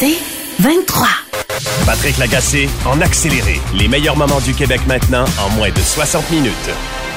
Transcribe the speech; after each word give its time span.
C'est 0.00 0.14
23. 0.60 1.08
Patrick 1.84 2.18
Lagacé 2.18 2.68
en 2.86 3.00
accéléré. 3.00 3.56
Les 3.76 3.88
meilleurs 3.88 4.16
moments 4.16 4.40
du 4.40 4.54
Québec 4.54 4.80
maintenant 4.86 5.24
en 5.40 5.50
moins 5.56 5.70
de 5.70 5.80
60 5.80 6.30
minutes. 6.30 6.52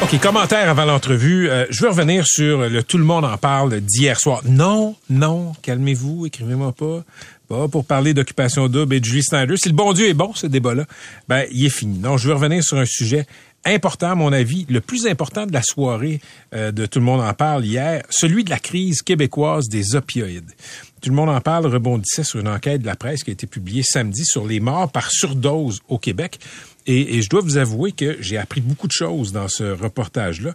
OK, 0.01 0.19
commentaire 0.19 0.67
avant 0.67 0.85
l'entrevue. 0.85 1.47
Euh, 1.47 1.67
je 1.69 1.83
veux 1.83 1.89
revenir 1.89 2.25
sur 2.25 2.67
le 2.67 2.81
Tout 2.81 2.97
le 2.97 3.03
monde 3.03 3.23
en 3.23 3.37
parle 3.37 3.81
d'hier 3.81 4.19
soir. 4.19 4.41
Non, 4.45 4.95
non, 5.11 5.51
calmez-vous, 5.61 6.25
écrivez-moi 6.25 6.71
pas. 6.71 7.03
Pas 7.47 7.67
pour 7.67 7.85
parler 7.85 8.15
d'occupation 8.15 8.67
double 8.67 8.95
et 8.95 8.99
de 8.99 9.05
Julie 9.05 9.21
Snyder. 9.21 9.57
Si 9.57 9.69
le 9.69 9.75
bon 9.75 9.93
Dieu 9.93 10.07
est 10.07 10.15
bon, 10.15 10.33
ce 10.33 10.47
débat-là, 10.47 10.85
ben, 11.27 11.45
il 11.51 11.63
est 11.63 11.69
fini. 11.69 11.99
Non, 11.99 12.17
je 12.17 12.29
veux 12.29 12.33
revenir 12.33 12.63
sur 12.63 12.77
un 12.77 12.85
sujet 12.85 13.27
important, 13.65 14.11
à 14.11 14.15
mon 14.15 14.33
avis, 14.33 14.65
le 14.69 14.81
plus 14.81 15.07
important 15.07 15.45
de 15.45 15.53
la 15.53 15.61
soirée 15.61 16.19
euh, 16.53 16.71
de 16.71 16.85
Tout 16.85 16.99
le 16.99 17.05
monde 17.05 17.21
en 17.21 17.33
parle 17.33 17.65
hier, 17.65 18.03
celui 18.09 18.43
de 18.43 18.49
la 18.49 18.59
crise 18.59 19.01
québécoise 19.01 19.67
des 19.69 19.95
opioïdes. 19.95 20.51
Tout 21.01 21.09
le 21.09 21.15
monde 21.15 21.29
en 21.29 21.41
parle 21.41 21.65
rebondissait 21.65 22.23
sur 22.23 22.39
une 22.39 22.47
enquête 22.47 22.81
de 22.81 22.85
la 22.85 22.95
presse 22.95 23.23
qui 23.23 23.31
a 23.31 23.33
été 23.33 23.47
publiée 23.47 23.83
samedi 23.83 24.23
sur 24.25 24.45
les 24.45 24.59
morts 24.59 24.91
par 24.91 25.11
surdose 25.11 25.81
au 25.89 25.97
Québec. 25.97 26.39
Et, 26.87 27.21
je 27.21 27.29
dois 27.29 27.41
vous 27.41 27.57
avouer 27.57 27.91
que 27.91 28.17
j'ai 28.19 28.37
appris 28.37 28.61
beaucoup 28.61 28.87
de 28.87 28.91
choses 28.91 29.31
dans 29.31 29.47
ce 29.47 29.63
reportage-là. 29.63 30.53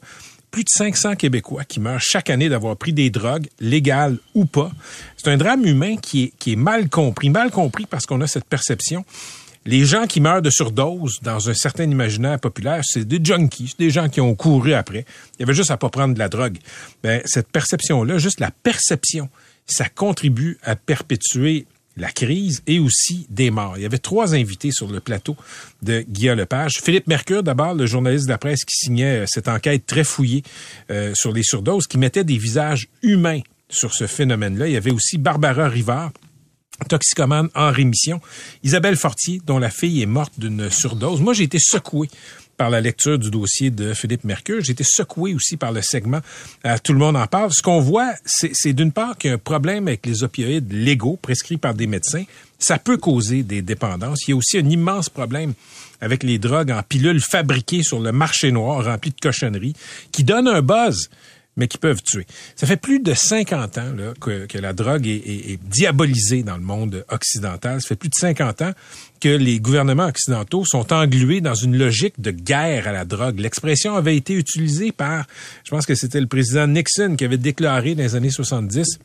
Plus 0.50 0.64
de 0.64 0.70
500 0.70 1.16
Québécois 1.16 1.64
qui 1.64 1.80
meurent 1.80 2.00
chaque 2.00 2.30
année 2.30 2.48
d'avoir 2.48 2.76
pris 2.76 2.92
des 2.92 3.10
drogues, 3.10 3.48
légales 3.60 4.18
ou 4.34 4.44
pas. 4.44 4.70
C'est 5.16 5.28
un 5.28 5.36
drame 5.36 5.64
humain 5.66 5.96
qui 5.96 6.24
est, 6.24 6.32
qui 6.38 6.52
est 6.52 6.56
mal 6.56 6.88
compris. 6.88 7.30
Mal 7.30 7.50
compris 7.50 7.86
parce 7.86 8.06
qu'on 8.06 8.20
a 8.20 8.26
cette 8.26 8.46
perception 8.46 9.04
les 9.66 9.84
gens 9.84 10.06
qui 10.06 10.20
meurent 10.20 10.42
de 10.42 10.50
surdose 10.50 11.18
dans 11.22 11.50
un 11.50 11.54
certain 11.54 11.84
imaginaire 11.84 12.38
populaire, 12.38 12.82
c'est 12.84 13.06
des 13.06 13.20
junkies, 13.22 13.74
des 13.78 13.90
gens 13.90 14.08
qui 14.08 14.20
ont 14.20 14.34
couru 14.34 14.72
après. 14.72 15.04
Il 15.34 15.40
y 15.40 15.42
avait 15.42 15.54
juste 15.54 15.70
à 15.70 15.76
pas 15.76 15.90
prendre 15.90 16.14
de 16.14 16.18
la 16.18 16.28
drogue. 16.28 16.58
Ben, 17.02 17.20
cette 17.24 17.48
perception-là, 17.48 18.18
juste 18.18 18.40
la 18.40 18.50
perception, 18.50 19.28
ça 19.66 19.88
contribue 19.88 20.58
à 20.62 20.76
perpétuer 20.76 21.66
la 21.96 22.10
crise 22.10 22.62
et 22.66 22.78
aussi 22.78 23.26
des 23.30 23.50
morts. 23.50 23.74
Il 23.76 23.82
y 23.82 23.86
avait 23.86 23.98
trois 23.98 24.34
invités 24.34 24.70
sur 24.70 24.86
le 24.86 25.00
plateau 25.00 25.34
de 25.82 26.04
Guillaume 26.08 26.38
Lepage. 26.38 26.74
Philippe 26.82 27.06
Mercure, 27.06 27.42
d'abord, 27.42 27.74
le 27.74 27.86
journaliste 27.86 28.26
de 28.26 28.30
la 28.30 28.38
presse 28.38 28.64
qui 28.64 28.76
signait 28.76 29.22
euh, 29.22 29.26
cette 29.26 29.48
enquête 29.48 29.86
très 29.86 30.04
fouillée 30.04 30.42
euh, 30.90 31.12
sur 31.14 31.32
les 31.32 31.42
surdoses, 31.42 31.86
qui 31.86 31.98
mettait 31.98 32.24
des 32.24 32.36
visages 32.36 32.88
humains 33.02 33.40
sur 33.68 33.94
ce 33.94 34.06
phénomène-là. 34.06 34.68
Il 34.68 34.74
y 34.74 34.76
avait 34.76 34.92
aussi 34.92 35.16
Barbara 35.16 35.68
Rivard, 35.68 36.12
toxicomane 36.88 37.48
en 37.54 37.70
rémission. 37.70 38.20
Isabelle 38.62 38.96
Fortier, 38.96 39.40
dont 39.46 39.58
la 39.58 39.70
fille 39.70 40.02
est 40.02 40.06
morte 40.06 40.32
d'une 40.38 40.70
surdose. 40.70 41.20
Moi, 41.20 41.34
j'ai 41.34 41.44
été 41.44 41.58
secoué 41.58 42.08
par 42.56 42.70
la 42.70 42.80
lecture 42.80 43.18
du 43.18 43.30
dossier 43.30 43.70
de 43.70 43.92
Philippe 43.94 44.24
Mercure. 44.24 44.62
J'ai 44.62 44.72
été 44.72 44.84
secoué 44.84 45.34
aussi 45.34 45.56
par 45.56 45.72
le 45.72 45.82
segment 45.82 46.20
euh, 46.64 46.76
Tout 46.82 46.92
le 46.92 46.98
monde 46.98 47.16
en 47.16 47.26
parle. 47.26 47.52
Ce 47.52 47.62
qu'on 47.62 47.80
voit, 47.80 48.14
c'est 48.24 48.72
d'une 48.72 48.92
part 48.92 49.16
qu'il 49.18 49.28
y 49.28 49.32
a 49.32 49.34
un 49.34 49.38
problème 49.38 49.88
avec 49.88 50.06
les 50.06 50.22
opioïdes 50.22 50.72
légaux 50.72 51.18
prescrits 51.20 51.58
par 51.58 51.74
des 51.74 51.86
médecins. 51.86 52.24
Ça 52.58 52.78
peut 52.78 52.96
causer 52.96 53.42
des 53.42 53.60
dépendances. 53.60 54.26
Il 54.26 54.30
y 54.30 54.32
a 54.32 54.36
aussi 54.36 54.58
un 54.58 54.68
immense 54.68 55.10
problème 55.10 55.52
avec 56.00 56.22
les 56.22 56.38
drogues 56.38 56.70
en 56.70 56.82
pilules 56.82 57.20
fabriquées 57.20 57.82
sur 57.82 58.00
le 58.00 58.12
marché 58.12 58.52
noir 58.52 58.84
remplies 58.84 59.10
de 59.10 59.20
cochonneries 59.20 59.74
qui 60.12 60.24
donnent 60.24 60.48
un 60.48 60.62
buzz 60.62 61.10
mais 61.56 61.68
qui 61.68 61.78
peuvent 61.78 62.02
tuer. 62.02 62.26
Ça 62.54 62.66
fait 62.66 62.76
plus 62.76 63.00
de 63.00 63.14
50 63.14 63.78
ans 63.78 63.92
que, 64.20 64.58
la 64.58 64.72
drogue 64.72 65.06
est, 65.06 65.58
diabolisée 65.64 66.42
dans 66.42 66.56
le 66.56 66.62
monde 66.62 67.04
occidental. 67.08 67.80
Ça 67.80 67.88
fait 67.88 67.96
plus 67.96 68.08
de 68.08 68.14
50 68.14 68.62
ans 68.62 68.72
que 69.20 69.28
les 69.28 69.60
gouvernements 69.60 70.06
occidentaux 70.06 70.64
sont 70.64 70.92
englués 70.92 71.40
dans 71.40 71.54
une 71.54 71.76
logique 71.76 72.20
de 72.20 72.30
guerre 72.30 72.88
à 72.88 72.92
la 72.92 73.04
drogue. 73.04 73.38
L'expression 73.40 73.96
avait 73.96 74.16
été 74.16 74.34
utilisée 74.34 74.92
par, 74.92 75.26
je 75.64 75.70
pense 75.70 75.86
que 75.86 75.94
c'était 75.94 76.20
le 76.20 76.26
président 76.26 76.66
Nixon 76.66 77.16
qui 77.16 77.24
avait 77.24 77.38
déclaré 77.38 77.94
dans 77.94 78.02
les 78.02 78.14
années 78.14 78.30
70 78.30 78.98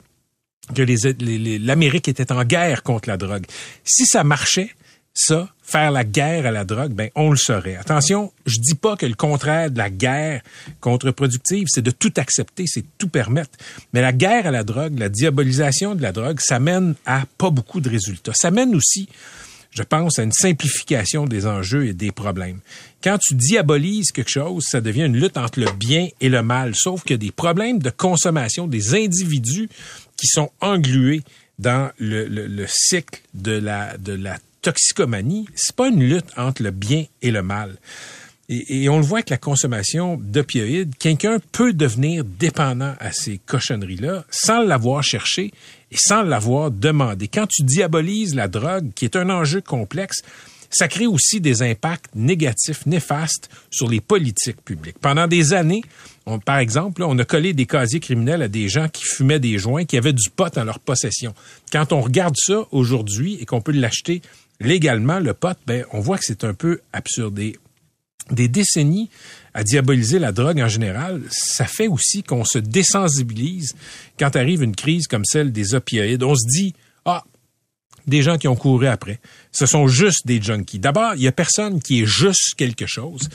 que 0.75 1.63
l'Amérique 1.66 2.07
était 2.07 2.31
en 2.31 2.44
guerre 2.44 2.84
contre 2.84 3.09
la 3.09 3.17
drogue. 3.17 3.45
Si 3.84 4.06
ça 4.06 4.23
marchait, 4.23 4.72
ça, 5.13 5.49
faire 5.61 5.91
la 5.91 6.03
guerre 6.03 6.45
à 6.45 6.51
la 6.51 6.63
drogue, 6.63 6.94
ben 6.94 7.09
on 7.16 7.31
le 7.31 7.38
saurait. 7.38 7.75
Attention, 7.75 8.31
je 8.45 8.59
dis 8.59 8.75
pas 8.75 8.95
que 8.95 9.05
le 9.05 9.13
contraire 9.13 9.69
de 9.69 9.77
la 9.77 9.89
guerre 9.89 10.41
contre-productive, 10.79 11.67
c'est 11.69 11.81
de 11.81 11.91
tout 11.91 12.13
accepter, 12.17 12.66
c'est 12.66 12.85
tout 12.97 13.09
permettre. 13.09 13.51
Mais 13.94 14.01
la 14.01 14.13
guerre 14.13 14.47
à 14.47 14.51
la 14.51 14.63
drogue, 14.63 14.97
la 14.97 15.09
diabolisation 15.09 15.95
de 15.95 16.01
la 16.01 16.11
drogue, 16.11 16.39
ça 16.39 16.59
mène 16.59 16.95
à 17.05 17.23
pas 17.38 17.49
beaucoup 17.49 17.81
de 17.81 17.89
résultats. 17.89 18.33
Ça 18.33 18.51
mène 18.51 18.73
aussi, 18.73 19.09
je 19.72 19.83
pense, 19.83 20.17
à 20.17 20.23
une 20.23 20.31
simplification 20.31 21.25
des 21.25 21.45
enjeux 21.45 21.88
et 21.88 21.93
des 21.93 22.11
problèmes. 22.11 22.59
Quand 23.03 23.17
tu 23.17 23.35
diabolises 23.35 24.11
quelque 24.11 24.31
chose, 24.31 24.63
ça 24.69 24.79
devient 24.79 25.05
une 25.05 25.17
lutte 25.17 25.38
entre 25.38 25.59
le 25.59 25.72
bien 25.73 26.07
et 26.22 26.29
le 26.29 26.41
mal. 26.41 26.73
Sauf 26.73 27.03
a 27.09 27.17
des 27.17 27.31
problèmes 27.31 27.79
de 27.79 27.89
consommation 27.89 28.66
des 28.66 28.95
individus 28.95 29.67
qui 30.16 30.28
sont 30.28 30.51
englués 30.61 31.23
dans 31.59 31.91
le 31.99 32.66
cycle 32.67 33.22
de 33.33 33.51
la, 33.51 33.97
de 33.97 34.13
la 34.13 34.38
toxicomanie, 34.61 35.47
c'est 35.55 35.75
pas 35.75 35.89
une 35.89 36.03
lutte 36.03 36.31
entre 36.38 36.63
le 36.63 36.72
bien 36.72 37.05
et 37.22 37.31
le 37.31 37.41
mal. 37.41 37.77
Et, 38.53 38.89
on 38.89 38.97
le 38.97 39.03
voit 39.03 39.19
avec 39.19 39.29
la 39.29 39.38
consommation 39.38 40.17
d'opioïdes, 40.22 40.97
quelqu'un 40.97 41.39
peut 41.53 41.72
devenir 41.72 42.25
dépendant 42.25 42.95
à 42.99 43.13
ces 43.13 43.38
cochonneries-là 43.38 44.25
sans 44.29 44.61
l'avoir 44.61 45.03
cherché 45.03 45.53
et 45.89 45.97
sans 45.97 46.22
l'avoir 46.22 46.69
demandé. 46.69 47.29
Quand 47.29 47.47
tu 47.47 47.63
diabolises 47.63 48.35
la 48.35 48.49
drogue, 48.49 48.91
qui 48.94 49.05
est 49.05 49.16
un 49.16 49.29
enjeu 49.29 49.61
complexe, 49.61 50.22
ça 50.69 50.89
crée 50.89 51.07
aussi 51.07 51.39
des 51.39 51.61
impacts 51.63 52.13
négatifs, 52.16 52.85
néfastes 52.85 53.49
sur 53.69 53.89
les 53.89 54.01
politiques 54.01 54.61
publiques. 54.63 54.99
Pendant 54.99 55.28
des 55.28 55.53
années, 55.53 55.83
par 56.45 56.59
exemple, 56.59 57.03
on 57.03 57.17
a 57.19 57.25
collé 57.25 57.53
des 57.53 57.66
casiers 57.66 57.99
criminels 57.99 58.41
à 58.41 58.47
des 58.47 58.69
gens 58.69 58.88
qui 58.88 59.03
fumaient 59.03 59.39
des 59.39 59.57
joints, 59.57 59.85
qui 59.85 59.97
avaient 59.97 60.13
du 60.13 60.29
pot 60.29 60.57
en 60.57 60.63
leur 60.63 60.79
possession. 60.79 61.33
Quand 61.72 61.91
on 61.91 62.01
regarde 62.01 62.35
ça 62.38 62.63
aujourd'hui 62.72 63.38
et 63.39 63.45
qu'on 63.45 63.61
peut 63.61 63.72
l'acheter 63.72 64.22
légalement, 64.61 65.19
le 65.19 65.33
pot, 65.33 65.57
ben, 65.66 65.85
on 65.91 65.99
voit 65.99 66.17
que 66.17 66.25
c'est 66.25 66.44
un 66.44 66.53
peu 66.53 66.79
absurde. 66.94 67.39
des 68.29 68.47
décennies 68.47 69.09
à 69.53 69.63
diaboliser 69.63 70.19
la 70.19 70.31
drogue 70.31 70.61
en 70.61 70.67
général, 70.67 71.22
ça 71.29 71.66
fait 71.66 71.88
aussi 71.88 72.23
qu'on 72.23 72.45
se 72.45 72.57
désensibilise 72.57 73.75
quand 74.17 74.35
arrive 74.35 74.63
une 74.63 74.75
crise 74.75 75.07
comme 75.07 75.25
celle 75.25 75.51
des 75.51 75.73
opioïdes. 75.73 76.23
On 76.23 76.35
se 76.35 76.47
dit, 76.47 76.73
ah, 77.05 77.23
des 78.07 78.22
gens 78.22 78.38
qui 78.38 78.47
ont 78.47 78.55
couru 78.55 78.88
après. 78.88 79.19
Ce 79.51 79.66
sont 79.66 79.88
juste 79.88 80.25
des 80.25 80.41
junkies. 80.41 80.79
D'abord, 80.79 81.13
il 81.16 81.22
y 81.22 81.28
a 81.28 81.31
personne 81.31 81.81
qui 81.81 82.01
est 82.01 82.05
juste 82.05 82.55
quelque 82.55 82.85
chose. 82.88 83.29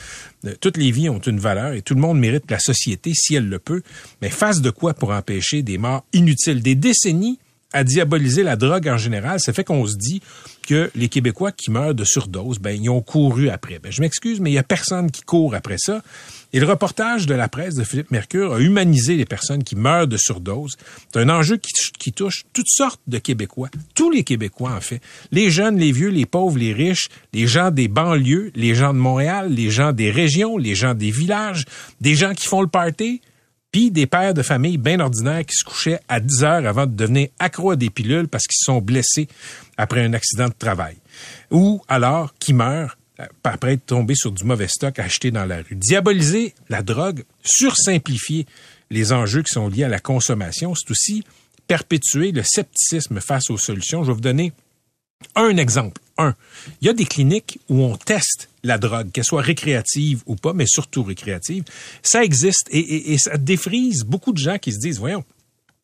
Euh, 0.45 0.55
toutes 0.61 0.77
les 0.77 0.91
vies 0.91 1.09
ont 1.09 1.19
une 1.19 1.39
valeur 1.39 1.73
et 1.73 1.83
tout 1.83 1.95
le 1.95 2.01
monde 2.01 2.19
mérite 2.19 2.51
la 2.51 2.59
société 2.59 3.13
si 3.15 3.35
elle 3.35 3.49
le 3.49 3.59
peut. 3.59 3.83
Mais 4.23 4.31
face 4.31 4.61
de 4.61 4.71
quoi 4.71 4.95
pour 4.95 5.11
empêcher 5.11 5.63
des 5.63 5.79
morts 5.79 6.05
inutiles? 6.13 6.63
Des 6.63 6.75
décennies 6.75 7.39
à 7.77 7.85
diaboliser 7.85 8.43
la 8.43 8.57
drogue 8.57 8.89
en 8.89 8.97
général, 8.97 9.39
ça 9.39 9.53
fait 9.53 9.63
qu'on 9.63 9.87
se 9.87 9.97
dit 9.97 10.23
que 10.67 10.91
les 10.95 11.09
Québécois 11.09 11.53
qui 11.53 11.71
meurent 11.71 11.95
de 11.95 12.05
surdose, 12.05 12.59
ben, 12.59 12.71
ils 12.71 12.89
ont 12.89 13.03
couru 13.03 13.51
après. 13.51 13.79
Ben, 13.79 13.93
je 13.93 14.01
m'excuse, 14.01 14.41
mais 14.41 14.51
il 14.51 14.55
y 14.55 14.59
a 14.59 14.63
personne 14.63 15.11
qui 15.11 15.21
court 15.21 15.55
après 15.55 15.77
ça. 15.79 16.03
Et 16.55 16.59
le 16.59 16.65
reportage 16.65 17.27
de 17.27 17.35
la 17.35 17.49
presse 17.49 17.75
de 17.75 17.85
Philippe 17.85 18.11
Mercure 18.11 18.55
a 18.55 18.61
humanisé 18.61 19.17
les 19.17 19.27
personnes 19.27 19.63
qui 19.63 19.77
meurent 19.77 20.07
de 20.07 20.17
surdose. 20.17 20.77
C'est 21.13 21.21
un 21.21 21.29
enjeu 21.29 21.59
qui, 21.59 21.71
qui, 21.99 22.13
touche 22.13 22.45
toutes 22.55 22.71
sortes 22.71 23.01
de 23.07 23.19
Québécois. 23.19 23.69
Tous 23.95 24.11
les 24.11 24.25
Québécois, 24.25 24.73
en 24.73 24.81
fait. 24.81 25.03
Les 25.33 25.51
jeunes, 25.51 25.77
les 25.77 25.93
vieux, 25.93 26.09
les 26.09 26.25
pauvres, 26.25 26.59
les 26.59 26.73
riches, 26.73 27.09
les 27.35 27.47
gens 27.47 27.71
des 27.71 27.89
banlieues, 27.89 28.53
les 28.55 28.75
gens 28.75 28.95
de 28.95 28.99
Montréal, 28.99 29.53
les 29.53 29.71
gens 29.71 29.93
des 29.93 30.11
régions, 30.11 30.57
les 30.57 30.75
gens 30.75 30.95
des 30.95 31.11
villages, 31.11 31.67
des 32.01 32.15
gens 32.15 32.33
qui 32.33 32.47
font 32.47 32.63
le 32.63 32.69
party, 32.69 33.21
des 33.77 34.07
pères 34.07 34.35
de 34.35 34.43
famille 34.43 34.79
bien 34.79 35.01
ordinaires 35.01 35.45
qui 35.45 35.55
se 35.55 35.65
couchaient 35.65 36.01
à 36.09 36.21
10 36.21 36.45
heures 36.45 36.67
avant 36.67 36.87
de 36.87 36.95
devenir 36.95 37.29
accro 37.39 37.73
à 37.73 37.77
des 37.77 37.91
pilules 37.91 38.29
parce 38.29 38.47
qu'ils 38.47 38.65
sont 38.65 38.81
blessés 38.81 39.29
après 39.77 40.03
un 40.03 40.15
accident 40.15 40.49
de 40.49 40.55
travail. 40.59 40.97
Ou 41.51 41.83
alors 41.89 42.35
qui 42.39 42.55
meurent 42.55 42.97
euh, 43.21 43.27
après 43.45 43.75
être 43.75 43.87
tombés 43.87 44.15
sur 44.15 44.33
du 44.33 44.45
mauvais 44.45 44.69
stock 44.69 44.99
acheté 44.99 45.31
dans 45.31 45.45
la 45.45 45.59
rue. 45.59 45.75
Diaboliser 45.75 46.55
la 46.69 46.83
drogue, 46.83 47.25
sursimplifier 47.45 48.47
les 48.91 49.13
enjeux 49.13 49.43
qui 49.43 49.53
sont 49.53 49.69
liés 49.69 49.85
à 49.85 49.89
la 49.89 50.01
consommation, 50.01 50.75
c'est 50.75 50.91
aussi 50.91 51.25
perpétuer 51.67 52.33
le 52.33 52.43
scepticisme 52.43 53.21
face 53.21 53.51
aux 53.51 53.59
solutions. 53.59 54.05
Je 54.05 54.09
vais 54.09 54.15
vous 54.15 54.21
donner 54.21 54.53
un 55.35 55.57
exemple. 55.57 56.01
Un, 56.19 56.35
il 56.81 56.87
y 56.87 56.91
a 56.91 56.95
des 56.95 57.05
cliniques 57.05 57.59
où 57.69 57.83
on 57.83 57.97
teste 57.97 58.49
la 58.67 58.79
drogue, 58.79 59.11
qu'elle 59.13 59.25
soit 59.25 59.43
récréative 59.43 60.23
ou 60.27 60.37
pas, 60.37 60.53
mais 60.53 60.67
surtout 60.67 61.03
récréative. 61.03 61.65
Ça 62.03 62.25
existe 62.25 62.69
et, 62.71 63.17
ça 63.19 63.37
défrise 63.37 64.05
beaucoup 64.05 64.33
de 64.33 64.39
gens 64.39 64.59
qui 64.59 64.73
se 64.73 64.79
disent, 64.79 64.99
voyons, 64.99 65.25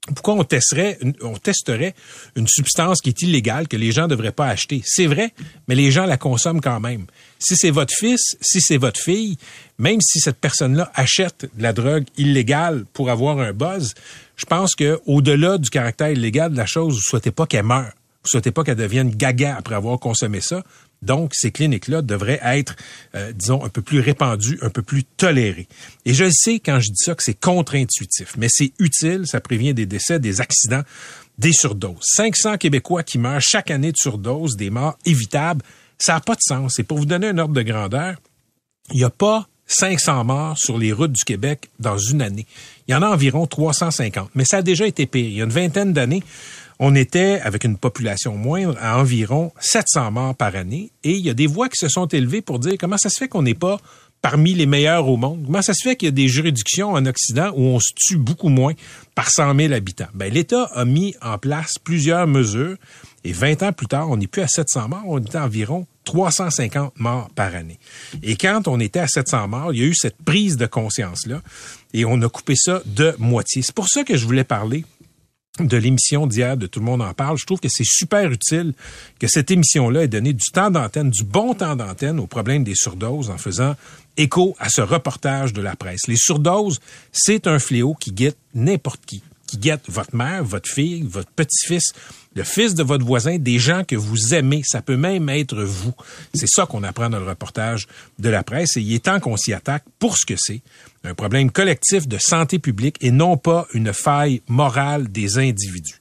pourquoi 0.07 0.35
on 0.35 0.43
testerait, 0.43 0.99
on 1.21 1.37
testerait 1.37 1.95
une 2.35 2.49
substance 2.49 3.01
qui 3.01 3.11
est 3.11 3.23
illégale 3.23 3.69
que 3.69 3.77
les 3.77 3.93
gens 3.93 4.03
ne 4.03 4.09
devraient 4.09 4.33
pas 4.33 4.49
acheter? 4.49 4.83
C'est 4.85 5.07
vrai, 5.07 5.33
mais 5.69 5.77
les 5.77 5.93
gens 5.93 6.07
la 6.07 6.17
consomment 6.17 6.61
quand 6.61 6.81
même. 6.81 7.07
Si 7.39 7.55
c'est 7.57 7.71
votre 7.71 7.95
fils, 7.95 8.37
si 8.41 8.61
c'est 8.61 8.79
votre 8.79 9.01
fille, 9.01 9.37
même 9.79 10.01
si 10.01 10.19
cette 10.19 10.39
personne-là 10.39 10.91
achète 10.95 11.49
de 11.57 11.63
la 11.63 11.73
drogue 11.73 12.05
illégale 12.17 12.85
pour 12.93 13.11
avoir 13.11 13.39
un 13.39 13.53
buzz, 13.53 13.95
je 14.35 14.45
pense 14.45 14.75
que 14.75 15.01
au-delà 15.07 15.59
du 15.59 15.71
caractère 15.71 16.11
illégal 16.11 16.51
de 16.51 16.57
la 16.57 16.67
chose, 16.67 16.95
vous 16.95 17.01
souhaitez 17.01 17.31
pas 17.31 17.47
qu'elle 17.47 17.65
meure. 17.65 17.93
Vous 18.25 18.31
souhaitez 18.31 18.51
pas 18.51 18.65
qu'elle 18.65 18.77
devienne 18.77 19.11
gaga 19.11 19.57
après 19.57 19.77
avoir 19.77 19.99
consommé 20.01 20.41
ça. 20.41 20.65
Donc, 21.03 21.35
ces 21.35 21.51
cliniques-là 21.51 22.03
devraient 22.03 22.41
être, 22.43 22.77
euh, 23.15 23.33
disons, 23.33 23.65
un 23.65 23.69
peu 23.69 23.83
plus 23.83 24.01
répandues, 24.01 24.59
un 24.63 24.71
peu 24.71 24.83
plus 24.83 25.05
tolérées. 25.05 25.69
Et 26.07 26.15
je 26.15 26.31
sais 26.31 26.61
quand 26.61 26.81
je 26.81 26.89
dis 26.89 27.03
ça 27.05 27.15
que 27.15 27.23
c'est 27.23 27.39
contre-intuitif, 27.39 28.35
mais 28.39 28.49
c'est 28.49 28.73
utile, 28.79 29.27
ça 29.27 29.41
prévient 29.41 29.75
des 29.75 29.87
décès, 29.87 30.19
des 30.19 30.41
accidents, 30.41 30.83
des 31.39 31.53
surdoses. 31.53 31.99
500 32.03 32.57
Québécois 32.59 33.03
qui 33.03 33.19
meurent 33.19 33.41
chaque 33.41 33.71
année 33.71 33.93
de 33.93 33.97
surdose, 33.97 34.57
des 34.57 34.71
morts 34.71 34.97
évitables, 35.05 35.63
ça 35.99 36.15
n'a 36.15 36.21
pas 36.21 36.35
de 36.35 36.41
sens. 36.41 36.79
Et 36.79 36.85
pour 36.85 36.99
vous 36.99 37.07
donner 37.07 37.29
un 37.29 37.39
ordre 37.39 37.55
de 37.55 37.63
grandeur, 37.63 38.17
il 38.91 38.97
n'y 38.97 39.05
a 39.05 39.11
pas 39.11 39.49
500 39.67 40.25
morts 40.25 40.59
sur 40.59 40.79
les 40.79 40.93
routes 40.93 41.13
du 41.13 41.25
Québec 41.25 41.71
dans 41.79 41.99
une 41.99 42.23
année. 42.23 42.47
Il 42.87 42.93
y 42.93 42.95
en 42.95 43.03
a 43.03 43.09
environ 43.09 43.47
350, 43.47 44.31
mais 44.35 44.45
ça 44.45 44.59
a 44.59 44.63
déjà 44.63 44.87
été 44.87 45.07
pire. 45.07 45.25
Il 45.25 45.35
y 45.35 45.41
a 45.41 45.45
une 45.45 45.51
vingtaine 45.51 45.93
d'années, 45.93 46.23
on 46.85 46.97
était, 46.97 47.39
avec 47.45 47.63
une 47.63 47.77
population 47.77 48.37
moindre, 48.37 48.77
à 48.81 48.99
environ 48.99 49.53
700 49.61 50.11
morts 50.11 50.35
par 50.35 50.57
année. 50.57 50.91
Et 51.05 51.13
il 51.13 51.25
y 51.25 51.31
a 51.31 51.35
des 51.35 51.47
voix 51.47 51.69
qui 51.69 51.77
se 51.77 51.87
sont 51.87 52.09
élevées 52.09 52.43
pour 52.43 52.59
dire 52.59 52.75
comment 52.77 52.99
ça 52.99 53.09
se 53.09 53.19
fait 53.19 53.29
qu'on 53.29 53.43
n'est 53.43 53.55
pas 53.55 53.79
parmi 54.21 54.53
les 54.53 54.67
meilleurs 54.67 55.09
au 55.09 55.17
monde. 55.17 55.45
Comment 55.47 55.63
ça 55.63 55.75
se 55.75 55.83
fait 55.85 55.95
qu'il 55.95 56.07
y 56.07 56.09
a 56.09 56.13
des 56.13 56.27
juridictions 56.27 56.91
en 56.91 57.07
Occident 57.07 57.53
où 57.55 57.63
on 57.67 57.79
se 57.79 57.93
tue 57.95 58.17
beaucoup 58.17 58.49
moins 58.49 58.73
par 59.15 59.31
100 59.31 59.55
000 59.55 59.73
habitants? 59.73 60.09
Ben, 60.13 60.33
L'État 60.33 60.65
a 60.75 60.85
mis 60.85 61.15
en 61.23 61.39
place 61.39 61.79
plusieurs 61.79 62.27
mesures 62.27 62.77
et 63.23 63.33
20 63.33 63.63
ans 63.63 63.73
plus 63.73 63.87
tard, 63.87 64.11
on 64.11 64.17
n'est 64.17 64.27
plus 64.27 64.43
à 64.43 64.49
700 64.49 64.89
morts, 64.89 65.05
on 65.07 65.23
est 65.23 65.37
à 65.37 65.45
environ 65.45 65.87
350 66.03 66.99
morts 66.99 67.31
par 67.37 67.55
année. 67.55 67.79
Et 68.25 68.35
quand 68.35 68.67
on 68.67 68.81
était 68.81 68.99
à 68.99 69.07
700 69.07 69.47
morts, 69.47 69.73
il 69.73 69.81
y 69.81 69.85
a 69.85 69.87
eu 69.87 69.95
cette 69.95 70.17
prise 70.17 70.57
de 70.57 70.67
conscience-là 70.67 71.43
et 71.95 72.05
on 72.05 72.21
a 72.23 72.29
coupé 72.29 72.57
ça 72.57 72.83
de 72.87 73.15
moitié. 73.19 73.63
C'est 73.63 73.75
pour 73.75 73.89
ça 73.89 74.03
que 74.03 74.17
je 74.17 74.27
voulais 74.27 74.43
parler 74.43 74.85
de 75.61 75.77
l'émission 75.77 76.27
d'hier 76.27 76.57
de 76.57 76.67
Tout 76.67 76.81
le 76.81 76.87
monde 76.87 77.03
en 77.03 77.13
parle. 77.13 77.37
Je 77.37 77.45
trouve 77.45 77.61
que 77.61 77.69
c'est 77.69 77.87
super 77.87 78.31
utile 78.31 78.73
que 79.19 79.27
cette 79.27 79.51
émission-là 79.51 80.05
ait 80.05 80.09
donné 80.09 80.33
du 80.33 80.51
temps 80.51 80.71
d'antenne, 80.71 81.11
du 81.11 81.25
bon 81.25 81.53
temps 81.53 81.77
d'antenne 81.77 82.19
au 82.19 82.27
problème 82.27 82.65
des 82.65 82.75
surdoses 82.75 83.29
en 83.29 83.37
faisant 83.37 83.77
écho 84.17 84.57
à 84.59 84.71
ce 84.71 84.81
reportage 84.81 85.53
de 85.53 85.61
la 85.61 85.77
presse. 85.77 86.07
Les 86.09 86.17
surdoses, 86.17 86.81
c'est 87.13 87.47
un 87.47 87.59
fléau 87.59 87.95
qui 87.95 88.13
guette 88.13 88.39
n'importe 88.55 89.05
qui, 89.05 89.23
qui 89.53 89.59
guette 89.59 89.83
votre 89.89 90.17
mère, 90.17 90.43
votre 90.43 90.69
fille, 90.69 91.03
votre 91.03 91.31
petit-fils, 91.31 91.93
le 92.35 92.43
fils 92.43 92.75
de 92.75 92.83
votre 92.83 93.05
voisin, 93.05 93.37
des 93.37 93.59
gens 93.59 93.85
que 93.85 93.97
vous 93.97 94.35
aimez. 94.35 94.63
Ça 94.65 94.81
peut 94.81 94.97
même 94.97 95.29
être 95.29 95.63
vous. 95.63 95.93
C'est 96.33 96.49
ça 96.49 96.65
qu'on 96.65 96.83
apprend 96.83 97.11
dans 97.11 97.19
le 97.19 97.29
reportage 97.29 97.87
de 98.19 98.31
la 98.31 98.43
presse 98.43 98.79
et 98.79 98.81
il 98.81 98.95
est 98.95 99.05
temps 99.05 99.21
qu'on 99.21 99.37
s'y 99.37 99.53
attaque 99.53 99.85
pour 99.99 100.17
ce 100.17 100.25
que 100.25 100.35
c'est. 100.39 100.63
Un 101.05 101.15
problème 101.15 101.51
collectif 101.51 102.09
de 102.09 102.17
santé 102.19 102.59
publique 102.59 102.97
et 103.03 103.11
non 103.11 103.37
pas 103.37 103.67
une 103.75 103.93
faille 103.93 104.41
morale 104.49 105.13
des 105.13 105.37
individus. 105.37 106.01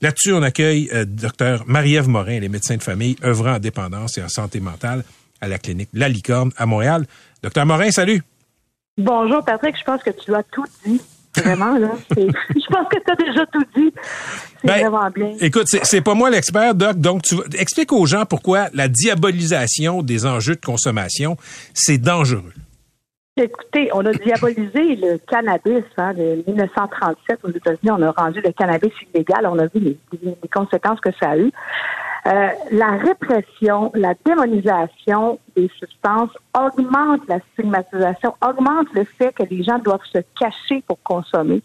Là-dessus, 0.00 0.32
on 0.32 0.42
accueille 0.42 0.90
euh, 0.92 1.04
Dr 1.04 1.62
Marie-Ève 1.66 2.08
Morin, 2.08 2.40
les 2.40 2.48
médecins 2.48 2.76
de 2.76 2.82
famille 2.82 3.14
œuvrant 3.22 3.54
en 3.54 3.58
dépendance 3.60 4.18
et 4.18 4.22
en 4.22 4.28
santé 4.28 4.58
mentale 4.58 5.04
à 5.40 5.46
la 5.46 5.58
clinique 5.58 5.90
La 5.92 6.08
Licorne 6.08 6.50
à 6.56 6.66
Montréal. 6.66 7.06
Docteur 7.44 7.64
Morin, 7.66 7.92
salut. 7.92 8.22
Bonjour 8.98 9.44
Patrick, 9.44 9.78
je 9.78 9.84
pense 9.84 10.02
que 10.02 10.10
tu 10.10 10.34
as 10.34 10.42
tout 10.42 10.66
dit. 10.84 11.00
Vraiment, 11.36 11.78
là. 11.78 11.90
je 12.10 12.66
pense 12.66 12.88
que 12.88 12.98
tu 12.98 13.10
as 13.10 13.16
déjà 13.16 13.46
tout 13.46 13.64
dit. 13.74 13.92
C'est 14.60 14.66
ben, 14.66 14.80
vraiment 14.80 15.10
bien. 15.10 15.32
Écoute, 15.40 15.66
c'est 15.66 16.00
pas 16.00 16.14
moi 16.14 16.30
l'expert, 16.30 16.74
Doc. 16.74 16.96
Donc, 16.96 17.22
tu 17.22 17.36
explique 17.58 17.92
aux 17.92 18.06
gens 18.06 18.26
pourquoi 18.26 18.68
la 18.74 18.88
diabolisation 18.88 20.02
des 20.02 20.26
enjeux 20.26 20.56
de 20.56 20.60
consommation, 20.60 21.36
c'est 21.74 21.98
dangereux. 21.98 22.52
Écoutez, 23.38 23.88
on 23.94 24.04
a 24.04 24.12
diabolisé 24.12 24.96
le 24.96 25.18
cannabis. 25.26 25.84
Hein, 25.96 26.12
de 26.12 26.44
1937 26.46 27.38
aux 27.44 27.50
États-Unis, 27.50 27.90
on 27.90 28.02
a 28.02 28.10
rendu 28.10 28.42
le 28.42 28.52
cannabis 28.52 28.92
illégal. 29.14 29.46
On 29.46 29.58
a 29.58 29.66
vu 29.66 29.80
les, 29.80 29.98
les 30.22 30.48
conséquences 30.52 31.00
que 31.00 31.10
ça 31.18 31.30
a 31.30 31.38
eu. 31.38 31.50
Euh, 32.24 32.50
la 32.70 32.90
répression, 32.98 33.90
la 33.94 34.14
démonisation 34.24 35.40
des 35.56 35.68
substances 35.76 36.30
augmente 36.56 37.20
la 37.26 37.40
stigmatisation, 37.52 38.34
augmente 38.40 38.86
le 38.94 39.02
fait 39.02 39.32
que 39.32 39.42
les 39.42 39.64
gens 39.64 39.78
doivent 39.80 40.06
se 40.12 40.18
cacher 40.38 40.84
pour 40.86 41.02
consommer, 41.02 41.62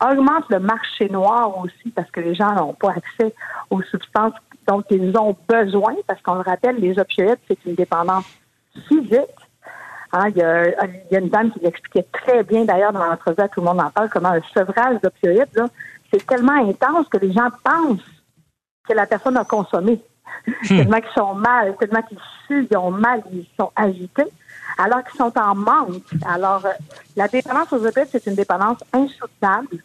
augmente 0.00 0.44
le 0.48 0.60
marché 0.60 1.08
noir 1.08 1.58
aussi 1.58 1.90
parce 1.90 2.08
que 2.12 2.20
les 2.20 2.36
gens 2.36 2.54
n'ont 2.54 2.74
pas 2.74 2.90
accès 2.90 3.34
aux 3.70 3.82
substances 3.82 4.34
dont 4.68 4.84
ils 4.90 5.16
ont 5.18 5.36
besoin 5.48 5.94
parce 6.06 6.22
qu'on 6.22 6.34
le 6.34 6.42
rappelle, 6.42 6.76
les 6.76 6.96
opioïdes, 7.00 7.38
c'est 7.48 7.64
une 7.64 7.74
dépendance 7.74 8.26
physique. 8.86 9.20
Hein, 10.12 10.28
il, 10.28 10.36
y 10.36 10.42
a, 10.42 10.68
il, 10.84 11.00
y 11.10 11.16
a, 11.16 11.18
une 11.18 11.30
dame 11.30 11.50
qui 11.50 11.58
l'expliquait 11.60 12.06
très 12.12 12.44
bien 12.44 12.64
d'ailleurs 12.64 12.92
dans 12.92 13.04
l'entrevue, 13.04 13.48
tout 13.52 13.60
le 13.60 13.66
monde 13.66 13.80
en 13.80 13.90
parle, 13.90 14.08
comment 14.08 14.28
un 14.28 14.40
sevrage 14.54 15.00
d'opioïdes, 15.02 15.64
c'est 16.12 16.24
tellement 16.24 16.64
intense 16.64 17.08
que 17.08 17.18
les 17.18 17.32
gens 17.32 17.48
pensent 17.64 18.15
que 18.88 18.94
la 18.94 19.06
personne 19.06 19.36
a 19.36 19.44
consommé. 19.44 20.00
Hmm. 20.46 20.76
tellement 20.76 21.00
qu'ils 21.00 21.14
sont 21.16 21.34
mal, 21.34 21.76
tellement 21.76 22.02
qu'ils 22.02 22.18
suent, 22.46 22.68
ils 22.70 22.76
ont 22.76 22.90
mal, 22.90 23.22
ils 23.32 23.46
sont 23.58 23.72
agités, 23.74 24.26
alors 24.78 25.02
qu'ils 25.04 25.18
sont 25.18 25.32
en 25.38 25.54
manque. 25.54 26.02
Alors, 26.26 26.64
euh, 26.66 26.72
la 27.16 27.26
dépendance 27.26 27.72
aux 27.72 27.84
opioïdes, 27.84 28.08
c'est 28.10 28.26
une 28.26 28.34
dépendance 28.34 28.78
insoutenable. 28.92 29.78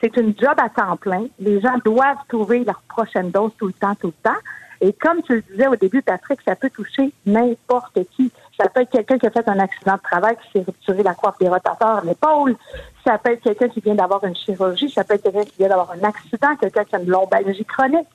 C'est 0.00 0.16
une 0.16 0.34
job 0.38 0.54
à 0.58 0.68
temps 0.68 0.96
plein. 0.96 1.26
Les 1.40 1.60
gens 1.60 1.76
doivent 1.84 2.18
trouver 2.28 2.64
leur 2.64 2.80
prochaine 2.88 3.30
dose 3.30 3.50
tout 3.58 3.66
le 3.66 3.72
temps, 3.72 3.94
tout 3.96 4.08
le 4.08 4.30
temps. 4.30 4.38
Et 4.80 4.92
comme 4.92 5.22
tu 5.22 5.34
le 5.34 5.42
disais 5.42 5.66
au 5.66 5.74
début, 5.74 6.02
Patrick, 6.02 6.38
ça 6.46 6.54
peut 6.54 6.70
toucher 6.70 7.12
n'importe 7.26 7.98
qui. 8.14 8.30
Ça 8.56 8.68
peut 8.68 8.82
être 8.82 8.90
quelqu'un 8.90 9.18
qui 9.18 9.26
a 9.26 9.30
fait 9.30 9.48
un 9.48 9.58
accident 9.58 9.96
de 9.96 10.00
travail, 10.00 10.36
qui 10.36 10.52
s'est 10.52 10.64
rupturé 10.64 11.02
la 11.02 11.14
coiffe 11.14 11.38
des 11.38 11.48
rotateurs 11.48 11.98
à 11.98 12.00
l'épaule. 12.02 12.56
Ça 13.04 13.18
peut 13.18 13.32
être 13.32 13.42
quelqu'un 13.42 13.68
qui 13.68 13.80
vient 13.80 13.96
d'avoir 13.96 14.22
une 14.24 14.36
chirurgie. 14.36 14.88
Ça 14.88 15.02
peut 15.02 15.14
être 15.14 15.24
quelqu'un 15.24 15.44
qui 15.44 15.56
vient 15.58 15.68
d'avoir 15.68 15.90
un 15.90 16.04
accident, 16.06 16.54
quelqu'un 16.60 16.84
qui 16.84 16.94
a 16.94 17.00
une 17.00 17.08
lombalgie 17.08 17.64
chronique. 17.64 18.06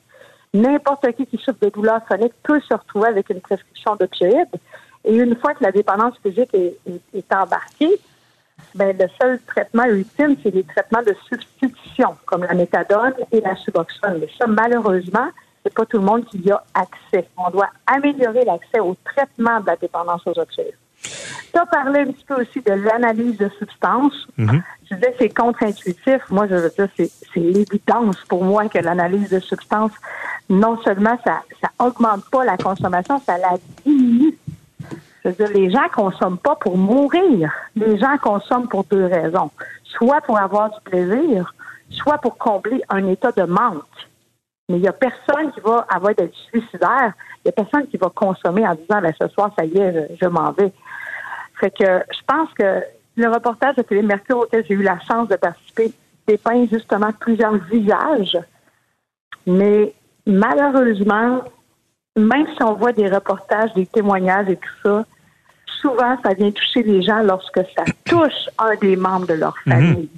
N'importe 0.53 1.11
qui 1.13 1.25
qui 1.25 1.37
souffre 1.37 1.59
de 1.61 1.69
douleurs 1.69 2.03
chroniques 2.05 2.33
peut 2.43 2.59
se 2.61 2.73
retrouver 2.73 3.07
avec 3.07 3.29
une 3.29 3.41
prescription 3.41 3.95
d'opioïdes. 3.95 4.55
Et 5.03 5.15
une 5.15 5.35
fois 5.35 5.53
que 5.53 5.63
la 5.63 5.71
dépendance 5.71 6.13
physique 6.21 6.53
est, 6.53 7.33
embarquée, 7.33 7.99
ben, 8.75 8.95
le 8.97 9.05
seul 9.19 9.39
traitement 9.47 9.85
ultime, 9.85 10.35
c'est 10.43 10.51
les 10.51 10.63
traitements 10.63 11.01
de 11.01 11.15
substitution, 11.27 12.15
comme 12.25 12.43
la 12.43 12.53
méthadone 12.53 13.13
et 13.31 13.41
la 13.41 13.55
suboxone. 13.55 14.19
Mais 14.19 14.29
ça, 14.37 14.45
malheureusement, 14.47 15.29
c'est 15.63 15.73
pas 15.73 15.85
tout 15.85 15.97
le 15.97 16.03
monde 16.03 16.25
qui 16.25 16.37
y 16.37 16.51
a 16.51 16.63
accès. 16.73 17.27
On 17.35 17.49
doit 17.49 17.69
améliorer 17.87 18.45
l'accès 18.45 18.79
au 18.79 18.95
traitement 19.03 19.59
de 19.59 19.67
la 19.67 19.75
dépendance 19.75 20.21
aux 20.27 20.37
opioïdes. 20.37 20.77
Tu 21.03 21.59
as 21.59 21.65
parlé 21.65 22.01
un 22.01 22.11
petit 22.11 22.25
peu 22.25 22.41
aussi 22.41 22.61
de 22.61 22.73
l'analyse 22.73 23.37
de 23.37 23.49
substances. 23.59 24.27
Mm-hmm. 24.39 24.61
Je 24.89 24.95
disais 24.95 25.15
c'est 25.19 25.29
contre-intuitif. 25.29 26.21
Moi, 26.29 26.47
je 26.47 26.55
veux 26.55 26.69
dire, 26.69 26.87
c'est, 26.97 27.11
l'évidence 27.35 28.17
pour 28.27 28.43
moi 28.43 28.67
que 28.69 28.79
l'analyse 28.79 29.29
de 29.29 29.39
substances, 29.39 29.91
non 30.49 30.81
seulement 30.83 31.17
ça, 31.23 31.41
ça 31.61 31.69
augmente 31.79 32.29
pas 32.31 32.43
la 32.43 32.57
consommation, 32.57 33.21
ça 33.25 33.37
la 33.37 33.55
diminue. 33.85 34.37
Je 35.23 35.29
veux 35.29 35.35
dire, 35.35 35.49
les 35.53 35.69
gens 35.71 35.87
consomment 35.93 36.37
pas 36.37 36.55
pour 36.55 36.77
mourir. 36.77 37.51
Les 37.75 37.97
gens 37.97 38.17
consomment 38.21 38.67
pour 38.67 38.83
deux 38.85 39.05
raisons. 39.05 39.51
Soit 39.83 40.21
pour 40.21 40.37
avoir 40.37 40.69
du 40.71 40.81
plaisir, 40.83 41.53
soit 41.89 42.17
pour 42.17 42.37
combler 42.37 42.81
un 42.89 43.07
état 43.07 43.31
de 43.31 43.43
manque. 43.43 43.83
Mais 44.69 44.77
il 44.77 44.81
n'y 44.81 44.87
a 44.87 44.93
personne 44.93 45.51
qui 45.53 45.59
va 45.59 45.85
avoir 45.89 46.13
des 46.15 46.31
suicidaire. 46.49 47.13
Il 47.43 47.47
n'y 47.47 47.49
a 47.49 47.51
personne 47.51 47.87
qui 47.87 47.97
va 47.97 48.09
consommer 48.09 48.65
en 48.67 48.75
disant, 48.75 49.01
ben, 49.01 49.13
ce 49.19 49.27
soir, 49.29 49.51
ça 49.57 49.65
y 49.65 49.77
est, 49.77 50.17
je, 50.21 50.27
m'en 50.27 50.51
vais. 50.51 50.71
Fait 51.63 51.71
que 51.71 52.03
je 52.11 52.19
pense 52.27 52.49
que 52.59 52.81
le 53.15 53.29
reportage 53.29 53.75
de 53.75 53.83
Philippe 53.83 54.07
Mercure 54.07 54.39
auquel 54.39 54.65
j'ai 54.67 54.73
eu 54.73 54.83
la 54.83 54.99
chance 54.99 55.29
de 55.29 55.37
participer 55.37 55.93
dépeint 56.27 56.65
justement 56.69 57.11
plusieurs 57.17 57.55
visages. 57.55 58.37
Mais 59.47 59.93
malheureusement, 60.25 61.41
même 62.17 62.47
si 62.55 62.63
on 62.63 62.73
voit 62.73 62.91
des 62.91 63.07
reportages, 63.07 63.73
des 63.75 63.85
témoignages 63.85 64.49
et 64.49 64.57
tout 64.57 64.75
ça, 64.83 65.05
souvent 65.81 66.17
ça 66.21 66.33
vient 66.33 66.51
toucher 66.51 66.83
les 66.83 67.01
gens 67.01 67.21
lorsque 67.23 67.61
ça 67.75 67.85
touche 68.05 68.49
un 68.57 68.75
des 68.81 68.97
membres 68.97 69.27
de 69.27 69.35
leur 69.35 69.55
mhm. 69.65 69.73
famille, 69.73 70.09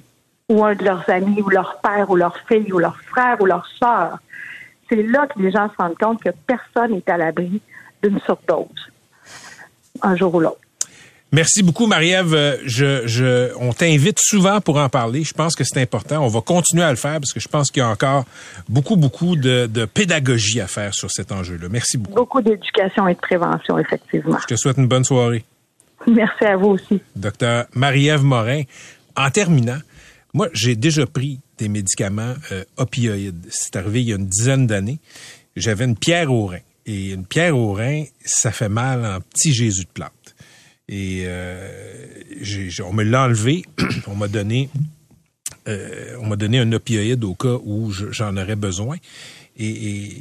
ou 0.48 0.64
un 0.64 0.74
de 0.74 0.84
leurs 0.84 1.08
amis, 1.08 1.42
ou 1.42 1.48
leur 1.48 1.80
père, 1.80 2.10
ou 2.10 2.16
leur 2.16 2.36
fille, 2.48 2.72
ou 2.72 2.78
leur 2.78 2.96
frère, 3.02 3.40
ou 3.40 3.46
leur 3.46 3.66
soeur 3.66 4.18
c'est 4.88 5.02
là 5.02 5.26
que 5.26 5.40
les 5.40 5.50
gens 5.50 5.68
se 5.68 5.76
rendent 5.78 5.98
compte 5.98 6.22
que 6.22 6.30
personne 6.46 6.92
n'est 6.92 7.10
à 7.10 7.16
l'abri 7.16 7.60
d'une 8.02 8.20
surdose, 8.20 8.92
un 10.02 10.16
jour 10.16 10.34
ou 10.34 10.40
l'autre. 10.40 10.65
Merci 11.36 11.62
beaucoup, 11.62 11.86
Marie-Ève. 11.86 12.32
Euh, 12.32 12.56
je, 12.64 13.54
on 13.60 13.74
t'invite 13.74 14.18
souvent 14.18 14.62
pour 14.62 14.78
en 14.78 14.88
parler. 14.88 15.22
Je 15.22 15.34
pense 15.34 15.54
que 15.54 15.64
c'est 15.64 15.78
important. 15.82 16.24
On 16.24 16.28
va 16.28 16.40
continuer 16.40 16.82
à 16.82 16.88
le 16.88 16.96
faire 16.96 17.20
parce 17.20 17.34
que 17.34 17.40
je 17.40 17.48
pense 17.48 17.70
qu'il 17.70 17.82
y 17.82 17.84
a 17.84 17.90
encore 17.90 18.24
beaucoup, 18.70 18.96
beaucoup 18.96 19.36
de, 19.36 19.66
de 19.66 19.84
pédagogie 19.84 20.62
à 20.62 20.66
faire 20.66 20.94
sur 20.94 21.10
cet 21.10 21.32
enjeu-là. 21.32 21.68
Merci 21.70 21.98
beaucoup. 21.98 22.14
Beaucoup 22.14 22.40
d'éducation 22.40 23.06
et 23.06 23.12
de 23.12 23.20
prévention, 23.20 23.78
effectivement. 23.78 24.38
Je 24.40 24.46
te 24.46 24.56
souhaite 24.56 24.78
une 24.78 24.88
bonne 24.88 25.04
soirée. 25.04 25.44
Merci 26.06 26.46
à 26.46 26.56
vous 26.56 26.68
aussi. 26.68 27.02
Docteur 27.14 27.66
Marie-Ève 27.74 28.22
Morin. 28.22 28.62
En 29.14 29.28
terminant, 29.28 29.80
moi, 30.32 30.48
j'ai 30.54 30.74
déjà 30.74 31.04
pris 31.04 31.40
des 31.58 31.68
médicaments 31.68 32.32
euh, 32.50 32.64
opioïdes. 32.78 33.44
C'est 33.50 33.76
arrivé 33.76 34.00
il 34.00 34.08
y 34.08 34.12
a 34.14 34.16
une 34.16 34.26
dizaine 34.26 34.66
d'années. 34.66 35.00
J'avais 35.54 35.84
une 35.84 35.98
pierre 35.98 36.32
au 36.32 36.46
rein. 36.46 36.60
Et 36.86 37.10
une 37.10 37.26
pierre 37.26 37.58
au 37.58 37.74
rein, 37.74 38.04
ça 38.24 38.52
fait 38.52 38.70
mal 38.70 39.04
en 39.04 39.20
petit 39.20 39.52
Jésus 39.52 39.84
de 39.84 39.90
plante. 39.92 40.12
Et 40.88 41.24
euh, 41.26 41.96
on 42.84 42.92
me 42.92 43.02
l'a 43.02 43.24
enlevé. 43.24 43.64
on 44.06 44.14
m'a 44.14 44.28
donné, 44.28 44.68
euh, 45.68 46.16
on 46.20 46.26
m'a 46.26 46.36
donné 46.36 46.58
un 46.58 46.70
opioïde 46.72 47.24
au 47.24 47.34
cas 47.34 47.56
où 47.64 47.90
j'en 47.90 48.36
aurais 48.36 48.56
besoin. 48.56 48.96
Et, 49.58 50.12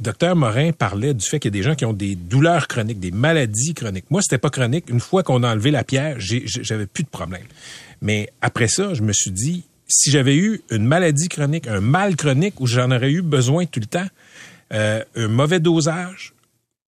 docteur 0.00 0.34
Morin 0.34 0.72
parlait 0.72 1.14
du 1.14 1.24
fait 1.24 1.38
qu'il 1.38 1.54
y 1.54 1.56
a 1.56 1.58
des 1.58 1.62
gens 1.62 1.74
qui 1.74 1.84
ont 1.84 1.92
des 1.92 2.16
douleurs 2.16 2.66
chroniques, 2.66 2.98
des 2.98 3.12
maladies 3.12 3.74
chroniques. 3.74 4.06
Moi, 4.10 4.22
c'était 4.22 4.38
pas 4.38 4.50
chronique. 4.50 4.90
Une 4.90 5.00
fois 5.00 5.22
qu'on 5.22 5.42
a 5.44 5.52
enlevé 5.52 5.70
la 5.70 5.84
pierre, 5.84 6.16
j'avais 6.18 6.86
plus 6.86 7.04
de 7.04 7.08
problème. 7.08 7.46
Mais 8.00 8.28
après 8.40 8.68
ça, 8.68 8.94
je 8.94 9.02
me 9.02 9.12
suis 9.12 9.30
dit, 9.30 9.64
si 9.86 10.10
j'avais 10.10 10.36
eu 10.36 10.62
une 10.70 10.84
maladie 10.84 11.28
chronique, 11.28 11.68
un 11.68 11.80
mal 11.80 12.16
chronique 12.16 12.60
où 12.60 12.66
j'en 12.66 12.90
aurais 12.90 13.12
eu 13.12 13.22
besoin 13.22 13.66
tout 13.66 13.80
le 13.80 13.86
temps, 13.86 14.06
euh, 14.72 15.04
un 15.14 15.28
mauvais 15.28 15.60
dosage 15.60 16.32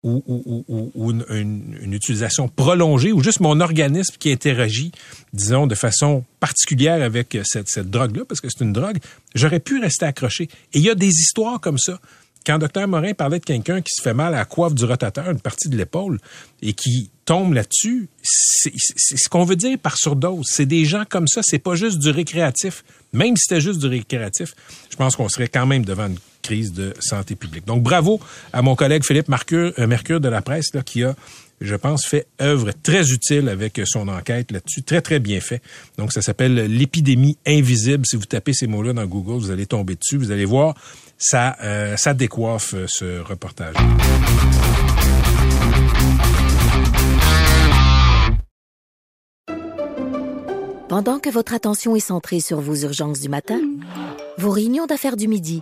ou, 0.04 1.12
une, 1.30 1.94
utilisation 1.94 2.48
prolongée 2.48 3.12
ou 3.12 3.22
juste 3.22 3.40
mon 3.40 3.60
organisme 3.60 4.16
qui 4.18 4.32
interagit, 4.32 4.92
disons, 5.34 5.68
de 5.68 5.76
façon 5.76 6.24
particulière 6.40 7.04
avec 7.04 7.38
cette, 7.44 7.70
cette 7.70 7.90
drogue-là, 7.90 8.24
parce 8.28 8.42
que 8.42 8.48
c'est 8.50 8.64
une 8.64 8.74
drogue, 8.74 8.98
j'aurais 9.36 9.60
pu 9.60 9.80
rester 9.80 10.06
accroché. 10.06 10.46
Et 10.74 10.80
il 10.80 10.82
y 10.82 10.90
a 10.90 10.96
des 10.96 11.08
histoires 11.08 11.60
comme 11.60 11.78
ça 11.78 12.00
quand 12.46 12.58
Dr 12.58 12.88
Morin 12.88 13.14
parlait 13.14 13.40
de 13.40 13.46
quelqu'un 13.46 13.82
qui 13.82 13.92
se 13.94 14.02
fait 14.02 14.14
mal 14.14 14.34
à 14.34 14.38
la 14.38 14.46
coiffe 14.46 14.74
du 14.74 14.86
rotateur, 14.86 15.30
une 15.30 15.40
partie 15.40 15.70
de 15.70 15.78
l'épaule, 15.78 16.20
et 16.62 16.74
qui 16.74 17.12
tombe 17.26 17.54
là-dessus, 17.54 18.10
c'est 18.24 18.74
ce 18.76 19.30
qu'on 19.30 19.44
veut 19.44 19.56
dire 19.56 19.78
par 19.78 19.98
surdose. 19.98 20.48
C'est 20.50 20.66
des 20.66 20.86
gens 20.86 21.04
comme 21.08 21.28
ça, 21.28 21.42
c'est 21.44 21.60
pas 21.60 21.76
juste 21.76 22.00
du 22.00 22.10
récréatif. 22.10 22.84
Même 23.14 23.38
si 23.38 23.44
c'était 23.48 23.62
juste 23.62 23.80
du 23.80 23.88
récréatif, 23.88 24.54
je 24.90 24.96
pense 24.96 25.16
qu'on 25.16 25.30
serait 25.30 25.50
quand 25.50 25.66
même 25.66 25.86
devant 25.86 26.08
une 26.08 26.18
crise 26.42 26.74
de 26.74 26.94
santé 27.00 27.36
publique. 27.36 27.66
Donc 27.66 27.84
bravo 27.84 28.20
à 28.54 28.62
mon 28.62 28.76
collègue 28.76 29.04
Philippe 29.04 29.30
Mercure, 29.30 29.74
euh, 29.80 29.88
Mercure 29.88 30.20
de 30.20 30.30
la 30.30 30.42
presse 30.42 30.70
qui 30.86 31.04
a 31.04 31.16
je 31.62 31.76
pense, 31.76 32.06
fait 32.06 32.26
œuvre 32.42 32.72
très 32.84 33.12
utile 33.12 33.48
avec 33.48 33.80
son 33.86 34.08
enquête 34.08 34.52
là-dessus, 34.52 34.82
très, 34.82 35.02
très 35.02 35.20
bien 35.20 35.40
fait. 35.40 35.62
Donc, 35.98 36.12
ça 36.12 36.24
s'appelle 36.24 36.56
l'épidémie 36.56 37.38
invisible. 37.46 38.04
Si 38.06 38.16
vous 38.16 38.26
tapez 38.26 38.54
ces 38.54 38.66
mots-là 38.66 38.94
dans 38.94 39.06
Google, 39.06 39.34
vous 39.34 39.52
allez 39.52 39.68
tomber 39.68 39.96
dessus. 39.96 40.18
Vous 40.18 40.32
allez 40.32 40.46
voir, 40.46 40.74
ça, 41.20 41.56
euh, 41.64 41.96
ça 41.98 42.16
décoiffe 42.16 42.74
euh, 42.74 42.88
ce 42.88 43.20
reportage. 43.20 43.76
Pendant 50.90 51.20
que 51.20 51.30
votre 51.30 51.54
attention 51.54 51.96
est 51.96 52.02
centrée 52.02 52.42
sur 52.42 52.60
vos 52.60 52.76
urgences 52.76 53.22
du 53.22 53.30
matin, 53.30 53.62
vos 54.38 54.50
réunions 54.50 54.88
d'affaires 54.88 55.16
du 55.16 55.30
midi, 55.30 55.62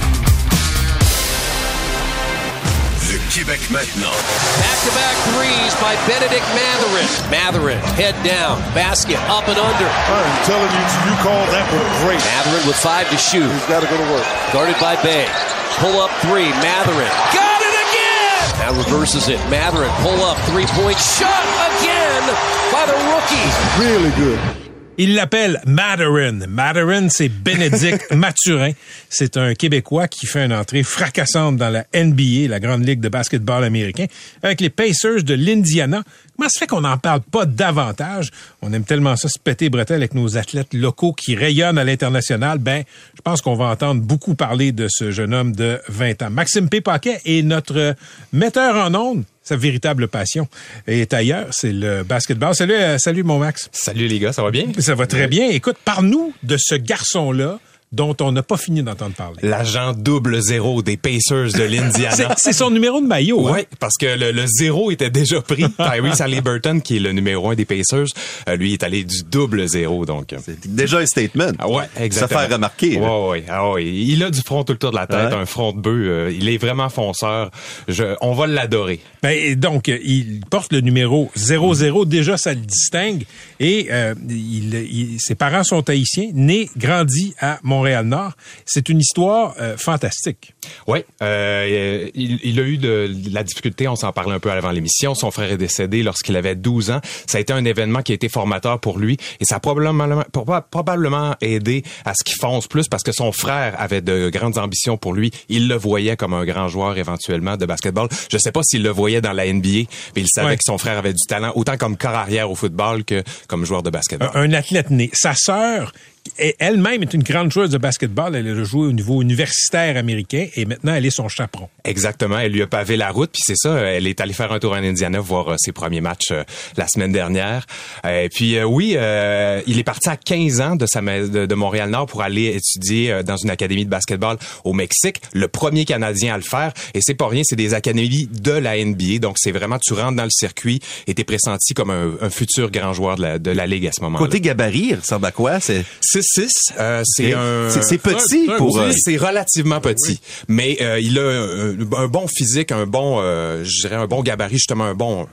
Québec 3.31 3.63
maintenant. 3.71 4.11
Back-to-back 4.59 5.15
threes 5.31 5.71
by 5.79 5.95
Benedict 6.03 6.43
Matherin. 6.51 7.07
Matherin, 7.31 7.79
head 7.95 8.11
down, 8.27 8.59
basket 8.75 9.15
up 9.31 9.47
and 9.47 9.55
under. 9.55 9.87
I'm 9.87 10.35
telling 10.43 10.67
you, 10.67 10.83
you 11.07 11.15
call 11.23 11.39
that 11.55 11.63
one 11.71 11.87
great. 12.03 12.19
Matherin 12.19 12.67
with 12.67 12.75
five 12.75 13.07
to 13.07 13.15
shoot. 13.15 13.47
He's 13.47 13.67
got 13.71 13.79
to 13.79 13.87
go 13.87 13.95
to 13.95 14.07
work. 14.11 14.27
Guarded 14.51 14.75
by 14.83 14.99
Bay. 14.99 15.31
Pull 15.79 16.03
up 16.03 16.11
three, 16.19 16.51
Matherin. 16.59 17.07
Got 17.31 17.63
it 17.63 17.75
again! 17.87 18.67
Now 18.67 18.75
reverses 18.75 19.31
it. 19.31 19.39
Matherin, 19.47 19.95
pull 20.03 20.19
up, 20.27 20.35
three-point 20.51 20.99
shot 20.99 21.47
again 21.71 22.23
by 22.67 22.83
the 22.83 22.99
rookie. 23.15 23.47
Really 23.79 24.11
good. 24.19 24.70
Il 25.03 25.15
l'appelle 25.15 25.59
Madarin. 25.65 26.45
Madarin, 26.47 27.09
c'est 27.09 27.27
Bénédicte 27.27 28.11
Mathurin. 28.13 28.73
C'est 29.09 29.35
un 29.35 29.55
Québécois 29.55 30.07
qui 30.07 30.27
fait 30.27 30.45
une 30.45 30.53
entrée 30.53 30.83
fracassante 30.83 31.57
dans 31.57 31.71
la 31.71 31.87
NBA, 31.95 32.47
la 32.47 32.59
grande 32.59 32.85
ligue 32.85 32.99
de 32.99 33.09
basketball 33.09 33.63
américain, 33.63 34.05
avec 34.43 34.61
les 34.61 34.69
Pacers 34.69 35.23
de 35.23 35.33
l'Indiana. 35.33 36.03
Comment 36.37 36.49
se 36.49 36.57
fait 36.57 36.67
qu'on 36.67 36.81
n'en 36.81 36.97
parle 36.97 37.21
pas 37.21 37.45
davantage? 37.45 38.31
On 38.61 38.73
aime 38.73 38.83
tellement 38.83 39.15
ça 39.15 39.29
se 39.29 39.37
péter 39.37 39.69
bretelles 39.69 39.97
avec 39.97 40.13
nos 40.13 40.37
athlètes 40.37 40.73
locaux 40.73 41.13
qui 41.13 41.35
rayonnent 41.35 41.77
à 41.77 41.83
l'international. 41.83 42.57
Ben, 42.57 42.83
je 43.15 43.21
pense 43.21 43.41
qu'on 43.41 43.55
va 43.55 43.65
entendre 43.65 44.01
beaucoup 44.01 44.35
parler 44.35 44.71
de 44.71 44.87
ce 44.89 45.11
jeune 45.11 45.33
homme 45.33 45.55
de 45.55 45.79
20 45.89 46.23
ans. 46.23 46.29
Maxime 46.29 46.69
P. 46.69 46.81
Paquet 46.81 47.19
est 47.25 47.43
notre 47.43 47.95
metteur 48.33 48.75
en 48.75 48.95
ondes 48.95 49.23
sa 49.43 49.55
véritable 49.55 50.07
passion 50.07 50.47
est 50.87 51.13
ailleurs, 51.13 51.47
c'est 51.51 51.73
le 51.73 52.03
basketball. 52.03 52.53
Salut, 52.55 52.75
euh, 52.75 52.97
salut 52.97 53.23
mon 53.23 53.39
Max. 53.39 53.69
Salut 53.71 54.07
les 54.07 54.19
gars, 54.19 54.31
ça 54.31 54.43
va 54.43 54.51
bien? 54.51 54.67
Ça 54.77 54.95
va 54.95 55.07
très 55.07 55.27
bien. 55.27 55.49
Écoute, 55.49 55.77
parle-nous 55.83 56.33
de 56.43 56.57
ce 56.59 56.75
garçon-là 56.75 57.59
dont 57.91 58.15
on 58.21 58.31
n'a 58.31 58.41
pas 58.41 58.55
fini 58.55 58.83
d'entendre 58.83 59.15
parler. 59.15 59.39
L'agent 59.43 59.91
double 59.91 60.41
zéro 60.41 60.81
des 60.81 60.95
Pacers 60.95 61.51
de 61.51 61.63
l'Indiana. 61.63 62.33
c'est 62.37 62.53
son 62.53 62.69
numéro 62.69 63.01
de 63.01 63.05
maillot. 63.05 63.49
Hein? 63.49 63.53
Oui, 63.55 63.67
parce 63.79 63.97
que 63.97 64.05
le, 64.05 64.45
zéro 64.47 64.91
était 64.91 65.09
déjà 65.09 65.41
pris. 65.41 65.65
Tyrese 65.77 66.21
Halliburton, 66.21 66.79
qui 66.79 66.97
est 66.97 66.99
le 66.99 67.11
numéro 67.11 67.49
un 67.49 67.55
des 67.55 67.65
Pacers, 67.65 68.07
euh, 68.47 68.55
lui 68.55 68.73
est 68.73 68.83
allé 68.83 69.03
du 69.03 69.23
double 69.23 69.67
zéro. 69.67 70.05
Donc, 70.05 70.33
c'est 70.41 70.73
déjà 70.73 70.99
un 70.99 71.05
statement. 71.05 71.51
Ah 71.59 71.67
ouais, 71.67 71.83
exactement. 71.99 72.39
Ça 72.39 72.47
fait 72.47 72.53
remarquer. 72.53 72.97
Ouais, 72.97 73.29
ouais, 73.29 73.43
ah 73.49 73.71
ouais. 73.71 73.85
Il 73.85 74.23
a 74.23 74.29
du 74.29 74.39
front 74.39 74.63
tout 74.63 74.73
le 74.73 74.79
tour 74.79 74.91
de 74.91 74.95
la 74.95 75.07
tête, 75.07 75.33
un 75.33 75.45
front 75.45 75.73
de 75.73 75.81
bœuf. 75.81 75.91
Euh, 75.93 76.33
il 76.33 76.47
est 76.47 76.57
vraiment 76.57 76.87
fonceur. 76.87 77.51
Je, 77.89 78.15
on 78.21 78.33
va 78.33 78.47
l'adorer. 78.47 79.01
Ben, 79.21 79.55
donc, 79.55 79.89
il 79.89 80.39
porte 80.49 80.71
le 80.71 80.79
numéro 80.79 81.29
00. 81.35 82.05
Déjà, 82.05 82.37
ça 82.37 82.53
le 82.53 82.61
distingue. 82.61 83.25
Et 83.59 83.89
euh, 83.91 84.15
il, 84.29 85.17
ses 85.19 85.35
parents 85.35 85.63
sont 85.63 85.89
haïtiens, 85.89 86.29
nés, 86.33 86.69
grandis 86.77 87.35
à 87.39 87.59
Montréal. 87.63 87.80
Montréal-Nord. 87.81 88.33
C'est 88.65 88.89
une 88.89 88.99
histoire 88.99 89.55
euh, 89.59 89.75
fantastique. 89.75 90.53
Oui, 90.85 90.99
euh, 91.23 92.09
il, 92.13 92.59
a 92.59 92.63
eu 92.63 92.77
de, 92.77 93.11
la 93.31 93.43
difficulté, 93.43 93.87
on 93.87 93.95
s'en 93.95 94.11
parlait 94.11 94.35
un 94.35 94.39
peu 94.39 94.51
avant 94.51 94.69
l'émission. 94.69 95.15
Son 95.15 95.31
frère 95.31 95.51
est 95.51 95.57
décédé 95.57 96.03
lorsqu'il 96.03 96.35
avait 96.35 96.55
12 96.55 96.91
ans. 96.91 97.01
Ça 97.25 97.39
a 97.39 97.41
été 97.41 97.53
un 97.53 97.65
événement 97.65 98.03
qui 98.03 98.11
a 98.11 98.15
été 98.15 98.29
formateur 98.29 98.79
pour 98.79 98.99
lui 98.99 99.17
et 99.39 99.45
ça 99.45 99.55
a 99.55 99.59
probablement, 99.59 100.23
probablement 100.69 101.35
aidé 101.41 101.83
à 102.05 102.13
ce 102.13 102.23
qu'il 102.23 102.35
fonce 102.35 102.67
plus 102.67 102.87
parce 102.87 103.01
que 103.01 103.11
son 103.11 103.31
frère 103.31 103.73
avait 103.79 104.01
de 104.01 104.29
grandes 104.29 104.59
ambitions 104.59 104.97
pour 104.97 105.13
lui. 105.13 105.31
Il 105.49 105.67
le 105.67 105.75
voyait 105.75 106.15
comme 106.15 106.35
un 106.35 106.45
grand 106.45 106.67
joueur 106.67 106.97
éventuellement 106.99 107.57
de 107.57 107.65
basketball. 107.65 108.09
Je 108.31 108.37
sais 108.37 108.51
pas 108.51 108.61
s'il 108.63 108.83
le 108.83 108.89
voyait 108.89 109.21
dans 109.21 109.33
la 109.33 109.51
NBA, 109.51 109.89
mais 110.15 110.21
il 110.21 110.27
savait 110.27 110.57
que 110.57 110.63
son 110.63 110.77
frère 110.77 110.99
avait 110.99 111.13
du 111.13 111.25
talent, 111.27 111.51
autant 111.55 111.77
comme 111.77 111.97
corps 111.97 112.11
arrière 112.11 112.51
au 112.51 112.55
football 112.55 113.03
que 113.03 113.23
comme 113.47 113.65
joueur 113.65 113.81
de 113.81 113.89
basketball. 113.89 114.29
Un, 114.35 114.41
un 114.41 114.53
athlète 114.53 114.91
né. 114.91 115.09
Sa 115.13 115.33
sœur 115.35 115.91
elle-même 116.37 117.01
est 117.01 117.13
une 117.13 117.23
grande 117.23 117.51
joueuse 117.51 117.69
de 117.69 117.77
basketball. 117.77 118.35
Elle 118.35 118.47
a 118.47 118.63
joué 118.63 118.87
au 118.87 118.91
niveau 118.91 119.21
universitaire 119.21 119.97
américain 119.97 120.47
et 120.55 120.65
maintenant 120.65 120.93
elle 120.93 121.05
est 121.05 121.11
son 121.11 121.27
chaperon. 121.27 121.69
Exactement. 121.83 122.37
Elle 122.37 122.51
lui 122.51 122.61
a 122.61 122.67
pavé 122.67 122.95
la 122.97 123.09
route. 123.09 123.31
Puis 123.31 123.41
c'est 123.45 123.55
ça, 123.55 123.79
elle 123.79 124.07
est 124.07 124.21
allée 124.21 124.33
faire 124.33 124.51
un 124.51 124.59
tour 124.59 124.73
en 124.73 124.77
Indiana 124.83 125.19
voir 125.19 125.49
euh, 125.49 125.55
ses 125.57 125.71
premiers 125.71 126.01
matchs 126.01 126.31
euh, 126.31 126.43
la 126.77 126.87
semaine 126.87 127.11
dernière. 127.11 127.65
Et 128.07 128.29
puis 128.29 128.61
oui, 128.63 128.93
euh, 128.95 129.61
il 129.67 129.79
est 129.79 129.83
parti 129.83 130.09
à 130.09 130.17
15 130.17 130.61
ans 130.61 130.75
de, 130.75 130.85
sa, 130.85 131.01
de, 131.01 131.45
de 131.45 131.55
Montréal-Nord 131.55 132.07
pour 132.07 132.21
aller 132.21 132.55
étudier 132.55 133.21
dans 133.23 133.37
une 133.37 133.49
académie 133.49 133.85
de 133.85 133.89
basketball 133.89 134.37
au 134.63 134.73
Mexique. 134.73 135.21
Le 135.33 135.47
premier 135.47 135.85
Canadien 135.85 136.35
à 136.35 136.37
le 136.37 136.43
faire. 136.43 136.73
Et 136.93 136.99
c'est 137.01 137.15
pas 137.15 137.27
rien, 137.27 137.41
c'est 137.43 137.55
des 137.55 137.73
académies 137.73 138.27
de 138.31 138.51
la 138.51 138.83
NBA. 138.83 139.19
Donc 139.19 139.37
c'est 139.39 139.51
vraiment, 139.51 139.79
tu 139.79 139.93
rentres 139.93 140.17
dans 140.17 140.23
le 140.23 140.29
circuit 140.29 140.79
et 141.07 141.13
t'es 141.13 141.23
pressenti 141.23 141.73
comme 141.73 141.89
un, 141.89 142.29
futur 142.29 142.71
grand 142.71 142.93
joueur 142.93 143.17
de 143.17 143.21
la, 143.21 143.39
de 143.39 143.51
la 143.51 143.67
Ligue 143.67 143.87
à 143.87 143.91
ce 143.91 144.01
moment-là. 144.01 144.23
Côté 144.23 144.39
gabarit, 144.39 144.87
il 144.91 144.95
ressemble 144.95 145.25
à 145.25 145.31
quoi? 145.31 145.59
C'est? 145.59 145.83
6-6. 146.13 146.49
Euh, 146.79 147.01
c'est 147.05 147.33
un... 147.33 147.69
C'est 147.69 147.97
petit 147.97 148.49
pour... 148.57 148.79
Euh, 148.79 148.91
c'est 148.95 149.17
relativement 149.17 149.79
petit. 149.79 150.19
Mais 150.47 150.77
euh, 150.81 150.99
il 150.99 151.17
a 151.19 152.01
un, 152.01 152.07
bon 152.07 152.27
physique, 152.27 152.71
un 152.71 152.85
bon, 152.85 153.21
je 153.21 153.81
dirais 153.81 153.95
un 153.95 154.07
bon 154.07 154.21
gabarit, 154.21 154.55
justement 154.55 154.85
un 154.85 154.95
bon 154.95 155.27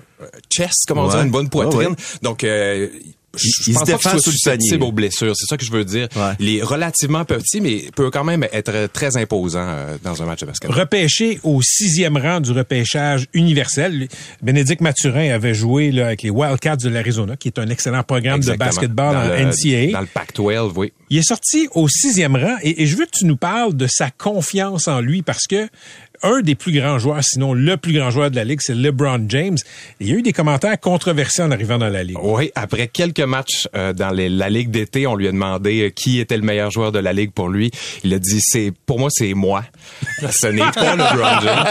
chest, 0.51 0.85
comment 0.87 1.09
dire, 1.09 1.21
une 1.21 1.31
bonne 1.31 1.49
poitrine. 1.49 1.95
Donc 2.23 2.45
je 3.41 3.71
il 3.71 3.75
pense 3.75 3.87
se 3.89 3.93
pas 3.93 3.99
soit 3.99 4.19
susceptible 4.21 4.83
aux 4.85 4.93
blessures. 4.93 5.35
C'est 5.37 5.47
ça 5.47 5.57
que 5.57 5.65
je 5.65 5.71
veux 5.73 5.85
dire. 5.85 6.09
Ouais. 6.17 6.33
Il 6.41 6.57
est 6.57 6.63
relativement 6.63 7.25
petit, 7.25 7.61
mais 7.61 7.85
peut 7.95 8.11
quand 8.11 8.25
même 8.25 8.47
être 8.53 8.89
très 8.93 9.17
imposant 9.17 9.65
euh, 9.67 9.97
dans 10.03 10.23
un 10.23 10.27
match 10.27 10.41
de 10.41 10.47
basket. 10.47 10.71
repêché 10.71 11.41
au 11.43 11.61
sixième 11.63 12.17
rang 12.17 12.41
du 12.41 12.53
repêchage 12.53 13.27
universel. 13.35 14.09
Bénédicte 14.43 14.81
Mathurin 14.81 15.31
avait 15.31 15.55
joué 15.55 15.91
là, 15.91 16.07
avec 16.07 16.23
les 16.23 16.31
Wildcats 16.31 16.77
de 16.77 16.89
l'Arizona, 16.89 17.37
qui 17.37 17.49
est 17.49 17.59
un 17.59 17.69
excellent 17.69 18.03
programme 18.03 18.37
Exactement. 18.37 18.71
de 18.71 18.75
basketball 18.75 19.15
Dans 19.15 19.21
en 19.21 19.29
le- 19.29 19.51
NCAA. 19.51 19.93
Dans 19.93 20.01
le 20.01 20.07
Pac-12, 20.07 20.73
oui. 20.77 20.93
Il 21.11 21.19
est 21.19 21.23
sorti 21.23 21.69
au 21.75 21.89
sixième 21.89 22.37
rang 22.37 22.57
et, 22.63 22.83
et 22.83 22.87
je 22.87 22.97
veux 22.97 23.07
que 23.07 23.17
tu 23.19 23.25
nous 23.25 23.37
parles 23.37 23.75
de 23.75 23.87
sa 23.91 24.11
confiance 24.11 24.89
en 24.89 25.01
lui 25.01 25.23
parce 25.23 25.47
que 25.47 25.69
un 26.23 26.41
des 26.41 26.55
plus 26.55 26.73
grands 26.73 26.99
joueurs, 26.99 27.23
sinon 27.23 27.55
le 27.55 27.77
plus 27.77 27.93
grand 27.93 28.11
joueur 28.11 28.31
de 28.31 28.37
la 28.37 28.45
ligue, 28.45 28.61
c'est 28.63 28.75
LeBron 28.75 29.25
James. 29.29 29.57
Il 30.01 30.09
y 30.09 30.13
a 30.13 30.15
eu 30.17 30.23
des 30.23 30.33
commentaires 30.33 30.79
controversés 30.81 31.43
en 31.43 31.51
arrivant 31.51 31.79
dans 31.79 31.89
la 31.89 32.03
ligue. 32.05 32.19
Oui, 32.23 32.51
après 32.55 32.89
quelques 32.89 33.21
matchs 33.21 33.69
euh, 33.77 33.93
dans 33.93 34.11
les- 34.11 34.29
la 34.29 34.49
ligue 34.51 34.71
d'été, 34.71 35.07
on 35.07 35.15
lui 35.15 35.29
a 35.29 35.33
demandé 35.33 35.83
euh, 35.83 35.91
qui 35.91 36.19
était 36.21 36.37
le 36.37 36.43
meilleur 36.43 36.71
joueur 36.71 36.93
de 36.93 36.99
la 36.99 37.13
ligue 37.13 37.33
pour 37.33 37.49
lui. 37.49 37.71
Il 38.05 38.13
a 38.15 38.19
dit 38.19 38.39
c'est 38.41 38.73
pour 38.87 38.99
moi 38.99 39.09
c'est 39.11 39.35
moi. 39.35 39.65
Ce 40.31 40.47
n'est 40.49 40.61
pas 40.73 40.97
LeBron 40.97 41.41
James. 41.43 41.65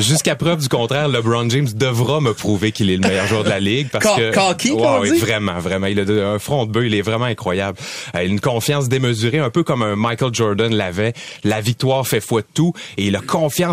Jusqu'à 0.00 0.34
preuve 0.36 0.60
du 0.60 0.68
contraire, 0.68 1.08
LeBron 1.08 1.48
James 1.50 1.68
devra 1.74 2.20
me 2.20 2.32
prouver 2.32 2.72
qu'il 2.72 2.90
est 2.90 2.96
le 2.96 3.06
meilleur 3.08 3.26
joueur 3.26 3.44
de 3.44 3.48
la 3.50 3.60
ligue 3.60 3.88
parce 3.90 4.04
Ca- 4.04 4.16
que 4.16 4.34
cocky, 4.34 4.70
Ouais, 4.72 4.98
oui, 5.00 5.18
vraiment, 5.18 5.58
vraiment, 5.58 5.86
il 5.86 5.98
a 6.00 6.28
un 6.32 6.38
front 6.38 6.64
de 6.66 6.70
bœuf, 6.72 6.84
il 6.86 6.94
est 6.94 7.02
vraiment 7.02 7.24
incroyable. 7.26 7.78
Euh, 8.14 8.24
une 8.26 8.40
confiance 8.40 8.88
démesurée, 8.88 9.38
un 9.38 9.50
peu 9.50 9.62
comme 9.62 9.82
un 9.82 9.96
Michael 9.96 10.32
Jordan 10.34 10.74
l'avait. 10.74 11.12
La 11.44 11.60
victoire 11.60 12.06
fait 12.06 12.20
foi 12.20 12.40
de 12.42 12.46
tout 12.54 12.72
et 12.96 13.06
il 13.06 13.16
a 13.16 13.20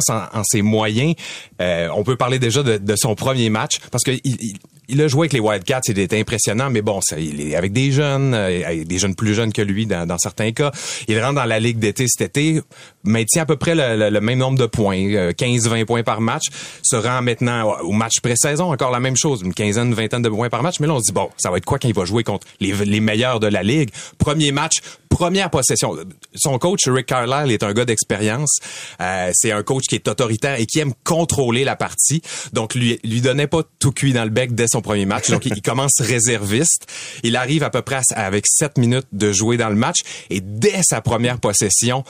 en, 0.10 0.44
ses 0.44 0.62
moyens. 0.62 1.14
Euh, 1.62 1.90
on 1.96 2.04
peut 2.04 2.16
parler 2.16 2.40
déjà 2.40 2.64
de, 2.64 2.78
de 2.78 2.96
son 2.96 3.16
premier 3.16 3.50
match 3.50 3.80
parce 3.92 4.04
que 4.04 4.12
il, 4.12 4.36
il- 4.42 4.58
il 4.90 5.02
a 5.02 5.10
joué 5.10 5.24
avec 5.24 5.34
les 5.34 5.42
Wildcats, 5.42 5.82
il 5.90 6.00
était 6.00 6.18
impressionnant, 6.18 6.70
mais 6.70 6.82
bon, 6.82 7.02
il 7.18 7.42
est 7.42 7.56
avec 7.58 7.74
des 7.74 7.92
jeunes, 7.92 8.34
euh, 8.34 8.86
des 8.86 8.98
jeunes 9.00 9.16
plus 9.16 9.34
jeunes 9.34 9.52
que 9.52 9.62
lui 9.62 9.86
dans, 9.86 10.08
dans 10.08 10.18
certains 10.18 10.54
cas. 10.54 10.72
Il 11.10 11.20
rentre 11.22 11.34
dans 11.36 11.44
la 11.44 11.60
ligue 11.60 11.78
d'été 11.78 12.06
cet 12.08 12.38
été, 12.38 12.62
maintient 13.04 13.42
à 13.42 13.46
peu 13.46 13.58
près 13.58 13.76
le, 13.76 13.98
le- 13.98 14.10
le 14.10 14.22
même 14.22 14.40
nombre 14.40 14.58
de 14.58 14.66
points, 14.66 14.96
euh, 15.14 15.34
15-20 15.34 15.84
points 15.84 16.04
par 16.04 16.22
match, 16.22 16.44
se 16.84 16.96
rend 16.96 17.22
maintenant 17.22 17.70
au 17.82 17.92
match 17.92 18.22
pré-saison, 18.24 18.72
encore 18.72 18.92
la 18.92 19.02
même 19.02 19.18
chose, 19.18 19.42
une 19.44 19.54
quinzaine, 19.54 19.94
vingtaine 19.94 20.22
de 20.22 20.30
points 20.30 20.48
par 20.50 20.64
match, 20.64 20.80
mais 20.80 20.88
là 20.88 20.94
on 20.94 21.00
se 21.00 21.08
dit, 21.08 21.12
bon, 21.12 21.28
ça 21.36 21.52
va 21.52 21.58
être 21.58 21.66
quoi 21.66 21.80
quand 21.80 21.90
il 21.90 21.94
va 21.94 22.06
jouer 22.06 22.24
contre 22.24 22.48
les, 22.62 22.72
les 22.86 23.02
meilleurs 23.02 23.42
de 23.42 23.48
la 23.48 23.64
ligue? 23.64 23.90
Premier 24.18 24.54
match, 24.54 24.76
première 25.10 25.50
possession. 25.50 25.96
Son 26.36 26.58
coach, 26.58 26.88
Rick 26.88 27.08
Carlisle, 27.08 27.52
est 27.52 27.64
un 27.64 27.74
gars 27.74 27.86
d'expérience. 27.86 28.60
Euh, 29.02 29.32
c'est 29.34 29.52
un 29.52 29.64
coach 29.64 29.86
qui 29.88 29.96
est 29.96 30.08
autoritaire 30.08 30.60
et 30.60 30.66
qui 30.66 30.80
aime 30.80 30.94
contrôler 31.04 31.64
la 31.64 31.76
partie. 31.76 32.22
Donc, 32.54 32.76
lui, 32.76 33.00
lui 33.04 33.22
donnait 33.22 33.48
pas 33.48 33.62
tout 33.80 33.92
cuit 33.92 34.14
dans 34.14 34.24
le 34.24 34.30
bec 34.30 34.54
dès 34.54 34.68
son 34.68 34.82
premier 34.82 35.06
match. 35.06 35.30
Donc, 35.30 35.46
il, 35.46 35.62
commence 35.62 36.00
réserviste. 36.00 36.88
Il 37.24 37.36
arrive 37.36 37.64
à 37.64 37.70
peu 37.70 37.82
près 37.82 38.02
avec 38.16 38.46
sept 38.48 38.78
minutes 38.78 39.08
de 39.12 39.32
jouer 39.32 39.58
dans 39.58 39.70
le 39.70 39.76
match 39.76 39.98
et 40.30 40.40
dès 40.42 40.82
sa 40.84 41.02
première 41.02 41.40
possession, 41.40 42.04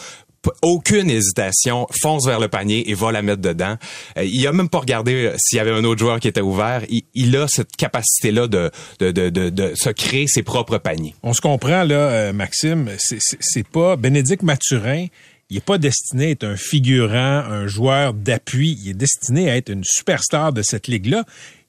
aucune 0.62 1.10
hésitation, 1.10 1.88
fonce 2.02 2.26
vers 2.26 2.40
le 2.40 2.48
panier 2.48 2.90
et 2.90 2.94
va 2.94 3.12
la 3.12 3.22
mettre 3.22 3.42
dedans. 3.42 3.78
Euh, 4.18 4.24
il 4.24 4.46
a 4.48 4.52
même 4.52 4.70
pas 4.70 4.80
regardé 4.80 5.14
euh, 5.26 5.36
s'il 5.38 5.58
y 5.58 5.60
avait 5.60 5.72
un 5.72 5.84
autre 5.84 6.00
joueur 6.00 6.20
qui 6.20 6.28
était 6.28 6.42
ouvert. 6.42 6.82
Il, 7.14 7.36
a 7.38 7.48
cette 7.48 7.76
capacité-là 7.76 8.48
de, 8.48 8.72
de, 9.00 9.12
de, 9.12 9.30
de, 9.30 9.74
se 9.76 9.90
créer 9.90 10.28
ses 10.28 10.44
propres 10.44 10.78
paniers. 10.78 11.16
On 11.24 11.34
se 11.34 11.42
comprend 11.42 11.84
là, 11.84 11.96
euh, 11.96 12.34
Maxime, 12.34 12.90
c'est- 12.98 13.68
pas 13.68 13.96
Bénédicte 13.96 14.44
Mathurin. 14.44 15.08
Il 15.50 15.58
est 15.58 15.66
pas 15.66 15.78
destiné 15.78 16.26
à 16.26 16.30
être 16.32 16.44
un 16.44 16.58
figurant, 16.58 17.16
un 17.50 17.68
joueur 17.68 18.14
d'appui. 18.14 18.78
Il 18.84 18.90
est 18.92 18.94
destiné 18.94 19.50
à 19.50 19.56
être 19.56 19.70
une 19.70 19.84
superstar 19.86 20.52
de 20.52 20.62
cette 20.62 20.88
ligue-là, 20.88 21.24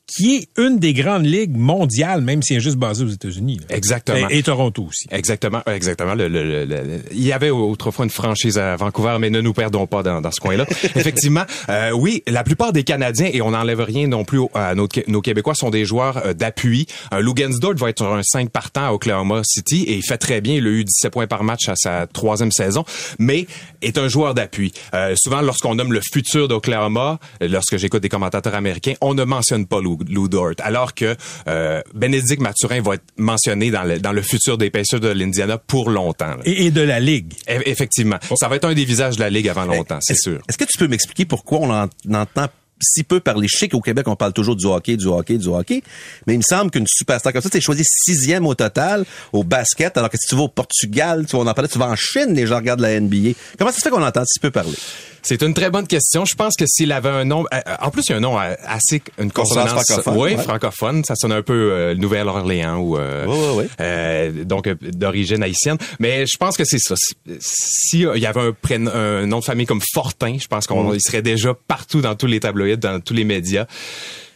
qui 0.09 0.37
est 0.37 0.49
une 0.61 0.79
des 0.79 0.95
grandes 0.95 1.27
ligues 1.27 1.57
mondiales, 1.57 2.23
même 2.23 2.43
s'il 2.43 2.57
est 2.57 2.61
juste 2.61 2.77
basé 2.79 3.05
aux 3.05 3.09
États-Unis. 3.09 3.61
Exactement. 3.69 4.29
Et, 4.31 4.38
et 4.38 4.43
Toronto 4.43 4.85
aussi. 4.88 5.07
Exactement, 5.11 5.62
exactement. 5.67 6.15
Le, 6.15 6.29
le- 6.29 6.45
le- 6.45 6.65
le- 6.65 7.00
il 7.12 7.23
y 7.23 7.33
avait 7.33 7.50
autrefois 7.50 8.05
une 8.07 8.11
franchise 8.11 8.59
à 8.59 8.75
Vancouver, 8.77 9.19
mais 9.21 9.29
ne 9.31 9.41
nous 9.43 9.53
perdons 9.53 9.87
pas 9.87 10.03
dans, 10.03 10.21
dans 10.23 10.31
ce 10.33 10.41
coin-là. 10.41 10.65
Effectivement, 10.97 11.45
euh, 11.69 11.91
oui, 11.93 12.23
la 12.27 12.43
plupart 12.43 12.73
des 12.73 12.85
Canadiens, 12.85 13.29
et 13.33 13.43
on 13.43 13.50
n'enlève 13.50 13.81
rien 13.81 14.07
non 14.09 14.25
plus 14.25 14.41
à 14.55 14.75
nos, 14.75 14.88
nos 15.09 15.21
Québécois, 15.21 15.55
sont 15.55 15.71
des 15.71 15.85
joueurs 15.85 16.23
euh, 16.25 16.33
d'appui. 16.33 16.87
Euh, 17.12 17.21
Lugensdort 17.21 17.75
va 17.77 17.91
être 17.91 17.99
sur 17.99 18.12
un 18.15 18.23
5 18.23 18.49
partant 18.50 18.87
à 18.88 18.93
Oklahoma 18.93 19.43
City, 19.45 19.83
et 19.83 19.95
il 19.97 20.03
fait 20.03 20.19
très 20.19 20.41
bien. 20.41 20.55
Il 20.55 20.67
a 20.67 20.71
eu 20.71 20.85
17 20.85 21.12
points 21.12 21.27
par 21.27 21.45
match 21.45 21.69
à 21.69 21.75
sa 21.77 22.07
troisième 22.07 22.50
saison, 22.53 22.85
mais 23.19 23.47
est 23.83 23.99
un 23.99 24.09
joueur 24.09 24.33
d'appui. 24.33 24.73
Euh, 24.95 25.15
souvent, 25.19 25.43
lorsqu'on 25.43 25.75
nomme 25.75 25.93
le 25.93 26.00
futur 26.12 26.49
d'Oklahoma, 26.49 27.19
lorsque 27.43 27.77
j'écoute 27.77 28.03
des 28.03 28.09
commentateurs 28.09 28.55
américains, 28.55 28.95
on 29.03 29.12
ne 29.12 29.25
mentionne 29.25 29.67
pas 29.67 29.81
Lou, 29.83 29.98
Lou 30.09 30.28
Dort, 30.28 30.52
alors 30.61 30.95
que 30.95 31.17
euh, 31.49 31.81
Bénédicte 31.95 32.41
Mathurin 32.41 32.80
va 32.82 32.95
être 32.95 33.04
mentionné 33.17 33.71
dans 33.71 33.82
le, 33.84 33.99
dans 33.99 34.13
le 34.13 34.23
futur 34.23 34.58
des 34.58 34.71
Pacers 34.71 35.00
de 35.00 35.08
l'Indiana 35.08 35.58
pour 35.58 35.91
longtemps. 35.91 36.37
Et, 36.45 36.67
et 36.67 36.71
de 36.71 36.80
la 36.80 37.00
ligue. 37.00 37.32
E- 37.49 37.63
Effectivement. 37.67 38.19
Ça 38.37 38.49
va 38.49 38.56
être 38.56 38.65
un 38.67 38.75
des 38.75 38.84
visages 38.84 39.17
de 39.17 39.21
la 39.21 39.30
Ligue 39.30 39.49
avant 39.49 39.65
longtemps, 39.65 39.99
c'est 40.00 40.17
sûr. 40.17 40.41
Est-ce 40.49 40.58
que 40.58 40.65
tu 40.65 40.78
peux 40.78 40.89
m'expliquer 40.89 41.25
pourquoi 41.25 41.58
on 41.61 41.71
en, 41.73 41.89
entend 42.15 42.47
si 42.80 43.02
peu 43.02 43.19
parler? 43.21 43.49
Sais 43.50 43.69
qu'au 43.69 43.80
Québec, 43.80 44.06
on 44.08 44.15
parle 44.17 44.32
toujours 44.32 44.54
du 44.56 44.67
hockey, 44.67 44.97
du 44.97 45.06
hockey, 45.06 45.37
du 45.39 45.49
hockey, 45.49 45.82
mais 46.26 46.34
il 46.34 46.39
me 46.39 46.43
semble 46.43 46.71
qu'une 46.71 46.87
superstar 46.87 47.32
comme 47.32 47.43
ça, 47.43 47.50
tu 47.50 47.61
choisi 47.61 47.82
sixième 47.84 48.47
au 48.47 48.54
total 48.54 49.04
au 49.32 49.43
basket, 49.45 49.97
alors 49.97 50.11
que 50.11 50.17
si 50.17 50.28
tu 50.28 50.37
vas 50.37 50.43
au 50.43 50.49
Portugal, 50.49 51.26
tu 51.28 51.37
vas, 51.37 51.43
on 51.43 51.47
en 51.47 51.54
parlait, 51.54 51.69
tu 51.69 51.78
vas 51.78 51.89
en 51.89 51.97
Chine, 51.97 52.34
les 52.34 52.47
gens 52.47 52.56
regardent 52.56 52.80
la 52.80 52.99
NBA. 53.00 53.30
Comment 53.58 53.71
ça 53.73 53.78
se 53.78 53.82
fait 53.82 53.91
qu'on 53.91 54.02
entend 54.04 54.23
si 54.26 54.39
peu 54.39 54.50
parler? 54.50 54.76
C'est 55.23 55.43
une 55.43 55.54
très 55.54 55.71
bonne 55.71 55.87
question. 55.87 56.25
Je 56.25 56.35
pense 56.35 56.54
que 56.57 56.65
s'il 56.67 56.93
avait 56.93 57.09
un 57.09 57.25
nom, 57.25 57.45
euh, 57.52 57.61
en 57.81 57.91
plus 57.91 58.02
il 58.09 58.11
y 58.11 58.15
a 58.15 58.17
un 58.19 58.21
nom 58.21 58.39
euh, 58.39 58.54
assez 58.67 59.02
une 59.19 59.31
Consonance 59.33 59.73
consonance, 59.73 59.85
francophone, 60.02 60.17
oui, 60.17 60.35
ouais. 60.37 60.43
francophone, 60.43 61.04
ça 61.04 61.15
sonne 61.17 61.33
un 61.33 61.43
peu 61.43 61.52
euh, 61.73 61.95
Nouvelle-Orléans 61.95 62.78
ou 62.78 62.97
euh, 62.99 63.26
ouais, 63.26 63.57
ouais. 63.63 63.69
euh, 63.81 64.45
donc 64.45 64.67
euh, 64.67 64.75
d'origine 64.81 65.43
haïtienne. 65.43 65.76
Mais 65.99 66.25
je 66.26 66.37
pense 66.39 66.57
que 66.57 66.65
c'est 66.65 66.78
ça. 66.78 66.95
Si- 67.41 68.07
euh, 68.07 68.13
il 68.17 68.23
y 68.23 68.26
avait 68.26 68.41
un, 68.41 68.50
prénom- 68.52 68.93
un 68.95 69.26
nom 69.26 69.41
de 69.41 69.45
famille 69.45 69.67
comme 69.67 69.83
Fortin, 69.93 70.37
je 70.41 70.47
pense 70.47 70.67
qu'on 70.67 70.85
Mm. 70.91 70.95
il 70.95 71.00
serait 71.02 71.23
déjà 71.23 71.52
partout 71.54 72.00
dans 72.00 72.15
tous 72.15 72.26
les 72.26 72.41
tabloïds, 72.41 72.78
dans 72.78 73.00
tous 73.00 73.15
les 73.15 73.25
médias. 73.25 73.67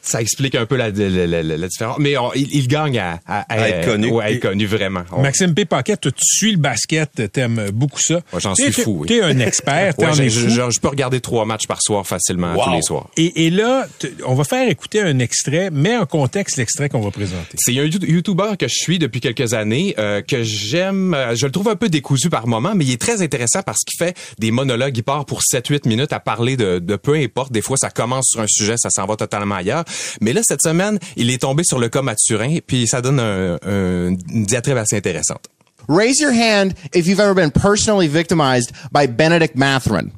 Ça 0.05 0.21
explique 0.21 0.57
un 0.57 0.67
peu 0.67 0.77
la, 0.77 0.91
la, 0.91 1.09
la- 1.09 1.43
la- 1.45 1.57
la 1.57 1.69
différence. 1.69 1.97
Mais 2.01 2.17
on- 2.19 2.33
il, 2.35 2.49
il 2.55 2.67
gagne 2.67 2.99
à, 2.99 3.21
à- 3.27 3.41
À 3.49 3.69
être 3.69 3.87
connu. 3.87 4.11
ouais, 4.11 4.25
à 4.25 4.31
être 4.33 4.41
connu 4.43 4.67
vraiment. 4.67 5.05
On- 5.13 5.23
Maxime 5.23 5.55
P. 5.55 5.65
Paquette, 5.65 6.01
toi, 6.01 6.11
tu 6.11 6.25
suis 6.25 6.51
le 6.53 6.59
basket, 6.59 7.31
t'aimes 7.33 7.71
beaucoup 7.73 8.01
ça. 8.01 8.21
Moi, 8.33 8.41
j'en 8.41 8.55
suis 8.57 8.73
t'es- 8.73 8.83
fou, 8.83 8.99
oui. 9.03 9.07
T'es 9.09 9.23
un 9.23 9.39
expert, 9.39 9.95
Ouais, 9.99 10.09
es 10.27 10.29
je, 10.29 10.41
fou. 10.41 10.49
je- 10.51 10.71
je 10.71 10.81
peux 10.81 10.89
regarder 10.89 11.21
trois 11.21 11.45
matchs 11.45 11.67
par 11.69 11.81
soir 11.81 12.05
facilement 12.07 12.55
Wow. 12.55 12.65
tous 12.65 12.73
les 12.73 12.83
soirs. 12.83 13.09
Et, 13.17 13.47
et 13.47 13.51
là, 13.51 13.87
on 14.27 14.35
va 14.35 14.43
faire 14.45 14.69
écouter 14.69 15.01
un 15.01 15.21
extrait, 15.21 15.71
mets 15.71 15.97
en 15.97 16.05
contexte 16.07 16.57
l'extrait 16.57 16.89
qu'on 16.89 17.01
va 17.01 17.11
présenter. 17.13 17.57
C'est 17.59 17.71
un 17.79 17.85
You- 17.85 18.01
YouTuber 18.03 18.57
que 18.59 18.67
je 18.67 18.75
suis 18.75 18.99
depuis 18.99 19.21
quelques 19.21 19.55
années, 19.55 19.95
euh, 19.99 20.21
que 20.21 20.43
j'aime. 20.43 21.15
euh, 21.15 21.35
je 21.37 21.47
le 21.47 21.53
trouve 21.53 21.69
un 21.69 21.77
peu 21.77 21.89
décousu 21.89 22.29
par 22.29 22.47
moment, 22.49 22.73
mais 22.75 22.85
il 22.85 22.93
est 22.93 23.01
très 23.01 23.23
intéressant 23.23 23.63
parce 23.63 23.79
qu'il 23.85 23.99
fait 24.05 24.17
des 24.41 24.51
monologues. 24.51 24.97
Il 24.97 25.03
part 25.05 25.27
pour 25.27 25.43
7-8 25.43 25.87
minutes 25.89 26.13
à 26.13 26.19
parler 26.21 26.57
de, 26.57 26.81
de 26.81 26.97
peu 26.97 27.15
importe. 27.15 27.53
Des 27.53 27.63
fois, 27.63 27.77
ça 27.77 27.91
commence 27.91 28.27
sur 28.31 28.41
un 28.41 28.47
sujet, 28.49 28.75
ça 28.77 28.89
s'en 28.91 29.07
va 29.07 29.15
totalement 29.17 29.55
ailleurs. 29.55 29.85
Mais 30.21 30.33
là, 30.33 30.41
cette 30.45 30.63
semaine, 30.63 30.99
il 31.17 31.31
est 31.31 31.43
tombé 31.43 31.63
sur 31.65 31.79
le 31.79 31.89
cas 31.89 32.03
Mathurin, 32.03 32.59
puis 32.67 32.87
ça 32.87 33.01
donne 33.01 33.21
un- 33.21 33.55
un- 33.67 34.09
une 34.31 34.45
diatribe 34.45 34.77
assez 34.79 34.97
intéressante. 34.97 35.47
Raise 35.89 36.21
your 36.21 36.33
hand 36.33 36.75
if 36.95 37.07
you've 37.07 37.21
ever 37.21 37.35
been 37.35 37.51
personally 37.51 38.07
victimized 38.09 38.71
by 38.93 39.07
Benedict 39.07 39.57
Matherin. 39.57 40.11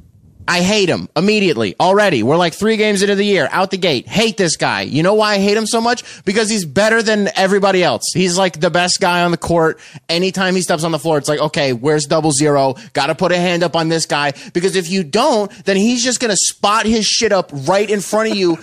I 0.47 0.61
hate 0.61 0.91
him 0.91 1.09
immediately 1.17 1.75
already. 1.81 2.23
We're 2.23 2.37
like 2.37 2.53
three 2.53 2.77
games 2.77 3.01
into 3.01 3.15
the 3.15 3.25
year, 3.25 3.49
out 3.51 3.71
the 3.71 3.79
gate. 3.79 4.07
Hate 4.07 4.37
this 4.37 4.57
guy. 4.59 4.83
You 4.83 5.03
know 5.03 5.15
why 5.15 5.37
I 5.37 5.39
hate 5.39 5.57
him 5.57 5.67
so 5.67 5.81
much? 5.81 6.05
Because 6.27 6.51
he's 6.51 6.67
better 6.67 7.03
than 7.03 7.31
everybody 7.35 7.83
else. 7.83 8.03
He's 8.13 8.37
like 8.37 8.61
the 8.61 8.69
best 8.69 9.01
guy 9.01 9.23
on 9.23 9.31
the 9.31 9.39
court. 9.39 9.79
Anytime 10.11 10.55
he 10.55 10.61
steps 10.61 10.85
on 10.85 10.93
the 10.93 10.99
floor, 10.99 11.17
it's 11.17 11.31
like, 11.31 11.41
okay, 11.41 11.73
where's 11.73 12.05
double 12.05 12.31
zero? 12.31 12.75
Gotta 12.93 13.15
put 13.15 13.33
a 13.33 13.39
hand 13.39 13.63
up 13.63 13.75
on 13.75 13.89
this 13.89 14.05
guy. 14.05 14.35
Because 14.53 14.77
if 14.77 14.91
you 14.91 15.03
don't, 15.03 15.51
then 15.65 15.77
he's 15.79 16.05
just 16.05 16.21
gonna 16.21 16.37
spot 16.37 16.85
his 16.85 17.07
shit 17.07 17.33
up 17.33 17.51
right 17.67 17.89
in 17.89 18.03
front 18.03 18.31
of 18.31 18.37
you 18.37 18.59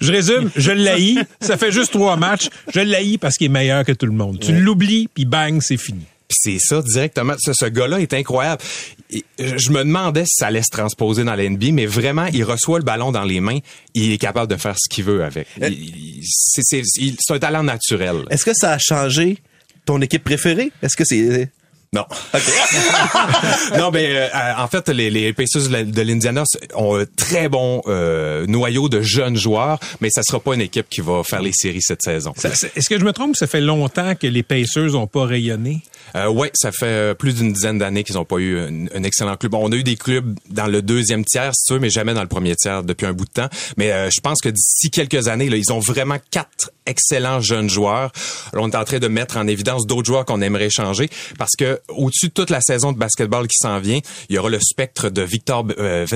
Je 0.00 0.12
résume, 0.12 0.50
je 0.56 0.70
l'haïs. 0.72 1.18
Ça 1.40 1.56
fait 1.56 1.72
juste 1.72 1.92
trois 1.92 2.16
matchs. 2.16 2.48
Je 2.72 2.80
l'haïs 2.80 3.18
parce 3.18 3.36
qu'il 3.36 3.46
est 3.46 3.50
meilleur 3.50 3.84
que 3.84 3.92
tout 3.92 4.06
le 4.06 4.12
monde. 4.12 4.38
Tu 4.40 4.52
l'oublies, 4.52 5.08
puis 5.12 5.24
bang, 5.24 5.60
c'est 5.60 5.76
fini. 5.76 6.00
Puis 6.28 6.38
c'est 6.42 6.58
ça 6.58 6.82
directement. 6.82 7.34
Ce, 7.38 7.52
ce 7.52 7.66
gars-là 7.66 8.00
est 8.00 8.12
incroyable. 8.12 8.60
Et 9.10 9.24
je 9.38 9.70
me 9.70 9.78
demandais 9.84 10.24
si 10.24 10.34
ça 10.40 10.48
allait 10.48 10.62
se 10.62 10.70
transposer 10.72 11.22
dans 11.22 11.36
la 11.36 11.48
NBA, 11.48 11.70
mais 11.70 11.86
vraiment, 11.86 12.26
il 12.32 12.42
reçoit 12.42 12.78
le 12.78 12.84
ballon 12.84 13.12
dans 13.12 13.22
les 13.22 13.38
mains, 13.40 13.58
il 13.94 14.10
est 14.12 14.18
capable 14.18 14.50
de 14.50 14.56
faire 14.56 14.74
ce 14.76 14.88
qu'il 14.92 15.04
veut 15.04 15.22
avec. 15.22 15.46
Il- 15.62 16.22
c'est 16.24 16.82
un 17.30 17.38
talent 17.38 17.62
naturel. 17.62 18.24
Est-ce 18.30 18.44
que 18.44 18.54
ça 18.54 18.72
a 18.72 18.78
changé 18.78 19.38
ton 19.84 20.00
équipe 20.00 20.24
préférée? 20.24 20.72
Est-ce 20.82 20.96
que 20.96 21.04
c'est... 21.04 21.48
Non. 21.92 22.04
non, 23.78 23.90
mais 23.90 24.08
euh, 24.16 24.28
en 24.58 24.66
fait, 24.68 24.88
les, 24.88 25.10
les 25.10 25.32
Pacers 25.32 25.68
de 25.68 26.02
l'Indiana 26.02 26.44
ont 26.74 26.96
un 26.96 27.04
très 27.16 27.48
bon 27.48 27.82
euh, 27.86 28.46
noyau 28.46 28.88
de 28.88 29.00
jeunes 29.02 29.36
joueurs, 29.36 29.78
mais 30.00 30.10
ça 30.10 30.22
sera 30.22 30.40
pas 30.40 30.54
une 30.54 30.60
équipe 30.60 30.88
qui 30.88 31.00
va 31.00 31.22
faire 31.24 31.42
les 31.42 31.52
séries 31.52 31.82
cette 31.82 32.02
saison. 32.02 32.32
C'est- 32.36 32.76
Est-ce 32.76 32.88
que 32.88 32.98
je 32.98 33.04
me 33.04 33.12
trompe? 33.12 33.36
Ça 33.36 33.46
fait 33.46 33.60
longtemps 33.60 34.14
que 34.14 34.26
les 34.26 34.42
Pacers 34.42 34.92
n'ont 34.92 35.06
pas 35.06 35.24
rayonné? 35.26 35.82
Euh, 36.14 36.28
ouais, 36.28 36.50
ça 36.54 36.72
fait 36.72 36.86
euh, 36.86 37.14
plus 37.14 37.34
d'une 37.34 37.52
dizaine 37.52 37.78
d'années 37.78 38.04
qu'ils 38.04 38.16
n'ont 38.16 38.24
pas 38.24 38.38
eu 38.38 38.58
un, 38.58 39.02
excellent 39.02 39.36
club. 39.36 39.52
Bon, 39.52 39.60
on 39.62 39.72
a 39.72 39.76
eu 39.76 39.82
des 39.82 39.96
clubs 39.96 40.36
dans 40.50 40.66
le 40.66 40.82
deuxième 40.82 41.24
tiers, 41.24 41.52
tu 41.66 41.74
veux, 41.74 41.80
mais 41.80 41.90
jamais 41.90 42.14
dans 42.14 42.22
le 42.22 42.28
premier 42.28 42.54
tiers 42.56 42.82
depuis 42.82 43.06
un 43.06 43.12
bout 43.12 43.24
de 43.24 43.30
temps. 43.30 43.48
Mais 43.76 43.92
euh, 43.92 44.08
je 44.14 44.20
pense 44.20 44.40
que 44.40 44.48
d'ici 44.48 44.90
quelques 44.90 45.28
années, 45.28 45.48
là, 45.48 45.56
ils 45.56 45.72
ont 45.72 45.80
vraiment 45.80 46.16
quatre 46.30 46.70
excellents 46.86 47.40
jeunes 47.40 47.68
joueurs. 47.68 48.12
Alors, 48.52 48.64
on 48.64 48.70
est 48.70 48.76
en 48.76 48.84
train 48.84 48.98
de 48.98 49.08
mettre 49.08 49.36
en 49.36 49.46
évidence 49.46 49.86
d'autres 49.86 50.06
joueurs 50.06 50.24
qu'on 50.24 50.40
aimerait 50.40 50.70
changer 50.70 51.08
parce 51.38 51.56
que 51.58 51.75
au-dessus 51.88 52.28
de 52.28 52.32
toute 52.32 52.50
la 52.50 52.60
saison 52.60 52.92
de 52.92 52.98
basketball 52.98 53.46
qui 53.46 53.56
s'en 53.58 53.78
vient, 53.80 54.00
il 54.28 54.36
y 54.36 54.38
aura 54.38 54.50
le 54.50 54.60
spectre 54.60 55.10
de 55.10 55.22
Victor 55.22 55.66
euh, 55.78 56.06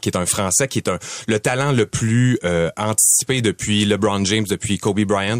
qui 0.00 0.08
est 0.08 0.16
un 0.16 0.26
Français, 0.26 0.68
qui 0.68 0.78
est 0.78 0.88
un, 0.88 0.98
le 1.26 1.38
talent 1.38 1.72
le 1.72 1.86
plus 1.86 2.38
euh, 2.44 2.70
anticipé 2.76 3.42
depuis 3.42 3.84
LeBron 3.84 4.24
James, 4.24 4.44
depuis 4.48 4.78
Kobe 4.78 5.00
Bryant. 5.00 5.38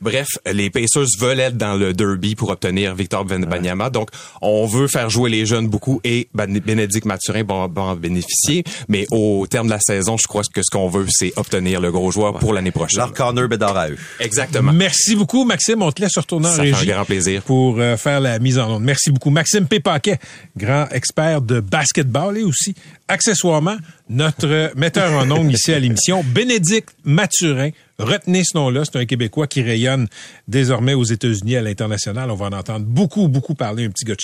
Bref, 0.00 0.28
les 0.50 0.70
Pacers 0.70 1.06
veulent 1.18 1.40
être 1.40 1.56
dans 1.56 1.74
le 1.74 1.92
derby 1.92 2.34
pour 2.34 2.50
obtenir 2.50 2.94
Victor 2.94 3.24
Wembanyama. 3.26 3.90
Donc, 3.90 4.10
on 4.42 4.66
veut 4.66 4.88
faire 4.88 5.10
jouer 5.10 5.30
les 5.30 5.46
jeunes 5.46 5.68
beaucoup 5.68 6.00
et 6.04 6.28
Ben- 6.34 6.58
Bénédicte 6.58 7.06
Mathurin 7.06 7.44
va, 7.44 7.68
en 7.82 7.96
bénéficier. 7.96 8.64
Mais 8.88 9.06
au 9.10 9.46
terme 9.48 9.66
de 9.68 9.72
la 9.72 9.80
saison, 9.80 10.16
je 10.16 10.26
crois 10.26 10.42
que 10.52 10.60
ce 10.62 10.70
qu'on 10.70 10.88
veut, 10.88 11.06
c'est 11.08 11.32
obtenir 11.36 11.80
le 11.80 11.90
gros 11.92 12.10
joueur 12.10 12.38
pour 12.38 12.52
l'année 12.52 12.70
prochaine. 12.70 12.98
Leur 12.98 13.12
corner 13.12 13.48
bédard 13.48 13.76
à 13.76 13.88
eux. 13.90 13.98
Exactement. 14.20 14.72
Merci 14.72 15.14
beaucoup, 15.16 15.44
Maxime. 15.44 15.82
On 15.82 15.92
te 15.92 16.02
laisse 16.02 16.16
retourner 16.16 16.48
en 16.48 16.52
Ça 16.52 16.62
fait 16.62 16.72
un 16.74 16.84
grand 16.84 17.04
plaisir. 17.04 17.42
pour 17.42 17.78
euh, 17.78 17.96
faire 17.96 18.20
la 18.20 18.38
mise 18.38 18.58
en 18.58 18.76
onde. 18.76 18.82
Merci 18.82 18.97
beaucoup. 19.10 19.30
Maxime 19.30 19.66
Pépaquet, 19.66 20.18
grand 20.56 20.88
expert 20.90 21.42
de 21.42 21.60
basketball 21.60 22.36
et 22.38 22.42
aussi, 22.42 22.74
accessoirement, 23.08 23.76
notre 24.08 24.72
metteur 24.76 25.12
en 25.12 25.30
ondes 25.30 25.52
ici 25.52 25.72
à 25.72 25.78
l'émission, 25.78 26.24
Bénédicte 26.24 26.94
Mathurin. 27.04 27.70
Retenez 27.98 28.44
ce 28.44 28.56
nom-là. 28.56 28.84
C'est 28.84 28.98
un 28.98 29.06
Québécois 29.06 29.46
qui 29.46 29.62
rayonne 29.62 30.06
désormais 30.46 30.94
aux 30.94 31.04
États-Unis 31.04 31.56
à 31.56 31.62
l'international. 31.62 32.30
On 32.30 32.36
va 32.36 32.46
en 32.46 32.52
entendre 32.52 32.86
beaucoup, 32.86 33.28
beaucoup 33.28 33.54
parler, 33.54 33.86
un 33.86 33.90
petit 33.90 34.04
gars. 34.04 34.14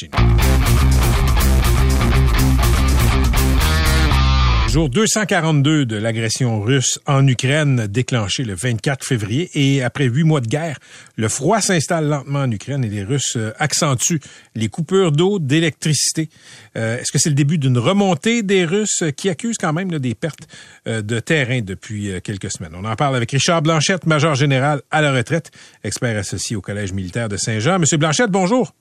Jour 4.74 4.88
242 4.88 5.86
de 5.86 5.94
l'agression 5.94 6.60
russe 6.60 6.98
en 7.06 7.24
Ukraine 7.28 7.86
déclenchée 7.86 8.42
le 8.42 8.56
24 8.56 9.04
février 9.06 9.48
et 9.54 9.84
après 9.84 10.06
huit 10.06 10.24
mois 10.24 10.40
de 10.40 10.48
guerre, 10.48 10.80
le 11.14 11.28
froid 11.28 11.60
s'installe 11.60 12.08
lentement 12.08 12.40
en 12.40 12.50
Ukraine 12.50 12.82
et 12.82 12.88
les 12.88 13.04
Russes 13.04 13.36
euh, 13.36 13.52
accentuent 13.60 14.18
les 14.56 14.66
coupures 14.66 15.12
d'eau, 15.12 15.38
d'électricité. 15.38 16.28
Euh, 16.76 16.98
Est-ce 16.98 17.12
que 17.12 17.20
c'est 17.20 17.28
le 17.28 17.36
début 17.36 17.56
d'une 17.56 17.78
remontée 17.78 18.42
des 18.42 18.64
Russes 18.64 19.02
euh, 19.02 19.12
qui 19.12 19.28
accusent 19.28 19.58
quand 19.58 19.72
même 19.72 19.96
des 19.96 20.16
pertes 20.16 20.48
de 20.86 21.20
terrain 21.20 21.60
depuis 21.60 22.20
quelques 22.24 22.50
semaines? 22.50 22.72
On 22.74 22.84
en 22.84 22.96
parle 22.96 23.14
avec 23.14 23.30
Richard 23.30 23.62
Blanchette, 23.62 24.06
major 24.06 24.34
général 24.34 24.82
à 24.90 25.02
la 25.02 25.12
retraite, 25.12 25.52
expert 25.84 26.18
associé 26.18 26.56
au 26.56 26.60
Collège 26.60 26.92
militaire 26.92 27.28
de 27.28 27.36
Saint-Jean. 27.36 27.78
Monsieur 27.78 27.96
Blanchette, 27.98 28.32
bonjour. 28.32 28.72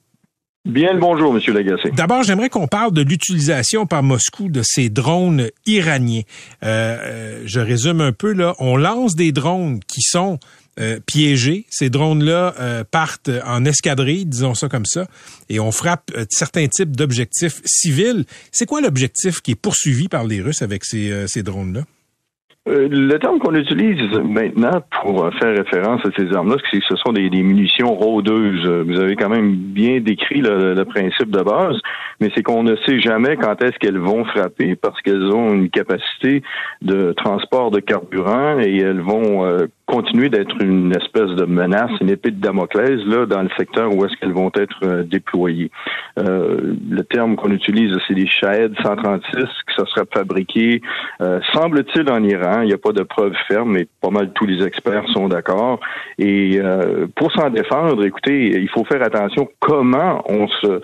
Bien 0.65 0.93
le 0.93 0.99
bonjour, 0.99 1.33
Monsieur 1.33 1.51
Lagacé. 1.51 1.91
D'abord, 1.91 2.23
j'aimerais 2.23 2.47
qu'on 2.47 2.67
parle 2.67 2.93
de 2.93 3.01
l'utilisation 3.01 3.85
par 3.85 4.01
Moscou 4.01 4.47
de 4.47 4.61
ces 4.63 4.89
drones 4.89 5.49
iraniens. 5.65 6.21
Euh, 6.63 6.97
euh, 7.01 7.43
je 7.45 7.59
résume 7.59 7.99
un 7.99 8.13
peu 8.13 8.31
là. 8.31 8.55
On 8.59 8.77
lance 8.77 9.13
des 9.13 9.33
drones 9.33 9.81
qui 9.81 10.01
sont 10.01 10.39
euh, 10.79 11.01
piégés. 11.05 11.65
Ces 11.69 11.89
drones-là 11.89 12.85
partent 12.91 13.29
en 13.45 13.65
escadrille, 13.65 14.25
disons 14.25 14.55
ça 14.55 14.69
comme 14.69 14.85
ça, 14.85 15.05
et 15.49 15.59
on 15.59 15.73
frappe 15.73 16.11
certains 16.29 16.69
types 16.69 16.95
d'objectifs 16.95 17.61
civils. 17.65 18.23
C'est 18.53 18.65
quoi 18.65 18.79
l'objectif 18.79 19.41
qui 19.41 19.51
est 19.51 19.55
poursuivi 19.55 20.07
par 20.07 20.23
les 20.23 20.41
Russes 20.41 20.61
avec 20.61 20.85
ces, 20.85 21.27
ces 21.27 21.43
drones-là? 21.43 21.81
Euh, 22.69 22.87
le 22.89 23.17
terme 23.19 23.39
qu'on 23.39 23.55
utilise 23.55 24.01
maintenant 24.23 24.81
pour 25.01 25.25
euh, 25.25 25.31
faire 25.31 25.53
référence 25.53 25.99
à 26.05 26.09
ces 26.17 26.33
armes-là, 26.33 26.55
c'est 26.71 26.79
que 26.79 26.85
ce 26.87 26.95
sont 26.95 27.11
des, 27.11 27.29
munitions 27.29 27.93
rôdeuses. 27.93 28.65
Euh, 28.65 28.85
Vous 28.87 29.01
avez 29.01 29.17
quand 29.17 29.27
même 29.27 29.53
bien 29.53 29.99
décrit 29.99 30.39
le, 30.39 30.73
le 30.73 30.85
principe 30.85 31.29
de 31.29 31.41
base, 31.41 31.77
mais 32.21 32.31
c'est 32.33 32.41
qu'on 32.41 32.63
ne 32.63 32.77
sait 32.85 33.01
jamais 33.01 33.35
quand 33.35 33.61
est-ce 33.61 33.77
qu'elles 33.79 33.99
vont 33.99 34.23
frapper 34.23 34.77
parce 34.77 35.01
qu'elles 35.01 35.25
ont 35.25 35.53
une 35.53 35.69
capacité 35.69 36.41
de 36.81 37.11
transport 37.11 37.69
de 37.69 37.81
carburant 37.81 38.57
et 38.59 38.77
elles 38.77 39.01
vont 39.01 39.45
euh, 39.45 39.67
continuer 39.93 40.29
d'être 40.29 40.59
une 40.59 40.91
espèce 40.95 41.29
de 41.35 41.45
menace, 41.45 41.91
une 42.01 42.09
épée 42.09 42.31
de 42.31 42.41
Damoclès 42.41 42.99
là 43.05 43.27
dans 43.27 43.43
le 43.43 43.49
secteur 43.55 43.95
où 43.95 44.03
est-ce 44.03 44.15
qu'elles 44.17 44.33
vont 44.33 44.51
être 44.55 44.79
euh, 44.83 45.03
déployées. 45.03 45.69
Euh, 46.17 46.75
le 46.89 47.03
terme 47.03 47.35
qu'on 47.35 47.51
utilise, 47.51 47.95
c'est 48.07 48.15
des 48.15 48.25
Shahed 48.25 48.73
136 48.81 49.31
que 49.35 49.73
ça 49.77 49.85
sera 49.85 50.05
fabriqué, 50.11 50.81
euh, 51.21 51.39
semble-t-il 51.53 52.09
en 52.09 52.23
Iran. 52.23 52.61
Il 52.61 52.67
n'y 52.67 52.73
a 52.73 52.79
pas 52.79 52.91
de 52.91 53.03
preuves 53.03 53.35
fermes, 53.47 53.73
mais 53.73 53.87
pas 54.01 54.09
mal 54.09 54.31
tous 54.33 54.47
les 54.47 54.65
experts 54.65 55.05
sont 55.13 55.27
d'accord. 55.27 55.79
Et 56.17 56.59
euh, 56.59 57.05
pour 57.15 57.31
s'en 57.31 57.51
défendre, 57.51 58.03
écoutez, 58.03 58.59
il 58.59 58.69
faut 58.69 58.85
faire 58.85 59.03
attention 59.03 59.47
comment 59.59 60.23
on 60.27 60.47
se 60.47 60.81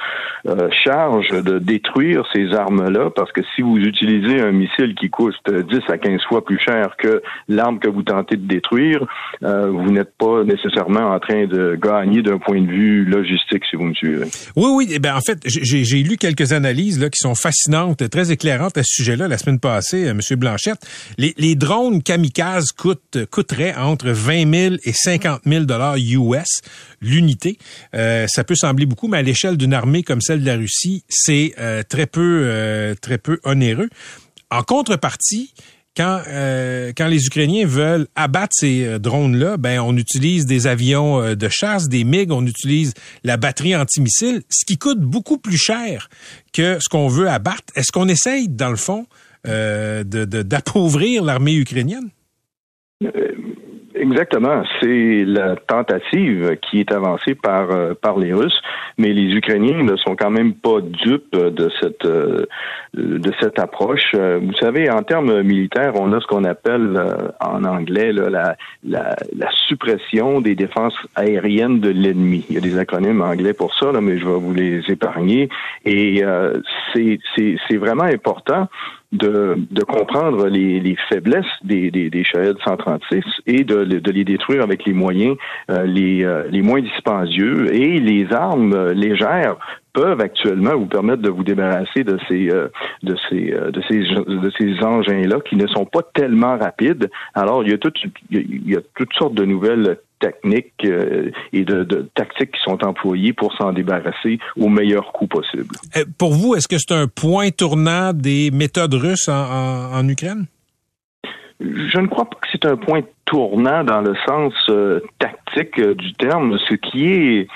charge 0.72 1.30
de 1.44 1.60
détruire 1.60 2.24
ces 2.34 2.54
armes-là, 2.54 3.10
parce 3.16 3.32
que 3.32 3.42
si 3.56 3.62
vous 3.62 3.78
utilisez 3.78 4.40
un 4.40 4.52
missile 4.52 4.96
qui 4.96 5.10
coûte 5.10 5.36
10 5.48 5.80
à 5.90 5.98
15 5.98 6.22
fois 6.24 6.44
plus 6.46 6.60
cher 6.60 6.96
que 6.98 7.22
l'arme 7.48 7.80
que 7.80 7.90
vous 7.90 8.04
tentez 8.04 8.38
de 8.38 8.48
détruire, 8.48 8.99
euh, 9.44 9.70
vous 9.70 9.92
n'êtes 9.92 10.14
pas 10.18 10.44
nécessairement 10.44 11.14
en 11.14 11.20
train 11.20 11.46
de 11.48 11.78
gagner 11.82 12.22
d'un 12.22 12.38
point 12.38 12.62
de 12.62 12.68
vue 12.68 13.06
logistique, 13.06 13.64
si 13.70 13.76
vous 13.76 13.86
me 13.86 13.94
suivez. 13.94 14.26
Oui, 14.56 14.70
oui. 14.74 14.88
Eh 14.92 15.00
ben, 15.00 15.16
en 15.16 15.22
fait, 15.22 15.40
j'ai 15.46 16.04
lu 16.04 16.18
quelques 16.18 16.54
analyses 16.54 17.00
là, 17.00 17.10
qui 17.10 17.20
sont 17.20 17.36
fascinantes, 17.36 18.10
très 18.10 18.32
éclairantes 18.32 18.78
à 18.78 18.84
ce 18.84 18.94
sujet-là 18.96 19.28
la 19.28 19.38
semaine 19.38 19.60
passée, 19.60 20.08
euh, 20.08 20.12
M. 20.12 20.22
Blanchette. 20.38 20.80
Les, 21.18 21.56
drones 21.56 22.02
kamikazes 22.02 22.72
coûtent, 22.72 23.26
coûteraient 23.32 23.76
entre 23.76 24.10
20 24.10 24.54
000 24.54 24.76
et 24.84 24.94
50 24.94 25.42
000 25.46 25.66
dollars 25.66 25.96
US 25.98 26.62
l'unité. 27.02 27.58
Euh, 27.96 28.28
ça 28.28 28.44
peut 28.44 28.56
sembler 28.56 28.86
beaucoup, 28.86 29.08
mais 29.08 29.18
à 29.18 29.22
l'échelle 29.22 29.58
d'une 29.58 29.74
armée 29.74 30.04
comme 30.04 30.22
celle 30.22 30.42
de 30.42 30.46
la 30.46 30.56
Russie, 30.56 31.04
c'est 31.10 31.54
très 31.90 32.06
peu, 32.06 32.96
très 33.02 33.18
peu 33.18 33.40
onéreux. 33.44 33.90
En 34.52 34.64
contrepartie, 34.64 35.54
quand, 36.00 36.22
euh, 36.30 36.94
quand 36.96 37.08
les 37.08 37.26
Ukrainiens 37.26 37.66
veulent 37.66 38.08
abattre 38.16 38.54
ces 38.56 38.86
euh, 38.86 39.00
drones-là, 39.00 39.58
ben 39.58 39.82
on 39.82 39.98
utilise 39.98 40.46
des 40.46 40.66
avions 40.66 41.22
euh, 41.22 41.36
de 41.36 41.50
chasse, 41.50 41.90
des 41.90 42.06
MiG, 42.06 42.32
on 42.32 42.46
utilise 42.46 42.94
la 43.26 43.36
batterie 43.36 43.76
antimissile, 43.76 44.42
ce 44.50 44.64
qui 44.66 44.78
coûte 44.78 45.02
beaucoup 45.02 45.38
plus 45.38 45.58
cher 45.58 46.10
que 46.54 46.78
ce 46.80 46.88
qu'on 46.88 47.10
veut 47.10 47.28
abattre. 47.28 47.74
Est-ce 47.76 47.92
qu'on 47.92 48.08
essaye, 48.08 48.48
dans 48.48 48.70
le 48.70 48.78
fond, 48.78 49.08
euh, 49.46 50.06
d'appauvrir 50.06 51.22
l'armée 51.22 51.56
ukrainienne? 51.56 52.10
Exactement. 54.12 54.64
C'est 54.82 55.24
la 55.26 55.56
tentative 55.56 56.58
qui 56.62 56.80
est 56.80 56.92
avancée 56.92 57.36
par 57.36 57.70
euh, 57.72 57.94
par 57.94 58.18
les 58.18 58.34
Russes, 58.34 58.60
mais 58.98 59.14
les 59.14 59.36
Ukrainiens 59.36 59.84
ne 59.84 59.96
sont 59.98 60.16
quand 60.16 60.32
même 60.32 60.54
pas 60.54 60.82
dupes 60.82 61.36
de 61.36 61.70
cette 61.80 62.06
euh, 62.06 62.46
de 62.94 63.32
cette 63.40 63.60
approche. 63.60 64.12
Euh, 64.16 64.40
Vous 64.42 64.54
savez, 64.54 64.90
en 64.90 65.04
termes 65.04 65.44
militaires, 65.44 65.94
on 65.96 66.12
a 66.14 66.20
ce 66.22 66.26
qu'on 66.28 66.44
appelle 66.44 67.00
en 67.40 67.64
anglais 67.64 68.12
la, 68.12 68.56
la 68.84 69.52
suppression 69.68 70.42
des 70.42 70.56
défenses 70.56 70.96
aériennes 71.16 71.80
de 71.80 71.90
l'ennemi. 71.90 72.46
Il 72.50 72.56
y 72.56 72.58
a 72.58 72.62
des 72.62 72.78
acronymes 72.78 73.22
anglais 73.22 73.54
pour 73.54 73.74
ça, 73.76 73.92
là, 73.92 74.02
mais 74.02 74.18
je 74.18 74.26
vais 74.26 74.40
vous 74.40 74.54
les 74.54 74.82
épargner. 74.90 75.50
Et 75.86 76.24
euh, 76.24 76.60
c'est 76.94 77.78
vraiment 77.78 78.04
important 78.04 78.68
de, 79.12 79.56
de 79.72 79.84
comprendre 79.84 80.48
les, 80.48 80.80
les 80.80 80.96
faiblesses 81.10 81.46
des, 81.64 81.90
des, 81.90 82.10
des 82.10 82.24
Shahed 82.24 82.58
136 82.64 83.24
et 83.48 83.64
de, 83.64 83.84
de 83.84 84.12
les 84.12 84.24
détruire 84.24 84.62
avec 84.64 84.86
les 84.86 84.94
moyens 84.94 85.36
euh, 85.72 85.84
les, 85.84 86.24
euh, 86.24 86.44
les 86.52 86.62
moins 86.62 86.82
dispendieux. 86.82 87.74
Et 87.74 88.00
les 88.00 88.32
armes 88.32 88.74
euh, 88.74 88.94
légères 88.94 89.58
peuvent 89.94 90.22
actuellement 90.22 90.76
vous 90.78 90.86
permettre 90.86 91.24
de 91.24 91.30
vous 91.30 91.44
débarrasser 91.44 92.04
de 92.04 92.20
ces 92.28 92.50
euh, 92.52 92.68
de 93.02 93.16
ces 93.30 93.52
euh, 93.52 93.72
de 93.72 93.82
ces 93.90 94.00
de 94.00 94.52
ces 94.60 94.84
engins-là 94.84 95.40
qui 95.42 95.56
ne 95.56 95.66
sont 95.68 95.86
pas 95.86 96.04
tellement 96.14 96.58
rapides. 96.58 97.10
Alors 97.34 97.64
il 97.64 97.72
y 97.72 97.74
a 97.74 97.78
tout 97.80 97.92
il 98.30 98.38
y 98.38 98.40
a, 98.40 98.42
il 98.42 98.72
y 98.72 98.76
a 98.76 98.82
toutes 98.96 99.14
sortes 99.14 99.34
de 99.34 99.46
nouvelles 99.46 99.98
techniques 100.20 100.74
euh, 100.86 101.32
et 101.54 101.64
de, 101.64 101.84
de 101.84 102.10
tactiques 102.16 102.52
qui 102.52 102.62
sont 102.64 102.84
employées 102.84 103.34
pour 103.34 103.54
s'en 103.56 103.72
débarrasser 103.74 104.40
au 104.60 104.68
meilleur 104.68 105.12
coût 105.14 105.28
possible. 105.28 105.76
Euh, 105.98 106.04
Pour 106.18 106.34
vous, 106.34 106.56
est-ce 106.56 106.68
que 106.68 106.78
c'est 106.78 106.94
un 106.94 107.08
point 107.08 107.50
tournant 107.52 108.14
des 108.14 108.52
méthodes 108.52 108.94
russes 108.94 109.28
en, 109.30 109.34
en- 109.34 109.94
en 110.00 110.08
Ukraine? 110.08 110.46
Je 111.60 111.98
ne 112.00 112.08
crois 112.08 112.30
pas 112.30 112.38
que 112.42 112.48
c'est 112.52 112.66
un 112.66 112.78
point 112.78 113.02
tournant 113.26 113.84
dans 113.84 114.02
le 114.02 114.16
sens 114.26 114.54
euh, 114.70 115.02
tactique 115.20 115.78
euh, 115.80 115.94
du 115.94 116.14
terme. 116.14 116.58
Ce 116.70 116.74
qui 116.76 117.06
est 117.08 117.48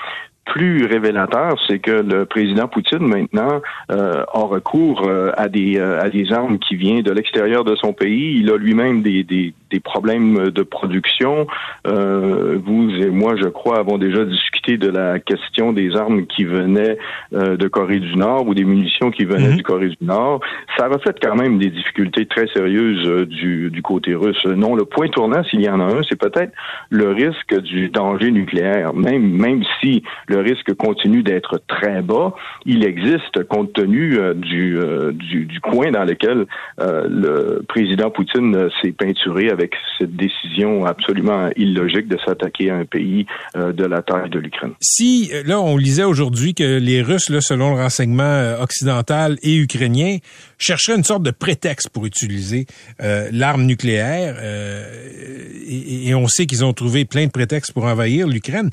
plus 0.44 0.84
révélateur, 0.86 1.54
c'est 1.66 1.78
que 1.78 1.90
le 1.90 2.26
président 2.26 2.68
Poutine 2.68 3.06
maintenant 3.06 3.60
euh, 3.90 4.24
a 4.32 4.40
recours 4.40 5.06
euh, 5.06 5.32
à 5.36 5.48
des 5.48 5.78
euh, 5.78 6.00
à 6.00 6.10
des 6.10 6.32
armes 6.32 6.58
qui 6.58 6.76
viennent 6.76 7.02
de 7.02 7.12
l'extérieur 7.12 7.64
de 7.64 7.74
son 7.76 7.92
pays. 7.92 8.38
Il 8.40 8.50
a 8.50 8.56
lui-même 8.56 9.02
des, 9.02 9.24
des, 9.24 9.54
des 9.70 9.80
problèmes 9.80 10.50
de 10.50 10.62
production. 10.62 11.46
Euh, 11.86 12.58
vous 12.64 12.90
et 12.90 13.10
moi, 13.10 13.34
je 13.36 13.48
crois, 13.48 13.78
avons 13.78 13.98
déjà 13.98 14.24
discuté 14.24 14.76
de 14.76 14.88
la 14.88 15.18
question 15.18 15.72
des 15.72 15.96
armes 15.96 16.26
qui 16.26 16.44
venaient 16.44 16.98
euh, 17.32 17.56
de 17.56 17.68
Corée 17.68 18.00
du 18.00 18.14
Nord 18.16 18.46
ou 18.46 18.54
des 18.54 18.64
munitions 18.64 19.10
qui 19.10 19.24
venaient 19.24 19.48
Mhm. 19.48 19.56
du 19.56 19.62
Corée 19.62 19.88
du 19.88 19.96
Nord. 20.02 20.40
Ça 20.76 20.88
reflète 20.88 21.18
quand 21.22 21.34
même 21.36 21.58
des 21.58 21.70
difficultés 21.70 22.26
très 22.26 22.46
sérieuses 22.48 23.06
euh, 23.06 23.26
du, 23.26 23.70
du 23.70 23.82
côté 23.82 24.14
russe. 24.14 24.44
Non, 24.44 24.74
le 24.74 24.84
point 24.84 25.08
tournant, 25.08 25.42
s'il 25.44 25.62
y 25.62 25.68
en 25.68 25.80
a 25.80 25.84
un, 25.84 26.02
c'est 26.08 26.18
peut-être 26.18 26.52
le 26.90 27.10
risque 27.10 27.58
du 27.62 27.88
danger 27.88 28.30
nucléaire. 28.30 28.94
Même 28.94 29.24
même 29.30 29.62
si 29.80 30.02
le 30.28 30.33
le 30.34 30.40
risque 30.40 30.74
continue 30.74 31.22
d'être 31.22 31.62
très 31.68 32.02
bas, 32.02 32.34
il 32.66 32.84
existe, 32.84 33.44
compte 33.44 33.72
tenu 33.72 34.18
euh, 34.18 34.34
du, 34.34 34.78
euh, 34.78 35.12
du, 35.12 35.46
du, 35.46 35.60
coin 35.60 35.92
dans 35.92 36.04
lequel 36.04 36.46
euh, 36.80 37.06
le 37.08 37.62
président 37.68 38.10
Poutine 38.10 38.68
s'est 38.82 38.92
peinturé 38.92 39.50
avec 39.50 39.74
cette 39.98 40.16
décision 40.16 40.84
absolument 40.86 41.50
illogique 41.56 42.08
de 42.08 42.18
s'attaquer 42.24 42.70
à 42.70 42.76
un 42.76 42.84
pays 42.84 43.26
de 43.54 43.84
la 43.84 44.02
taille 44.02 44.30
de 44.30 44.38
l'Ukraine. 44.38 44.72
Si, 44.80 45.30
là, 45.46 45.60
on 45.60 45.76
lisait 45.76 46.04
aujourd'hui 46.04 46.54
que 46.54 46.78
les 46.78 47.02
Russes, 47.02 47.30
là, 47.30 47.40
selon 47.40 47.74
le 47.74 47.80
renseignement 47.80 48.54
occidental 48.60 49.36
et 49.42 49.56
ukrainien, 49.56 50.18
chercheraient 50.58 50.96
une 50.96 51.04
sorte 51.04 51.22
de 51.22 51.30
prétexte 51.30 51.90
pour 51.90 52.06
utiliser 52.06 52.66
l'arme 52.98 53.64
nucléaire, 53.64 54.36
et 54.42 56.14
on 56.14 56.26
sait 56.26 56.46
qu'ils 56.46 56.64
ont 56.64 56.72
trouvé 56.72 57.04
plein 57.04 57.26
de 57.26 57.30
prétextes 57.30 57.72
pour 57.72 57.84
envahir 57.84 58.26
l'Ukraine. 58.26 58.70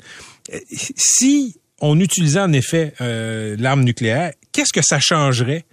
Si 0.68 1.56
on 1.80 1.98
utilisait 2.00 2.40
en 2.40 2.52
effet 2.52 2.94
euh, 3.00 3.56
l'arme 3.58 3.82
nucléaire, 3.82 4.32
qu'est-ce 4.52 4.72
que 4.72 4.82
ça 4.82 5.00
changerait, 5.00 5.64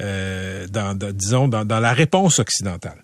euh, 0.00 0.66
dans, 0.68 0.96
disons, 1.12 1.48
dans 1.48 1.80
la 1.80 1.92
réponse 1.92 2.38
occidentale? 2.38 3.02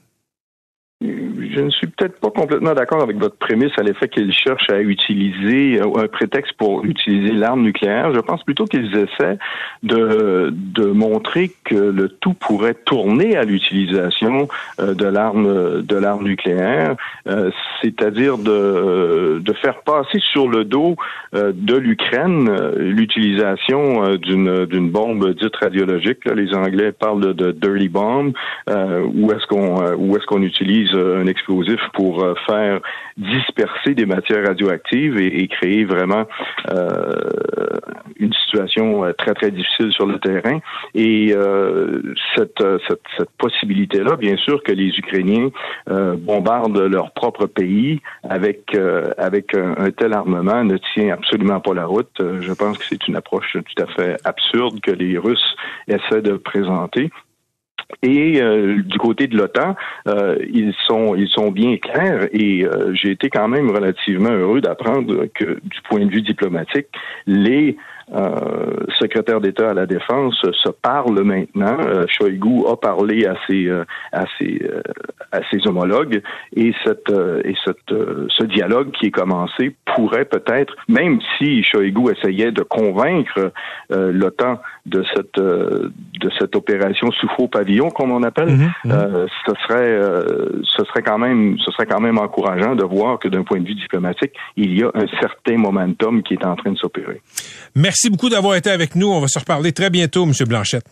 Je 1.60 1.64
ne 1.66 1.70
suis 1.70 1.86
peut-être 1.88 2.18
pas 2.20 2.30
complètement 2.30 2.72
d'accord 2.72 3.02
avec 3.02 3.18
votre 3.18 3.36
prémisse 3.36 3.72
à 3.78 3.82
l'effet 3.82 4.08
qu'ils 4.08 4.32
cherchent 4.32 4.70
à 4.70 4.80
utiliser 4.80 5.80
euh, 5.80 6.02
un 6.02 6.08
prétexte 6.08 6.54
pour 6.54 6.84
utiliser 6.84 7.34
l'arme 7.34 7.62
nucléaire. 7.62 8.14
Je 8.14 8.20
pense 8.20 8.42
plutôt 8.44 8.64
qu'ils 8.64 8.96
essaient 8.96 9.36
de, 9.82 10.50
de 10.52 10.86
montrer 10.86 11.52
que 11.64 11.74
le 11.74 12.08
tout 12.08 12.32
pourrait 12.32 12.74
tourner 12.74 13.36
à 13.36 13.44
l'utilisation 13.44 14.48
euh, 14.80 14.94
de 14.94 15.04
l'arme 15.04 15.82
de 15.82 15.96
l'arme 15.96 16.24
nucléaire, 16.24 16.96
euh, 17.28 17.50
c'est-à-dire 17.82 18.38
de, 18.38 19.38
de 19.40 19.52
faire 19.54 19.80
passer 19.82 20.18
sur 20.32 20.48
le 20.48 20.64
dos 20.64 20.96
de 21.32 21.76
l'Ukraine 21.76 22.50
l'utilisation 22.76 24.16
d'une 24.16 24.64
d'une 24.66 24.90
bombe 24.90 25.34
dite 25.34 25.56
radiologique. 25.56 26.24
les 26.24 26.54
Anglais 26.54 26.92
parlent 26.92 27.34
de, 27.34 27.52
dirty 27.52 27.88
bomb, 27.88 28.32
où 28.68 29.32
est-ce 29.32 29.46
qu'on 29.46 29.94
où 29.94 30.16
est-ce 30.16 30.26
qu'on 30.26 30.42
utilise 30.42 30.94
un 30.94 31.26
explosif 31.26 31.49
pour 31.94 32.22
euh, 32.22 32.34
faire 32.46 32.80
disperser 33.16 33.94
des 33.94 34.06
matières 34.06 34.46
radioactives 34.46 35.18
et, 35.18 35.48
créer 35.48 35.84
vraiment 35.84 36.26
euh, 36.70 37.12
une 38.18 38.32
situation 38.32 39.04
euh, 39.04 39.12
très 39.12 39.34
très 39.34 39.50
difficile 39.50 39.92
sur 39.92 40.06
le 40.06 40.18
terrain. 40.18 40.60
Et 40.94 41.34
cette, 42.36 42.62
cette, 42.88 43.00
cette 43.16 43.30
possibilité-là, 43.38 44.16
bien 44.16 44.36
sûr, 44.36 44.62
que 44.62 44.72
les 44.72 44.90
Ukrainiens 44.98 45.48
bombardent 45.86 46.78
leur 46.78 47.12
propre 47.12 47.46
pays 47.46 48.00
avec 48.28 48.76
avec 49.18 49.54
un, 49.54 49.90
tel 49.90 50.12
armement 50.12 50.64
ne 50.64 50.76
tient 50.94 51.12
absolument 51.12 51.60
pas 51.60 51.74
la 51.74 51.86
route. 51.86 52.10
Je 52.18 52.52
pense 52.52 52.78
que 52.78 52.84
c'est 52.84 53.08
une 53.08 53.16
approche 53.16 53.52
tout 53.52 53.82
à 53.82 53.86
fait 53.86 54.16
absurde 54.24 54.80
que 54.80 54.90
les 54.90 55.18
Russes 55.18 55.56
essaient 55.88 56.22
de 56.22 56.36
présenter. 56.36 57.10
Et 58.02 58.40
euh, 58.40 58.82
du 58.82 58.98
côté 58.98 59.26
de 59.26 59.36
l'OTAN, 59.36 59.76
euh, 60.08 60.36
ils 60.52 60.74
sont 60.86 61.14
ils 61.14 61.28
sont 61.28 61.50
bien 61.50 61.76
clairs 61.76 62.28
et 62.32 62.64
euh, 62.64 62.94
j'ai 62.94 63.10
été 63.10 63.28
quand 63.28 63.48
même 63.48 63.70
relativement 63.70 64.30
heureux 64.30 64.60
d'apprendre 64.60 65.26
que 65.34 65.60
du 65.62 65.80
point 65.88 66.04
de 66.04 66.10
vue 66.10 66.22
diplomatique, 66.22 66.86
les 67.26 67.76
euh, 68.12 68.86
secrétaire 68.98 69.40
d'État 69.40 69.70
à 69.70 69.74
la 69.74 69.86
Défense 69.86 70.34
se 70.42 70.70
parle 70.70 71.22
maintenant. 71.22 71.76
Euh, 71.86 72.06
Shoigu 72.08 72.66
a 72.68 72.76
parlé 72.76 73.24
à 73.24 73.34
ses 73.46 73.68
euh, 73.68 73.84
à 74.12 74.24
ses 74.38 74.60
à 75.30 75.40
ses 75.50 75.66
homologues 75.66 76.20
et 76.56 76.72
cette 76.84 77.12
et 77.44 77.54
cette 77.64 77.94
ce 78.28 78.44
dialogue 78.44 78.90
qui 78.92 79.06
est 79.06 79.10
commencé 79.10 79.76
pourrait 79.94 80.24
peut-être, 80.24 80.74
même 80.88 81.20
si 81.38 81.62
Shoigu 81.62 82.10
essayait 82.10 82.50
de 82.50 82.62
convaincre 82.62 83.52
l'OTAN 83.90 84.60
de 84.86 85.04
cette 85.14 85.38
de 85.40 86.30
cette 86.38 86.56
opération 86.56 87.10
sous 87.12 87.28
faux 87.36 87.48
pavillon, 87.48 87.90
comme 87.90 88.10
on 88.10 88.22
appelle, 88.22 88.50
mhm. 88.50 88.72
ce 88.84 89.52
serait 89.62 90.00
ce 90.64 90.84
serait 90.84 91.02
quand 91.02 91.18
même 91.18 91.58
ce 91.58 91.70
serait 91.70 91.86
quand 91.86 92.00
même 92.00 92.18
encourageant 92.18 92.74
de 92.74 92.84
voir 92.84 93.18
que 93.18 93.28
d'un 93.28 93.42
point 93.42 93.60
de 93.60 93.66
vue 93.66 93.74
diplomatique, 93.74 94.32
il 94.56 94.76
y 94.76 94.82
a 94.82 94.90
un 94.94 95.06
certain 95.20 95.56
momentum 95.56 96.22
qui 96.22 96.34
est 96.34 96.44
en 96.44 96.56
train 96.56 96.72
de 96.72 96.78
s'opérer. 96.78 97.20
Merci 97.76 97.99
Merci 98.02 98.12
beaucoup 98.12 98.30
d'avoir 98.30 98.54
été 98.54 98.70
avec 98.70 98.94
nous. 98.94 99.08
On 99.08 99.20
va 99.20 99.28
se 99.28 99.38
reparler 99.38 99.72
très 99.72 99.90
bientôt, 99.90 100.24
M. 100.24 100.32
Blanchette. 100.48 100.86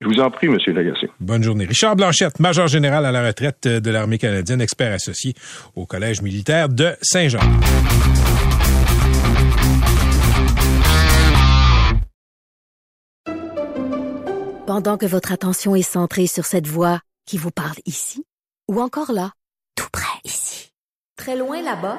Je 0.00 0.08
vous 0.08 0.20
en 0.20 0.30
prie, 0.30 0.46
M. 0.46 0.56
Lagacé. 0.74 1.10
Bonne 1.20 1.42
journée. 1.42 1.66
Richard 1.66 1.96
Blanchette, 1.96 2.40
major 2.40 2.66
général 2.66 3.04
à 3.04 3.12
la 3.12 3.26
retraite 3.26 3.68
de 3.68 3.90
l'Armée 3.90 4.16
canadienne, 4.16 4.62
expert 4.62 4.94
associé 4.94 5.34
au 5.76 5.84
Collège 5.84 6.22
militaire 6.22 6.70
de 6.70 6.94
Saint-Jean. 7.02 7.40
Pendant 14.66 14.96
que 14.96 15.04
votre 15.04 15.32
attention 15.32 15.76
est 15.76 15.82
centrée 15.82 16.26
sur 16.26 16.46
cette 16.46 16.66
voix 16.66 17.00
qui 17.26 17.36
vous 17.36 17.50
parle 17.50 17.76
ici, 17.84 18.24
ou 18.66 18.80
encore 18.80 19.12
là, 19.12 19.32
tout 19.76 19.88
près 19.92 20.06
ici, 20.24 20.72
très 21.18 21.36
loin 21.36 21.60
là-bas, 21.60 21.98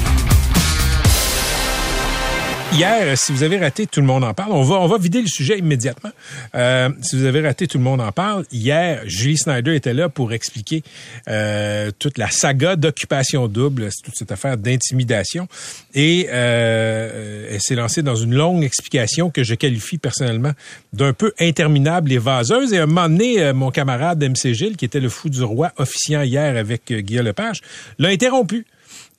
Hier, 2.73 3.17
si 3.17 3.33
vous 3.33 3.43
avez 3.43 3.57
raté 3.57 3.85
Tout 3.85 3.99
le 3.99 4.07
monde 4.07 4.23
en 4.23 4.33
parle, 4.33 4.53
on 4.53 4.63
va, 4.63 4.75
on 4.75 4.87
va 4.87 4.97
vider 4.97 5.21
le 5.21 5.27
sujet 5.27 5.59
immédiatement. 5.59 6.11
Euh, 6.55 6.89
si 7.01 7.17
vous 7.17 7.25
avez 7.25 7.41
raté 7.41 7.67
Tout 7.67 7.77
le 7.77 7.83
monde 7.83 7.99
en 7.99 8.11
parle, 8.13 8.45
hier, 8.51 9.01
Julie 9.05 9.37
Snyder 9.37 9.75
était 9.75 9.93
là 9.93 10.07
pour 10.07 10.31
expliquer 10.31 10.81
euh, 11.27 11.91
toute 11.99 12.17
la 12.17 12.29
saga 12.29 12.77
d'occupation 12.77 13.47
double, 13.47 13.89
toute 14.03 14.15
cette 14.15 14.31
affaire 14.31 14.57
d'intimidation. 14.57 15.49
Et 15.93 16.27
euh, 16.31 17.49
elle 17.51 17.61
s'est 17.61 17.75
lancée 17.75 18.03
dans 18.03 18.15
une 18.15 18.33
longue 18.33 18.63
explication 18.63 19.29
que 19.29 19.43
je 19.43 19.55
qualifie 19.55 19.97
personnellement 19.97 20.53
d'un 20.93 21.11
peu 21.11 21.33
interminable 21.39 22.11
et 22.13 22.17
vaseuse. 22.19 22.73
Et 22.73 22.79
à 22.79 22.83
un 22.83 22.85
moment 22.85 23.09
donné, 23.09 23.41
euh, 23.41 23.53
mon 23.53 23.71
camarade 23.71 24.23
MC 24.23 24.53
Gilles, 24.53 24.77
qui 24.77 24.85
était 24.85 25.01
le 25.01 25.09
fou 25.09 25.29
du 25.29 25.43
roi 25.43 25.73
officiant 25.77 26.21
hier 26.21 26.55
avec 26.55 26.89
euh, 26.91 27.01
Guillaume 27.01 27.25
Lepage, 27.25 27.61
l'a 27.99 28.09
interrompu. 28.09 28.65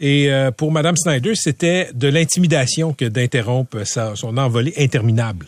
Et 0.01 0.33
euh, 0.33 0.51
pour 0.51 0.73
Mme 0.73 0.97
Snyder, 0.97 1.35
c'était 1.35 1.91
de 1.95 2.09
l'intimidation 2.09 2.93
que 2.93 3.05
d'interrompre 3.05 3.85
son 3.87 4.37
envolée 4.37 4.75
interminable. 4.79 5.47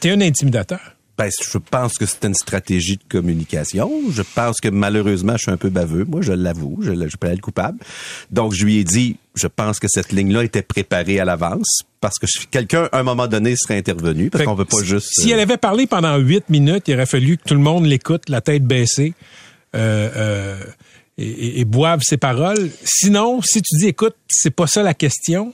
T'es 0.00 0.10
un 0.10 0.20
intimidateur. 0.20 0.94
Ben, 1.16 1.30
je 1.30 1.58
pense 1.58 1.94
que 1.94 2.06
c'est 2.06 2.24
une 2.24 2.34
stratégie 2.34 2.96
de 2.96 3.04
communication. 3.08 3.88
Je 4.10 4.22
pense 4.22 4.60
que 4.60 4.68
malheureusement, 4.68 5.36
je 5.36 5.42
suis 5.42 5.50
un 5.52 5.56
peu 5.56 5.70
baveux. 5.70 6.04
Moi, 6.04 6.22
je 6.22 6.32
l'avoue, 6.32 6.78
je, 6.82 6.92
je 6.92 7.16
peux 7.16 7.28
être 7.28 7.40
coupable. 7.40 7.78
Donc, 8.32 8.52
je 8.52 8.64
lui 8.64 8.78
ai 8.78 8.84
dit, 8.84 9.16
je 9.36 9.46
pense 9.46 9.78
que 9.78 9.86
cette 9.88 10.10
ligne-là 10.10 10.42
était 10.42 10.62
préparée 10.62 11.20
à 11.20 11.24
l'avance 11.24 11.82
parce 12.00 12.18
que 12.18 12.26
quelqu'un, 12.50 12.88
à 12.90 12.98
un 12.98 13.02
moment 13.04 13.28
donné, 13.28 13.54
serait 13.54 13.78
intervenu 13.78 14.28
parce 14.28 14.44
qu'on 14.44 14.54
veut 14.54 14.64
pas 14.64 14.82
juste... 14.82 15.08
Si 15.12 15.30
elle 15.30 15.38
euh, 15.38 15.42
avait 15.42 15.56
parlé 15.56 15.86
pendant 15.86 16.16
huit 16.16 16.48
minutes, 16.50 16.88
il 16.88 16.94
aurait 16.94 17.06
fallu 17.06 17.36
que 17.36 17.44
tout 17.44 17.54
le 17.54 17.60
monde 17.60 17.86
l'écoute, 17.86 18.28
la 18.28 18.40
tête 18.40 18.64
baissée. 18.64 19.14
Euh, 19.76 20.10
euh, 20.16 20.64
et, 21.18 21.60
et, 21.60 21.64
boivent 21.64 22.02
ses 22.02 22.16
paroles. 22.16 22.70
Sinon, 22.84 23.40
si 23.42 23.62
tu 23.62 23.76
dis, 23.78 23.88
écoute, 23.88 24.16
c'est 24.28 24.50
pas 24.50 24.66
ça 24.66 24.82
la 24.82 24.94
question, 24.94 25.52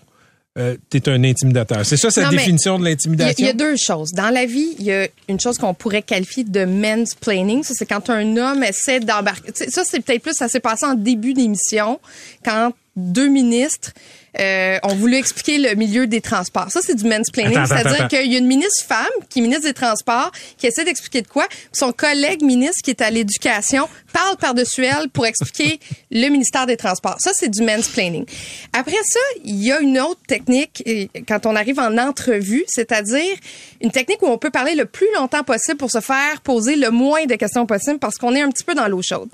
euh, 0.58 0.76
tu 0.90 0.96
es 0.96 1.08
un 1.08 1.22
intimidateur. 1.22 1.86
C'est 1.86 1.96
ça, 1.96 2.10
sa 2.10 2.28
définition 2.28 2.78
de 2.78 2.84
l'intimidation? 2.84 3.36
Il 3.38 3.46
y, 3.46 3.48
a 3.48 3.52
deux 3.52 3.76
choses. 3.76 4.10
Dans 4.12 4.30
la 4.30 4.46
vie, 4.46 4.74
il 4.78 4.84
y 4.84 4.92
a 4.92 5.06
une 5.28 5.38
chose 5.38 5.58
qu'on 5.58 5.74
pourrait 5.74 6.02
qualifier 6.02 6.44
de 6.44 6.64
mansplaining. 6.64 7.62
Ça, 7.62 7.74
c'est 7.76 7.86
quand 7.86 8.10
un 8.10 8.36
homme 8.36 8.64
essaie 8.64 8.98
d'embarquer. 9.00 9.52
Ça, 9.54 9.82
c'est 9.84 10.00
peut-être 10.00 10.22
plus, 10.22 10.34
ça 10.34 10.48
s'est 10.48 10.60
passé 10.60 10.86
en 10.86 10.94
début 10.94 11.34
d'émission, 11.34 12.00
quand 12.44 12.72
deux 12.96 13.28
ministres 13.28 13.92
euh, 14.38 14.78
ont 14.82 14.94
voulu 14.94 15.16
expliquer 15.16 15.58
le 15.58 15.74
milieu 15.74 16.06
des 16.06 16.20
transports. 16.20 16.70
Ça, 16.70 16.80
c'est 16.82 16.94
du 16.94 17.04
mansplaining. 17.04 17.58
C'est-à-dire 17.66 18.08
qu'il 18.08 18.30
y 18.30 18.36
a 18.36 18.38
une 18.38 18.46
ministre 18.46 18.84
femme 18.86 19.06
qui 19.28 19.40
est 19.40 19.42
ministre 19.42 19.64
des 19.64 19.74
Transports 19.74 20.30
qui 20.56 20.66
essaie 20.66 20.84
d'expliquer 20.84 21.22
de 21.22 21.28
quoi. 21.28 21.46
Son 21.72 21.92
collègue 21.92 22.42
ministre 22.42 22.80
qui 22.84 22.90
est 22.90 23.00
à 23.00 23.10
l'éducation 23.10 23.88
parle 24.12 24.36
par-dessus 24.36 24.84
elle 24.84 25.08
pour 25.08 25.26
expliquer 25.26 25.80
le 26.10 26.28
ministère 26.28 26.66
des 26.66 26.76
Transports. 26.76 27.16
Ça, 27.18 27.32
c'est 27.34 27.48
du 27.48 27.62
mansplaining. 27.62 28.24
Après 28.72 28.92
ça, 29.04 29.20
il 29.44 29.62
y 29.62 29.72
a 29.72 29.80
une 29.80 29.98
autre 29.98 30.20
technique 30.26 30.82
quand 31.26 31.46
on 31.46 31.56
arrive 31.56 31.78
en 31.78 31.96
entrevue, 31.98 32.64
c'est-à-dire 32.68 33.36
une 33.80 33.90
technique 33.90 34.22
où 34.22 34.26
on 34.26 34.38
peut 34.38 34.50
parler 34.50 34.74
le 34.74 34.84
plus 34.84 35.08
longtemps 35.16 35.42
possible 35.42 35.78
pour 35.78 35.90
se 35.90 36.00
faire 36.00 36.40
poser 36.42 36.76
le 36.76 36.90
moins 36.90 37.26
de 37.26 37.34
questions 37.34 37.66
possible 37.66 37.98
parce 37.98 38.16
qu'on 38.16 38.34
est 38.34 38.42
un 38.42 38.50
petit 38.50 38.64
peu 38.64 38.74
dans 38.74 38.88
l'eau 38.88 39.02
chaude. 39.02 39.28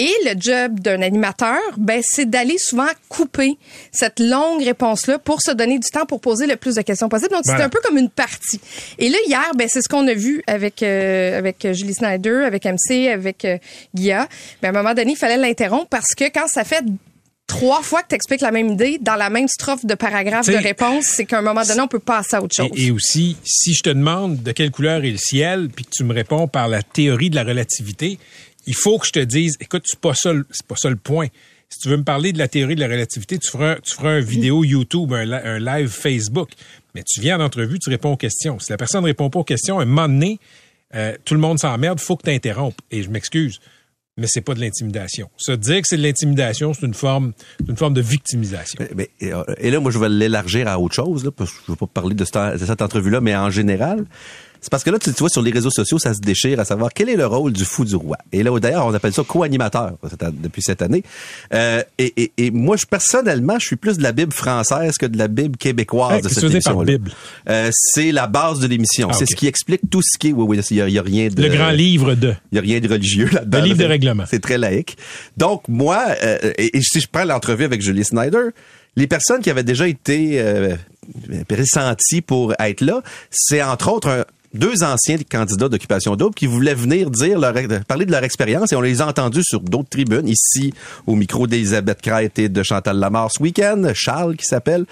Et 0.00 0.14
le 0.24 0.40
job 0.40 0.80
d'un 0.80 1.02
animateur, 1.02 1.58
ben, 1.76 2.00
c'est 2.02 2.28
d'aller 2.28 2.56
souvent 2.58 2.88
couper 3.08 3.58
cette 3.92 4.18
longues 4.18 4.62
réponses-là 4.62 5.18
pour 5.18 5.42
se 5.42 5.50
donner 5.50 5.78
du 5.78 5.88
temps 5.90 6.06
pour 6.06 6.20
poser 6.20 6.46
le 6.46 6.56
plus 6.56 6.76
de 6.76 6.82
questions 6.82 7.08
possible. 7.08 7.30
Donc, 7.32 7.42
Voilà. 7.44 7.58
c'était 7.58 7.66
un 7.66 7.68
peu 7.68 7.80
comme 7.86 7.98
une 7.98 8.08
partie. 8.08 8.60
Et 8.98 9.08
là, 9.10 9.18
hier, 9.26 9.50
ben, 9.56 9.68
c'est 9.70 9.82
ce 9.82 9.88
qu'on 9.88 10.06
a 10.08 10.14
vu 10.14 10.42
avec, 10.46 10.82
euh, 10.82 11.36
avec 11.38 11.66
Julie 11.72 11.92
Snyder, 11.94 12.44
avec 12.46 12.64
MC, 12.64 13.08
avec 13.08 13.44
euh, 13.44 13.58
Guilla. 13.94 14.26
Ben, 14.62 14.68
à 14.74 14.78
un 14.78 14.82
moment 14.82 14.94
donné, 14.94 15.12
il 15.12 15.16
fallait 15.16 15.36
l'interrompre 15.36 15.88
parce 15.90 16.14
que 16.16 16.24
quand 16.32 16.48
ça 16.48 16.64
fait 16.64 16.82
trois 17.46 17.82
fois 17.82 18.02
que 18.02 18.08
tu 18.10 18.14
expliques 18.14 18.42
la 18.42 18.52
même 18.52 18.68
idée 18.68 18.98
dans 19.00 19.16
la 19.16 19.28
même 19.28 19.48
strophe 19.48 19.84
de 19.84 19.94
paragraphe 19.94 20.42
T'sais, 20.46 20.52
de 20.52 20.62
réponse, 20.62 21.04
c'est 21.06 21.24
qu'à 21.26 21.38
un 21.40 21.42
moment 21.42 21.62
donné, 21.62 21.80
on 21.80 21.88
peut 21.88 21.98
passer 21.98 22.36
à 22.36 22.42
autre 22.42 22.54
chose. 22.54 22.70
Et, 22.76 22.86
et 22.86 22.90
aussi, 22.92 23.36
si 23.44 23.74
je 23.74 23.82
te 23.82 23.90
demande 23.90 24.42
de 24.42 24.52
quelle 24.52 24.70
couleur 24.70 25.04
est 25.04 25.10
le 25.10 25.18
ciel, 25.18 25.68
puis 25.68 25.84
que 25.84 25.90
tu 25.90 26.04
me 26.04 26.14
réponds 26.14 26.46
par 26.46 26.68
la 26.68 26.82
théorie 26.82 27.28
de 27.28 27.34
la 27.34 27.42
relativité, 27.42 28.18
il 28.70 28.74
faut 28.76 28.98
que 28.98 29.06
je 29.06 29.12
te 29.12 29.18
dise, 29.18 29.56
écoute, 29.60 29.82
c'est 29.84 29.98
pas 30.00 30.14
ça, 30.14 30.32
c'est 30.50 30.66
pas 30.66 30.76
ça 30.76 30.88
le 30.90 30.96
point. 30.96 31.26
Si 31.68 31.78
tu 31.80 31.88
veux 31.88 31.96
me 31.96 32.04
parler 32.04 32.32
de 32.32 32.38
la 32.38 32.48
théorie 32.48 32.74
de 32.76 32.80
la 32.80 32.86
relativité, 32.88 33.38
tu 33.38 33.50
feras, 33.50 33.76
tu 33.76 33.94
feras 33.94 34.10
un 34.10 34.20
vidéo 34.20 34.64
YouTube, 34.64 35.12
un, 35.12 35.24
li- 35.24 35.34
un 35.34 35.58
live 35.58 35.88
Facebook. 35.88 36.50
Mais 36.94 37.02
tu 37.04 37.20
viens 37.20 37.38
en 37.40 37.44
entrevue, 37.44 37.78
tu 37.78 37.90
réponds 37.90 38.12
aux 38.12 38.16
questions. 38.16 38.58
Si 38.58 38.70
la 38.70 38.76
personne 38.76 39.02
ne 39.02 39.06
répond 39.06 39.28
pas 39.30 39.40
aux 39.40 39.44
questions, 39.44 39.78
à 39.78 39.82
un 39.82 39.86
moment 39.86 40.08
donné, 40.08 40.38
euh, 40.94 41.14
tout 41.24 41.34
le 41.34 41.40
monde 41.40 41.58
s'emmerde, 41.58 42.00
faut 42.00 42.16
que 42.16 42.24
tu 42.24 42.30
interrompes. 42.30 42.80
Et 42.90 43.02
je 43.04 43.10
m'excuse, 43.10 43.60
mais 44.16 44.26
c'est 44.28 44.40
pas 44.40 44.54
de 44.54 44.60
l'intimidation. 44.60 45.30
Se 45.36 45.52
dire 45.52 45.80
que 45.82 45.86
c'est 45.88 45.96
de 45.96 46.02
l'intimidation, 46.02 46.74
c'est 46.74 46.86
une 46.86 46.94
forme, 46.94 47.32
une 47.68 47.76
forme 47.76 47.94
de 47.94 48.00
victimisation. 48.00 48.78
Mais- 48.80 48.90
mais- 48.96 49.10
et, 49.20 49.32
euh, 49.32 49.44
et 49.58 49.70
là, 49.70 49.78
moi, 49.78 49.92
je 49.92 49.98
vais 50.00 50.08
l'élargir 50.08 50.66
à 50.66 50.78
autre 50.80 50.94
chose, 50.96 51.24
là, 51.24 51.30
parce 51.30 51.50
que 51.52 51.56
je 51.66 51.72
veux 51.72 51.76
pas 51.76 51.86
parler 51.86 52.14
de 52.16 52.24
cette, 52.24 52.34
de 52.60 52.66
cette 52.66 52.82
entrevue-là, 52.82 53.20
mais 53.20 53.36
en 53.36 53.50
général. 53.50 54.04
C'est 54.60 54.70
parce 54.70 54.84
que 54.84 54.90
là, 54.90 54.98
tu, 54.98 55.10
tu 55.12 55.18
vois, 55.20 55.28
sur 55.30 55.42
les 55.42 55.50
réseaux 55.50 55.70
sociaux, 55.70 55.98
ça 55.98 56.12
se 56.14 56.20
déchire 56.20 56.60
à 56.60 56.64
savoir 56.64 56.90
quel 56.94 57.08
est 57.08 57.16
le 57.16 57.26
rôle 57.26 57.52
du 57.52 57.64
fou 57.64 57.84
du 57.84 57.96
roi. 57.96 58.18
Et 58.32 58.42
là, 58.42 58.58
d'ailleurs, 58.60 58.86
on 58.86 58.92
appelle 58.94 59.12
ça 59.12 59.22
co-animateur 59.26 59.92
depuis 60.34 60.62
cette 60.62 60.82
année. 60.82 61.02
Euh, 61.54 61.82
et, 61.98 62.12
et, 62.22 62.32
et 62.36 62.50
moi, 62.50 62.76
je, 62.76 62.84
personnellement, 62.86 63.58
je 63.58 63.66
suis 63.66 63.76
plus 63.76 63.96
de 63.96 64.02
la 64.02 64.12
Bible 64.12 64.32
française 64.32 64.98
que 64.98 65.06
de 65.06 65.16
la 65.16 65.28
Bible 65.28 65.56
québécoise 65.56 66.16
Hey, 66.16 66.22
de 66.22 66.28
cette. 66.28 66.76
Bible? 66.84 67.10
Euh, 67.48 67.70
c'est 67.72 68.12
la 68.12 68.26
base 68.26 68.60
de 68.60 68.66
l'émission. 68.66 69.08
Ah, 69.10 69.14
c'est 69.18 69.26
ce 69.26 69.34
qui 69.34 69.46
explique 69.46 69.80
tout 69.90 70.02
ce 70.02 70.18
qui 70.18 70.28
est. 70.28 70.32
Oui, 70.32 70.44
oui, 70.46 70.60
il 70.70 70.76
y 70.76 70.98
a, 70.98 71.02
rien 71.02 71.28
de. 71.28 71.42
Le 71.42 71.48
grand 71.48 71.70
livre 71.70 72.14
de. 72.14 72.34
Il 72.52 72.54
n'y 72.54 72.58
a 72.58 72.62
rien 72.62 72.80
de 72.80 72.88
religieux 72.88 73.28
là-dedans. 73.32 73.58
Le 73.58 73.64
livre 73.64 73.78
là. 73.78 73.84
de 73.84 73.88
règlement. 73.88 74.24
C'est 74.28 74.40
très 74.40 74.58
laïque. 74.58 74.96
Donc, 75.36 75.62
moi, 75.68 76.04
euh, 76.22 76.52
et, 76.58 76.76
et 76.76 76.82
si 76.82 77.00
je 77.00 77.06
prends 77.10 77.24
l'entrevue 77.24 77.64
avec 77.64 77.80
Julie 77.80 78.04
Snyder, 78.04 78.48
les 78.96 79.06
personnes 79.06 79.40
qui 79.40 79.50
avaient 79.50 79.62
déjà 79.64 79.88
été 79.88 80.40
euh, 80.40 80.74
pressenties 81.48 82.20
pour 82.20 82.54
être 82.58 82.80
là, 82.80 83.02
c'est 83.30 83.62
entre 83.62 83.92
autres 83.92 84.08
un- 84.08 84.24
deux 84.54 84.82
anciens 84.82 85.16
candidats 85.30 85.68
d'occupation 85.68 86.16
double 86.16 86.34
qui 86.34 86.46
voulaient 86.46 86.74
venir 86.74 87.10
dire 87.10 87.38
leur, 87.38 87.54
parler 87.86 88.06
de 88.06 88.10
leur 88.12 88.24
expérience 88.24 88.72
et 88.72 88.76
on 88.76 88.80
les 88.80 89.00
a 89.00 89.06
entendus 89.06 89.44
sur 89.44 89.60
d'autres 89.60 89.88
tribunes, 89.88 90.28
ici 90.28 90.72
au 91.06 91.14
micro 91.14 91.46
d'Elisabeth 91.46 92.00
Crête 92.02 92.38
et 92.38 92.48
de 92.48 92.62
Chantal 92.62 92.98
Lamarre 92.98 93.30
ce 93.30 93.42
week-end, 93.42 93.90
Charles 93.94 94.36
qui 94.36 94.44
s'appelle. 94.44 94.86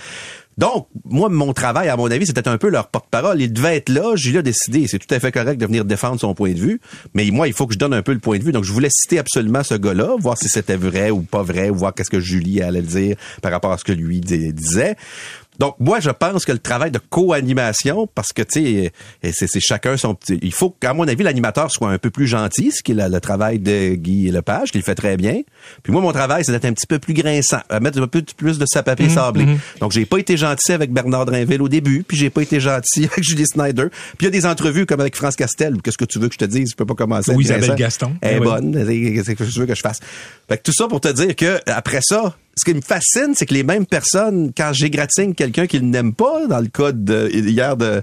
Donc, 0.59 0.88
moi, 1.05 1.29
mon 1.29 1.53
travail, 1.53 1.88
à 1.88 1.97
mon 1.97 2.11
avis, 2.11 2.27
c'était 2.27 2.49
un 2.49 2.59
peu 2.59 2.68
leur 2.68 2.88
porte-parole. 2.88 3.40
Il 3.40 3.53
devait 3.53 3.77
être 3.77 3.88
là. 3.88 4.16
Julie 4.16 4.38
a 4.38 4.42
décidé, 4.42 4.88
c'est 4.88 4.99
tout 4.99 5.14
à 5.14 5.21
fait 5.21 5.31
correct 5.31 5.57
de 5.57 5.64
venir 5.64 5.85
défendre 5.85 6.18
son 6.18 6.35
point 6.35 6.51
de 6.53 6.59
vue. 6.59 6.81
Mais 7.14 7.31
moi, 7.31 7.47
il 7.47 7.55
faut 7.55 7.68
que 7.68 7.75
je 7.75 7.79
donne 7.79 7.94
un 7.94 8.03
peu 8.03 8.12
le 8.12 8.18
point 8.18 8.38
de 8.38 8.42
vue. 8.42 8.51
Donc, 8.51 8.64
je 8.64 8.73
voulais 8.73 8.90
citer 8.90 9.21
absolument 9.21 9.62
ce 9.62 9.75
gars-là, 9.75 10.16
voir 10.18 10.37
si 10.37 10.49
c'était 10.49 10.75
vrai 10.75 11.11
ou 11.11 11.21
pas 11.21 11.44
vrai, 11.44 11.71
ou 11.71 11.77
voir 11.77 11.94
qu'est-ce 11.94 12.11
que 12.11 12.18
Julie 12.18 12.61
allait 12.61 12.83
dire 12.83 13.14
par 13.40 13.53
rapport 13.53 13.71
à 13.71 13.79
ce 13.79 13.85
que 13.85 13.92
lui 13.92 14.21
di- 14.21 14.53
disait. 14.53 14.97
Donc, 15.59 15.75
moi, 15.81 15.99
je 16.01 16.11
pense 16.11 16.44
que 16.44 16.53
le 16.53 16.59
travail 16.59 16.90
de 16.90 16.99
co-animation, 16.99 18.07
parce 18.14 18.33
que, 18.33 18.42
tu 18.42 18.62
sais, 18.64 18.92
euh, 19.25 19.31
c'est 19.33 19.61
chacun 19.61 19.97
son 19.97 20.14
petit... 20.14 20.38
Il 20.42 20.53
faut 20.53 20.71
qu'à 20.71 20.94
mon 20.94 21.07
avis, 21.09 21.23
l'animateur 21.23 21.71
soit 21.71 21.90
un 21.90 21.99
peu 21.99 22.11
plus 22.11 22.27
gentil, 22.27 22.71
ce 22.73 22.83
qui 22.83 22.92
est 22.92 22.94
la- 22.94 23.09
le 23.09 23.21
travail 23.21 23.59
de 23.59 23.94
Guy 23.94 24.31
Lepage, 24.31 24.71
qui 24.71 24.79
le 24.79 24.85
fait 24.85 24.94
très 24.94 25.16
bien. 25.16 25.40
Puis 25.83 25.92
moi, 25.92 26.01
mon 26.03 26.12
travail, 26.12 26.44
c'est 26.44 26.53
d'être 26.53 26.64
un 26.64 26.73
petit 26.73 26.87
peu 26.87 26.99
plus 26.99 27.14
grinçant, 27.14 27.61
à 27.68 27.81
mettre 27.81 28.01
un 28.01 28.07
peu 28.07 28.23
plus 28.37 28.59
de 28.59 28.66
sa 28.66 28.83
papier 28.83 29.09
sablé. 29.09 29.47
Donc, 29.81 29.92
j'ai 29.92 30.07
pas 30.07 30.18
été 30.18 30.37
gentil 30.37 30.73
avec 30.73 30.92
Bernard 30.92 31.27
Drinville 31.27 31.62
au 31.62 31.68
début, 31.68 32.05
puis 32.07 32.16
j'ai 32.16 32.31
pas 32.31 32.42
été 32.42 32.61
gentil 32.61 33.05
avec 33.12 33.23
Julie 33.25 33.47
Snyder. 33.47 33.87
Puis 33.90 34.18
il 34.21 34.25
y 34.25 34.29
a 34.29 34.31
des 34.31 34.47
entrevues 34.47 34.87
comme 34.87 35.01
avec 35.01 35.16
France 35.16 35.37
Castel. 35.37 35.81
Qu'est-ce 35.83 35.99
que 35.99 36.05
tu 36.05 36.18
veux 36.18 36.29
que 36.29 36.35
je 36.35 36.38
te 36.38 36.44
dise? 36.44 36.71
Je 36.71 36.77
peux 36.77 36.87
pas 36.87 36.94
commencer. 36.94 37.33
Ou 37.33 37.40
Isabelle. 37.40 37.75
Gaston. 37.77 38.12
Elle 38.21 38.33
est 38.33 38.37
Eh 38.37 38.38
oui. 38.40 38.47
bonne. 38.47 38.73
Qu'est-ce 38.87 39.33
que 39.33 39.44
tu 39.44 39.59
veux 39.61 39.66
que 39.66 39.75
je 39.75 39.81
fasse? 39.83 40.01
Fait 40.49 40.57
que 40.59 40.62
tout 40.62 40.73
ça 40.73 40.87
pour 40.88 41.01
te 41.01 41.09
dire 41.09 41.35
que, 41.37 41.59
après 41.66 42.01
ça, 42.03 42.35
ce 42.59 42.64
qui 42.64 42.75
me 42.75 42.81
fascine, 42.81 43.35
c'est 43.35 43.47
que 43.47 43.55
les 43.55 43.62
mêmes 43.62 43.87
personnes, 43.87 44.53
quand 44.57 44.73
j'égratigne 44.73 45.35
quelqu'un 45.35 45.66
qu'ils 45.66 45.88
n'aiment 45.88 46.14
pas, 46.14 46.47
dans 46.47 46.61
le 46.61 46.66
cas 46.66 46.92
de, 46.92 47.31
hier 47.33 47.77
de, 47.77 48.03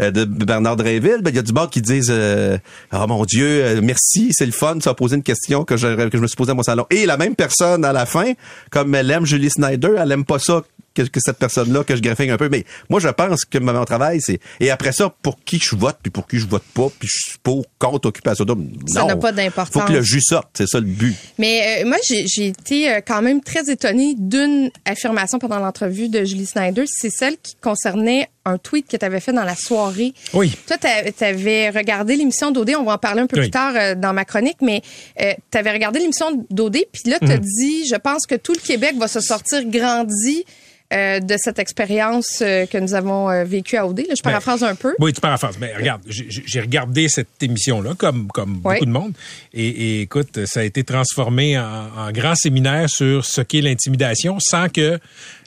euh, 0.00 0.10
de 0.10 0.24
Bernard 0.24 0.76
Drinville, 0.76 1.20
ben, 1.22 1.30
il 1.30 1.36
y 1.36 1.38
a 1.38 1.42
du 1.42 1.52
bord 1.52 1.70
qui 1.70 1.80
disent, 1.80 2.10
euh, 2.10 2.58
oh 2.92 3.06
mon 3.08 3.24
Dieu, 3.24 3.46
euh, 3.46 3.80
merci, 3.82 4.28
c'est 4.32 4.46
le 4.46 4.52
fun, 4.52 4.78
ça 4.80 4.90
a 4.90 4.94
posé 4.94 5.16
une 5.16 5.22
question 5.22 5.64
que 5.64 5.76
je, 5.76 6.08
que 6.08 6.16
je 6.16 6.22
me 6.22 6.26
suis 6.26 6.36
posée 6.36 6.50
à 6.50 6.54
mon 6.54 6.62
salon. 6.62 6.86
Et 6.90 7.06
la 7.06 7.16
même 7.16 7.34
personne, 7.34 7.84
à 7.84 7.92
la 7.92 8.06
fin, 8.06 8.32
comme 8.70 8.94
elle 8.94 9.10
aime 9.10 9.24
Julie 9.24 9.50
Snyder, 9.50 9.94
elle 9.98 10.12
aime 10.12 10.24
pas 10.24 10.38
ça 10.38 10.62
que, 10.96 11.02
que 11.02 11.20
cette 11.20 11.38
personne-là, 11.38 11.84
que 11.84 11.94
je 11.94 12.00
graffigne 12.00 12.30
un 12.30 12.36
peu. 12.36 12.48
Mais 12.48 12.64
moi, 12.88 13.00
je 13.00 13.08
pense 13.08 13.44
que 13.44 13.58
mon 13.58 13.84
travail, 13.84 14.20
c'est... 14.20 14.40
Et 14.60 14.70
après 14.70 14.92
ça, 14.92 15.12
pour 15.22 15.38
qui 15.44 15.58
je 15.58 15.76
vote, 15.76 15.98
puis 16.02 16.10
pour 16.10 16.26
qui 16.26 16.38
je 16.38 16.46
vote 16.46 16.62
pas, 16.74 16.88
puis 16.98 17.08
je 17.08 17.30
suis 17.30 17.38
pour, 17.42 17.64
contre 17.78 18.08
Occupation 18.08 18.44
Double. 18.44 18.66
Ça 18.86 19.04
n'a 19.04 19.16
pas 19.16 19.32
d'importance. 19.32 19.72
faut 19.72 19.86
que 19.86 19.92
le 19.92 20.02
jus 20.02 20.22
sorte, 20.22 20.48
c'est 20.54 20.66
ça 20.66 20.80
le 20.80 20.86
but. 20.86 21.14
Mais 21.38 21.82
euh, 21.82 21.88
moi, 21.88 21.98
j'ai 22.08 22.46
été 22.46 22.90
euh, 22.90 23.00
quand 23.06 23.22
même 23.22 23.42
très 23.42 23.70
étonnée 23.70 24.14
d'une 24.16 24.70
affirmation 24.84 25.38
pendant 25.38 25.58
l'entrevue 25.58 26.08
de 26.08 26.24
Julie 26.24 26.46
Snyder. 26.46 26.84
C'est 26.86 27.10
celle 27.10 27.36
qui 27.38 27.56
concernait 27.56 28.30
un 28.44 28.58
tweet 28.58 28.88
que 28.88 28.96
tu 28.96 29.04
avais 29.04 29.20
fait 29.20 29.32
dans 29.32 29.44
la 29.44 29.56
soirée. 29.56 30.14
Oui. 30.32 30.56
Toi, 30.66 30.76
tu 30.78 31.24
avais 31.24 31.70
regardé 31.70 32.16
l'émission 32.16 32.52
d'OD. 32.52 32.74
On 32.78 32.84
va 32.84 32.94
en 32.94 32.98
parler 32.98 33.20
un 33.22 33.26
peu 33.26 33.36
Oui. 33.36 33.42
plus 33.42 33.50
tard 33.50 33.74
euh, 33.74 33.94
dans 33.94 34.12
ma 34.12 34.24
chronique, 34.24 34.58
mais 34.62 34.82
tu 35.18 35.58
avais 35.58 35.72
regardé 35.72 35.98
l'émission 35.98 36.26
d'OD, 36.50 36.78
puis 36.92 37.10
là, 37.10 37.18
tu 37.18 37.30
as 37.30 37.38
dit, 37.38 37.86
je 37.86 37.96
pense 37.96 38.26
que 38.26 38.36
tout 38.36 38.52
le 38.52 38.60
Québec 38.60 38.96
va 38.98 39.08
se 39.08 39.20
sortir 39.20 39.64
grandi 39.64 40.44
euh, 40.92 41.18
de 41.20 41.34
cette 41.36 41.58
expérience 41.58 42.40
euh, 42.42 42.64
que 42.66 42.78
nous 42.78 42.94
avons 42.94 43.28
euh, 43.28 43.44
vécue 43.44 43.76
à 43.76 43.86
OD. 43.86 44.00
Là, 44.08 44.14
je 44.16 44.22
paraphrase 44.22 44.62
un 44.62 44.74
peu. 44.74 44.94
Oui, 45.00 45.12
tu 45.12 45.20
paraphrases. 45.20 45.58
Mais 45.58 45.74
regarde, 45.74 46.02
j'ai 46.08 46.60
regardé 46.60 47.08
cette 47.08 47.42
émission-là, 47.42 47.94
comme, 47.98 48.28
comme 48.28 48.60
Oui. 48.64 48.74
beaucoup 48.74 48.84
de 48.86 48.90
monde. 48.90 49.12
Et, 49.52 49.66
et 49.68 50.00
écoute, 50.02 50.46
ça 50.46 50.60
a 50.60 50.62
été 50.62 50.84
transformé 50.84 51.58
en, 51.58 51.64
en 51.96 52.12
grand 52.12 52.34
séminaire 52.36 52.88
sur 52.88 53.24
ce 53.24 53.40
qu'est 53.40 53.62
l'intimidation 53.62 54.38
sans 54.40 54.68
que 54.68 54.98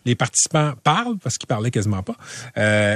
les 0.06 0.16
participants 0.16 0.74
parlent, 0.84 1.18
parce 1.18 1.38
qu'ils 1.38 1.48
parlaient 1.48 1.72
quasiment 1.72 2.04
pas. 2.04 2.16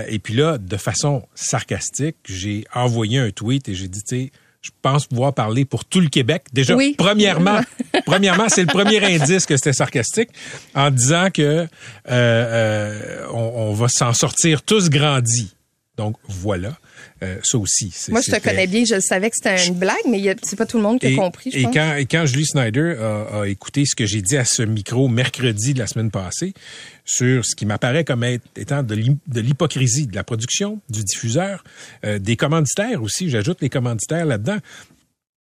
Et 0.10 0.20
puis 0.20 0.34
là, 0.34 0.58
de 0.58 0.78
façon 0.78 1.24
sarcastique, 1.36 2.16
j'ai 2.26 2.66
envoyé 2.74 3.20
un 3.20 3.30
tweet 3.32 3.70
et 3.70 3.76
j'ai 3.76 3.88
dit, 3.88 4.02
tu 4.04 4.16
sais, 4.18 4.32
je 4.64 4.72
pense 4.82 5.06
pouvoir 5.08 5.34
parler 5.34 5.66
pour 5.66 5.84
tout 5.86 6.00
le 6.00 6.08
Québec. 6.08 6.44
Déjà, 6.54 6.74
Oui. 6.76 6.96
premièrement, 6.98 7.60
premièrement, 8.06 8.48
c'est 8.48 8.62
le 8.62 8.68
premier 8.68 9.04
indice 9.04 9.46
que 9.46 9.56
c'était 9.58 9.74
sarcastique, 9.74 10.30
en 10.74 10.90
disant 10.90 11.28
que 11.32 11.42
euh, 11.42 11.68
euh, 12.08 13.26
on, 13.34 13.70
on 13.70 13.74
va 13.74 13.88
s'en 13.90 14.14
sortir 14.14 14.62
tous 14.64 14.90
grandis. 14.90 15.54
Donc 15.98 16.16
voilà, 16.28 16.78
Euh, 17.22 17.38
ça 17.44 17.58
aussi. 17.58 17.90
c'est- 17.94 18.12
Moi, 18.12 18.22
je 18.22 18.32
te 18.32 18.40
connais 18.40 18.68
bien, 18.68 18.84
je 18.86 19.00
savais 19.00 19.30
que 19.30 19.36
c'était 19.42 19.66
une 19.68 19.76
blague, 19.76 19.96
mais 20.10 20.36
c'est 20.44 20.56
pas 20.56 20.66
tout 20.66 20.78
le 20.78 20.84
monde 20.84 21.00
qui 21.00 21.08
et, 21.08 21.14
a 21.14 21.16
compris, 21.18 21.52
je 21.52 21.60
et 21.60 21.64
pense. 21.64 21.74
quand, 21.74 21.96
et 21.96 22.06
quand 22.06 22.26
Julie 22.26 22.46
Snyder 22.46 22.96
a, 23.00 23.42
a 23.42 23.48
écouté 23.48 23.84
ce 23.86 23.96
que 23.96 24.06
j'ai 24.06 24.22
dit 24.22 24.36
à 24.38 24.46
ce 24.46 24.62
micro 24.64 25.08
mercredi 25.08 25.74
de 25.74 25.80
la 25.80 25.88
semaine 25.88 26.12
passée 26.12 26.54
sur 27.06 27.46
ce 27.46 27.56
qui 27.56 27.66
m'apparaît 27.66 28.04
comme 28.04 28.24
être- 28.24 28.44
étant 28.58 28.84
de 28.84 28.96
l'hypocrisie 29.40 30.08
de 30.08 30.16
la 30.16 30.24
production, 30.24 30.80
du 30.90 31.04
diffuseur, 31.04 31.64
euh, 32.06 32.20
des 32.20 32.36
commanditaires 32.36 33.02
aussi, 33.02 33.30
j'ajoute 33.30 33.62
les 33.62 33.70
commanditaires 33.70 34.26
là-dedans, 34.26 34.58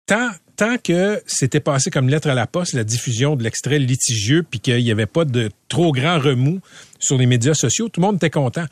tant, 0.05 0.29
tant 0.55 0.77
que 0.77 1.21
c'était 1.27 1.59
passé 1.59 1.89
comme 1.91 2.09
lettre 2.09 2.29
à 2.29 2.33
la 2.33 2.47
poste, 2.47 2.73
la 2.73 2.83
diffusion 2.83 3.35
de 3.35 3.43
l'extrait 3.43 3.79
litigieux, 3.79 4.43
puis 4.49 4.59
qu'il 4.59 4.83
n'y 4.83 4.91
avait 4.91 5.05
pas 5.05 5.25
de 5.25 5.49
trop 5.67 5.91
grand 5.91 6.19
remous 6.19 6.59
sur 6.99 7.17
les 7.17 7.25
médias 7.25 7.53
sociaux, 7.53 7.89
tout 7.89 8.01
le 8.01 8.07
monde 8.07 8.15
était 8.17 8.29
content. 8.29 8.65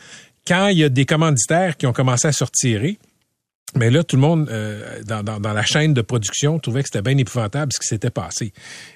Quand 0.48 0.68
il 0.68 0.78
y 0.80 0.84
a 0.84 0.90
des 0.90 1.06
commanditaires 1.06 1.78
qui 1.78 1.88
ont 1.88 1.94
commencé 1.94 2.28
à 2.28 2.32
se 2.32 2.44
retirer, 2.44 2.98
mais 3.76 3.90
là, 3.90 4.04
tout 4.04 4.16
le 4.16 4.22
monde, 4.22 4.48
euh, 4.50 5.02
dans, 5.04 5.22
dans, 5.22 5.40
dans 5.40 5.52
la 5.52 5.64
chaîne 5.66 5.94
de 5.94 6.02
production, 6.02 6.60
trouvait 6.60 6.82
que 6.84 6.88
c'était 6.88 7.02
bien 7.02 7.18
épouvantable 7.18 7.74
ce 7.74 7.80
qui 7.82 7.88
s'était 7.88 8.12
passé. 8.12 8.54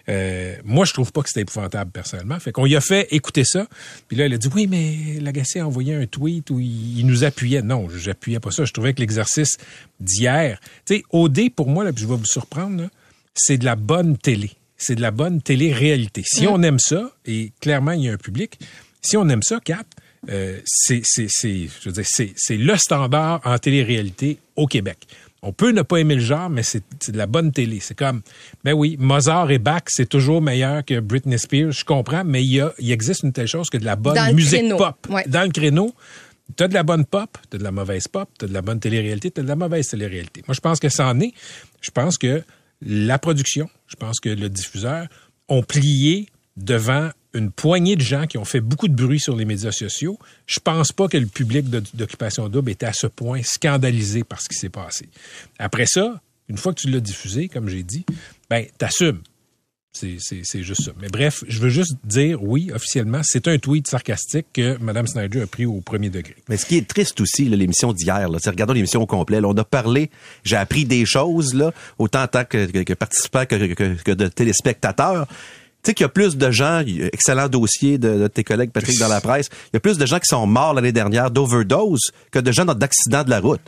Euh, 0.08 0.56
moi, 0.64 0.86
je 0.86 0.94
trouve 0.94 1.12
pas 1.12 1.22
que 1.22 1.28
c'était 1.28 1.42
épouvantable, 1.42 1.92
personnellement. 1.92 2.40
Fait 2.40 2.54
qu'on 2.54 2.66
y 2.66 2.78
a 2.78 2.82
fait 2.82 3.08
écouter 3.12 3.44
ça. 3.44 3.68
Puis 4.08 4.16
là, 4.16 4.26
elle 4.26 4.34
a 4.34 4.38
dit, 4.38 4.48
oui, 4.54 4.68
mais 4.68 5.20
Lagacé 5.20 5.60
a 5.60 5.68
envoyé 5.68 5.96
un 5.96 6.06
tweet 6.06 6.50
où 6.50 6.60
il, 6.62 7.00
il 7.00 7.06
nous 7.08 7.26
appuyait. 7.26 7.62
Non, 7.62 7.90
j'appuyais 7.90 8.40
pas 8.40 8.52
ça. 8.52 8.64
Je 8.64 8.72
trouvais 8.72 8.94
que 8.94 9.02
l'exercice 9.02 9.58
d'hier... 10.00 10.60
Tu 10.86 10.98
sais, 10.98 11.04
OD, 11.12 11.50
pour 11.54 11.68
moi, 11.68 11.84
là, 11.84 11.92
puis 11.92 12.04
je 12.04 12.08
vais 12.08 12.16
vous 12.16 12.26
surprendre, 12.26 12.88
c'est 13.34 13.58
de 13.58 13.66
la 13.66 13.76
bonne 13.76 14.18
télé. 14.18 14.52
C'est 14.78 14.96
de 14.96 15.02
la 15.02 15.12
bonne 15.12 15.42
télé-réalité. 15.42 16.24
Si 16.26 16.46
Mm. 16.46 16.50
on 16.52 16.64
aime 16.64 16.80
ça, 16.80 17.12
et 17.26 17.52
clairement, 17.60 17.92
il 17.92 18.04
y 18.04 18.10
a 18.10 18.14
un 18.14 18.18
public, 18.18 18.58
si 19.02 19.18
on 19.18 19.28
aime 19.28 19.44
ça, 19.44 19.60
Cap, 19.60 19.86
euh, 20.30 20.60
c'est, 20.66 21.02
le 22.52 22.76
standard 22.76 23.42
en 23.46 23.58
télé-réalité 23.58 24.38
au 24.56 24.68
Québec. 24.68 24.98
On 25.42 25.54
peut 25.54 25.72
ne 25.72 25.84
pas 25.84 25.98
aimer 25.98 26.16
le 26.16 26.22
genre, 26.22 26.50
mais 26.50 26.64
c'est, 26.64 26.84
de 27.12 27.18
la 27.18 27.26
bonne 27.26 27.54
télé. 27.54 27.80
C'est 27.80 27.96
comme, 27.96 28.22
ben 28.66 28.74
oui, 28.74 28.98
Mozart 29.00 29.50
et 29.52 29.60
Bach, 29.60 29.84
c'est 29.88 30.10
toujours 30.10 30.42
meilleur 30.42 30.84
que 30.84 31.00
Britney 31.00 31.40
Spears, 31.40 31.72
je 31.72 31.86
comprends, 31.86 32.26
mais 32.26 32.44
il, 32.44 32.54
y 32.56 32.60
a, 32.60 32.74
il 32.80 32.92
existe 32.92 33.24
une 33.24 33.32
telle 33.32 33.48
chose 33.48 33.70
que 33.70 33.78
de 33.78 33.86
la 33.86 33.96
bonne 33.96 34.16
Dans 34.16 34.34
musique 34.34 34.60
créneau. 34.60 34.78
pop. 34.78 35.08
Ouais. 35.10 35.24
Dans 35.28 35.44
le 35.44 35.50
créneau, 35.52 35.94
t'as 36.58 36.68
de 36.68 36.74
la 36.74 36.84
bonne 36.84 37.06
pop, 37.06 37.38
t'as 37.50 37.58
de 37.58 37.64
la 37.64 37.72
mauvaise 37.72 38.10
pop, 38.10 38.30
t'as 38.38 38.48
de 38.48 38.54
la 38.54 38.62
bonne 38.62 38.82
télé-réalité, 38.82 39.32
t'as 39.32 39.44
de 39.44 39.48
la 39.48 39.56
mauvaise 39.56 39.88
télé-réalité. 39.88 40.44
Moi, 40.46 40.56
je 40.56 40.60
pense 40.62 40.80
que 40.80 40.90
ça 40.90 41.08
en 41.08 41.20
est. 41.22 41.34
Je 41.80 41.92
pense 41.92 42.18
que 42.18 42.44
la 42.82 43.18
production, 43.18 43.70
je 43.88 43.96
pense 43.96 44.20
que 44.20 44.30
le 44.30 44.50
diffuseur 44.50 45.08
ont 45.48 45.64
plié 45.64 46.28
devant 46.58 47.12
une 47.34 47.52
poignée 47.52 47.96
de 47.96 48.02
gens 48.02 48.26
qui 48.26 48.38
ont 48.38 48.46
fait 48.46 48.62
beaucoup 48.62 48.88
de 48.88 48.96
bruit 48.96 49.20
sur 49.20 49.36
les 49.36 49.46
médias 49.46 49.72
sociaux. 49.72 50.18
Je 50.48 50.60
pense 50.60 50.92
pas 50.92 51.08
que 51.08 51.18
le 51.18 51.28
public 51.28 51.70
d'Occupation 51.70 52.50
Double 52.50 52.72
était 52.72 52.88
à 52.88 52.94
ce 52.94 53.08
point 53.08 53.42
scandalisé 53.44 54.24
par 54.24 54.42
ce 54.42 54.50
qui 54.50 54.56
s'est 54.56 54.70
passé. 54.70 55.10
Après 55.60 55.86
ça, 55.86 56.22
une 56.48 56.58
fois 56.58 56.74
que 56.74 56.82
tu 56.82 56.90
l'as 56.90 57.00
diffusé, 57.00 57.48
comme 57.48 57.70
j'ai 57.70 57.84
dit, 57.84 58.06
ben, 58.50 58.66
t'assumes. 58.78 59.22
C'est, 59.92 60.64
juste 60.64 60.84
ça. 60.84 60.92
Mais 61.02 61.08
bref, 61.10 61.44
je 61.48 61.60
veux 61.60 61.70
juste 61.70 61.96
dire, 62.04 62.42
oui, 62.42 62.72
officiellement, 62.74 63.22
c'est 63.24 63.48
un 63.48 63.58
tweet 63.58 63.88
sarcastique 63.88 64.46
que 64.54 64.78
Mme 64.78 65.08
Snyder 65.08 65.42
a 65.42 65.48
pris 65.48 65.66
au 65.66 65.82
premier 65.82 66.10
degré. 66.10 66.36
Mais 66.48 66.58
ce 66.58 66.66
qui 66.66 66.78
est 66.78 66.88
triste 66.88 67.20
aussi, 67.20 67.46
l'émission 67.46 67.92
d'hier, 67.92 68.30
c'est 68.40 68.50
regardons 68.50 68.74
l'émission 68.74 69.02
au 69.02 69.08
complet. 69.08 69.42
là, 69.42 69.48
on 69.50 69.58
a 69.58 69.64
parlé, 69.64 70.10
j'ai 70.44 70.56
appris 70.56 70.86
des 70.86 71.06
choses, 71.06 71.54
là, 71.54 71.74
autant 71.98 72.24
en 72.24 72.28
tant 72.28 72.46
que, 72.46 72.68
que, 72.68 72.84
que 72.84 72.94
participant 72.94 73.46
que 73.46 74.12
de 74.14 74.28
téléspectateur. 74.28 75.28
Tu 75.82 75.92
sais 75.92 75.94
qu'il 75.94 76.04
y 76.04 76.06
a 76.06 76.10
plus 76.10 76.36
de 76.36 76.52
gens, 76.52 76.84
excellent 77.14 77.48
dossier 77.48 77.98
de, 77.98 78.28
tes 78.28 78.44
collègues 78.44 78.72
Patrick 78.72 79.00
dans 79.00 79.08
la 79.08 79.22
presse, 79.22 79.50
il 79.68 79.76
y 79.76 79.78
a 79.78 79.80
plus 79.80 79.98
de 79.98 80.06
gens 80.06 80.20
qui 80.20 80.26
sont 80.26 80.46
morts 80.46 80.74
l'année 80.74 80.92
dernière 80.92 81.32
d'overdose 81.32 82.12
que 82.32 82.40
de 82.40 82.52
gens 82.52 82.66
d'accidents 82.66 83.24
de 83.24 83.30
la 83.30 83.40
route. 83.40 83.62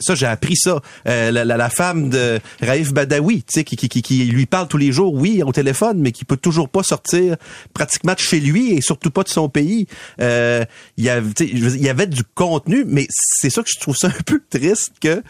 Ça, 0.00 0.14
j'ai 0.14 0.26
appris 0.26 0.56
ça. 0.56 0.82
Euh, 1.08 1.30
la, 1.30 1.70
femme 1.70 2.10
de 2.10 2.38
Raif 2.60 2.92
Badawi, 2.92 3.44
tu 3.44 3.54
sais, 3.54 3.64
qui, 3.64 4.24
lui 4.26 4.44
parle 4.44 4.68
tous 4.68 4.76
les 4.76 4.92
jours, 4.92 5.14
oui, 5.14 5.42
au 5.42 5.52
téléphone, 5.52 5.98
mais 6.00 6.12
qui 6.12 6.26
peut 6.26 6.36
toujours 6.36 6.68
pas 6.68 6.82
sortir 6.82 7.36
pratiquement 7.72 8.12
de 8.12 8.18
chez 8.18 8.40
lui 8.40 8.72
et 8.72 8.82
surtout 8.82 9.10
pas 9.10 9.22
de 9.22 9.30
son 9.30 9.48
pays. 9.48 9.86
Euh, 10.20 10.66
il 10.98 11.04
y 11.04 11.08
avait, 11.08 11.32
il 11.40 11.82
y 11.82 11.88
avait 11.88 12.06
du 12.06 12.24
contenu, 12.34 12.84
mais 12.86 13.06
c'est 13.08 13.48
ça 13.48 13.62
que 13.62 13.70
je 13.72 13.80
trouve 13.80 13.96
ça 13.96 14.08
un 14.08 14.22
peu 14.26 14.40
triste 14.50 14.92
que 15.00 15.22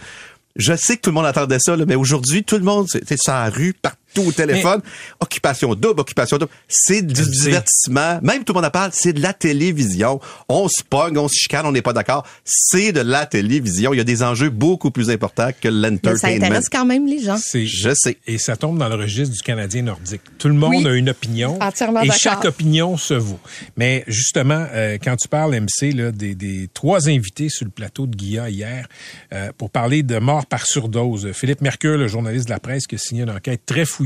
je 0.57 0.75
sais 0.75 0.97
que 0.97 1.03
tout 1.03 1.11
le 1.11 1.15
monde 1.15 1.27
attendait 1.27 1.59
ça, 1.61 1.77
mais 1.77 1.95
aujourd'hui, 1.95 2.45
tout 2.45 2.57
le 2.57 2.63
monde, 2.63 2.87
c'est 2.89 3.21
sur 3.21 3.33
la 3.33 3.51
rue, 3.51 3.73
partout 3.73 3.99
au 4.23 4.33
téléphone. 4.33 4.81
Occupation 5.21 5.75
double, 5.75 6.01
occupation 6.01 6.37
double. 6.39 6.51
C'est 6.69 7.03
du 7.03 7.23
divertissement. 7.23 8.19
Même 8.23 8.45
tout 8.45 8.53
le 8.53 8.59
monde 8.59 8.67
en 8.67 8.71
parle, 8.71 8.91
c'est 8.93 9.13
de 9.13 9.21
la 9.21 9.33
télévision. 9.33 10.21
On 10.49 10.69
se 10.69 10.83
pogne, 10.89 11.17
on 11.19 11.29
se 11.29 11.35
chicane, 11.35 11.67
on 11.67 11.73
n'est 11.73 11.83
pas 11.83 11.93
d'accord. 11.93 12.27
C'est 12.45 12.93
de 12.93 13.01
la 13.01 13.27
télévision. 13.27 13.95
Il 13.95 13.99
y 13.99 14.01
a 14.01 14.05
des 14.05 14.23
enjeux 14.23 14.51
beaucoup 14.51 14.91
plus 14.91 15.11
importants 15.11 15.51
que 15.61 15.69
Mais 15.69 15.83
ça 15.83 15.91
l'entertainment. 15.91 16.45
intéresse 16.47 16.69
quand 16.71 16.85
même 16.87 17.07
les 17.07 17.21
gens. 17.23 17.37
C'est, 17.39 17.67
Je 17.67 17.91
sais. 17.95 18.19
Et 18.27 18.39
ça 18.39 18.57
tombe 18.57 18.79
dans 18.79 18.89
le 18.89 18.97
registre 18.97 19.35
du 19.35 19.43
Canadien 19.43 19.83
nordique. 19.83 20.23
Tout 20.39 20.49
le 20.49 20.55
monde 20.55 20.75
Oui. 20.77 20.87
a 20.87 20.93
une 20.95 21.11
opinion. 21.11 21.59
Entièrement 21.61 22.03
et 22.03 22.11
chaque 22.11 22.45
opinion 22.45 22.97
se 22.97 23.15
vaut. 23.15 23.39
Mais 23.77 24.05
justement, 24.07 24.67
euh, 24.73 24.99
quand 25.03 25.17
tu 25.17 25.29
parles, 25.29 25.55
MC, 25.59 25.93
là, 25.95 26.11
des, 26.13 26.35
des 26.35 26.69
trois 26.73 27.09
invités 27.09 27.49
sur 27.49 27.65
le 27.65 27.71
plateau 27.71 28.07
de 28.07 28.15
Guilla 28.15 28.51
hier 28.51 28.87
euh, 29.33 29.51
pour 29.57 29.71
parler 29.71 30.03
de 30.03 30.19
mort 30.19 30.47
par 30.47 30.67
surdose, 30.67 31.33
Philippe 31.33 31.61
Mercure, 31.61 31.97
le 31.97 32.09
journaliste 32.09 32.47
de 32.47 32.51
la 32.51 32.61
presse, 32.61 32.87
qui 32.87 32.95
a 32.97 32.99
signé 32.99 33.23
une 33.23 33.31
enquête 33.31 33.63
très 33.67 33.85
fouillée 33.85 34.04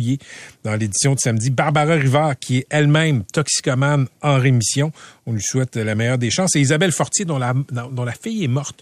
dans 0.64 0.74
l'édition 0.74 1.14
de 1.14 1.18
samedi. 1.18 1.51
Barbara 1.51 1.94
Rivard, 1.94 2.38
qui 2.38 2.59
est 2.59 2.66
elle-même 2.70 3.24
toxicomane 3.32 4.07
en 4.22 4.38
rémission. 4.38 4.92
On 5.26 5.32
lui 5.32 5.42
souhaite 5.42 5.76
la 5.76 5.94
meilleure 5.94 6.18
des 6.18 6.30
chances. 6.30 6.57
Et 6.57 6.61
Isabelle 6.61 6.92
Fortier, 6.92 7.24
dont 7.24 7.38
la, 7.38 7.55
dont- 7.70 8.05
la 8.05 8.12
fille 8.12 8.44
est 8.44 8.49
morte 8.49 8.80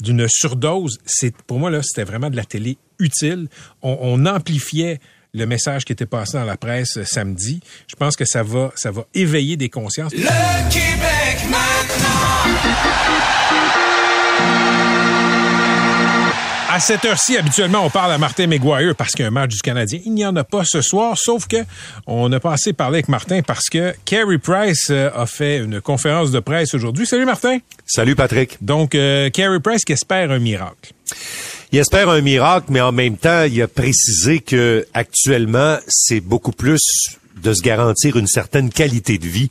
d'une 0.00 0.26
surdose. 0.28 0.98
C'est, 1.06 1.34
pour 1.42 1.58
moi, 1.58 1.70
là, 1.70 1.80
c'était 1.82 2.04
vraiment 2.04 2.30
de 2.30 2.36
la 2.36 2.44
télé 2.44 2.78
utile. 2.98 3.48
On, 3.82 3.96
on 4.00 4.26
amplifiait 4.26 5.00
le 5.34 5.44
message 5.46 5.84
qui 5.84 5.92
était 5.92 6.06
passé 6.06 6.38
dans 6.38 6.44
la 6.44 6.56
presse 6.56 6.96
euh, 6.96 7.04
samedi. 7.04 7.60
Je 7.86 7.94
pense 7.96 8.16
que 8.16 8.24
ça 8.24 8.42
va, 8.42 8.72
ça 8.76 8.90
va 8.90 9.04
éveiller 9.14 9.56
des 9.56 9.68
consciences. 9.68 10.12
Le 10.14 10.70
Québec 10.70 11.50
À 16.78 16.80
cette 16.80 17.04
heure-ci, 17.06 17.36
habituellement, 17.36 17.84
on 17.84 17.90
parle 17.90 18.12
à 18.12 18.18
Martin 18.18 18.46
McGuire 18.46 18.94
parce 18.94 19.10
qu'il 19.10 19.22
y 19.22 19.24
a 19.24 19.26
un 19.26 19.32
match 19.32 19.50
du 19.50 19.58
Canadien. 19.58 19.98
Il 20.04 20.14
n'y 20.14 20.24
en 20.24 20.36
a 20.36 20.44
pas 20.44 20.62
ce 20.64 20.80
soir, 20.80 21.18
sauf 21.18 21.48
que 21.48 21.56
on 22.06 22.30
a 22.30 22.38
pas 22.38 22.52
assez 22.52 22.72
parlé 22.72 22.98
avec 22.98 23.08
Martin 23.08 23.42
parce 23.42 23.68
que 23.68 23.92
Carey 24.04 24.38
Price 24.38 24.86
euh, 24.90 25.10
a 25.12 25.26
fait 25.26 25.58
une 25.58 25.80
conférence 25.80 26.30
de 26.30 26.38
presse 26.38 26.74
aujourd'hui. 26.74 27.04
Salut 27.04 27.24
Martin. 27.24 27.58
Salut 27.84 28.14
Patrick. 28.14 28.58
Donc, 28.60 28.94
euh, 28.94 29.28
Carey 29.30 29.58
Price 29.58 29.84
qui 29.84 29.92
espère 29.92 30.30
un 30.30 30.38
miracle. 30.38 30.92
Il 31.72 31.80
espère 31.80 32.10
un 32.10 32.20
miracle, 32.20 32.66
mais 32.70 32.80
en 32.80 32.92
même 32.92 33.16
temps, 33.16 33.42
il 33.42 33.60
a 33.60 33.66
précisé 33.66 34.38
que 34.38 34.86
actuellement, 34.94 35.78
c'est 35.88 36.20
beaucoup 36.20 36.52
plus 36.52 36.78
de 37.42 37.54
se 37.54 37.62
garantir 37.62 38.16
une 38.16 38.26
certaine 38.26 38.70
qualité 38.70 39.18
de 39.18 39.26
vie 39.26 39.48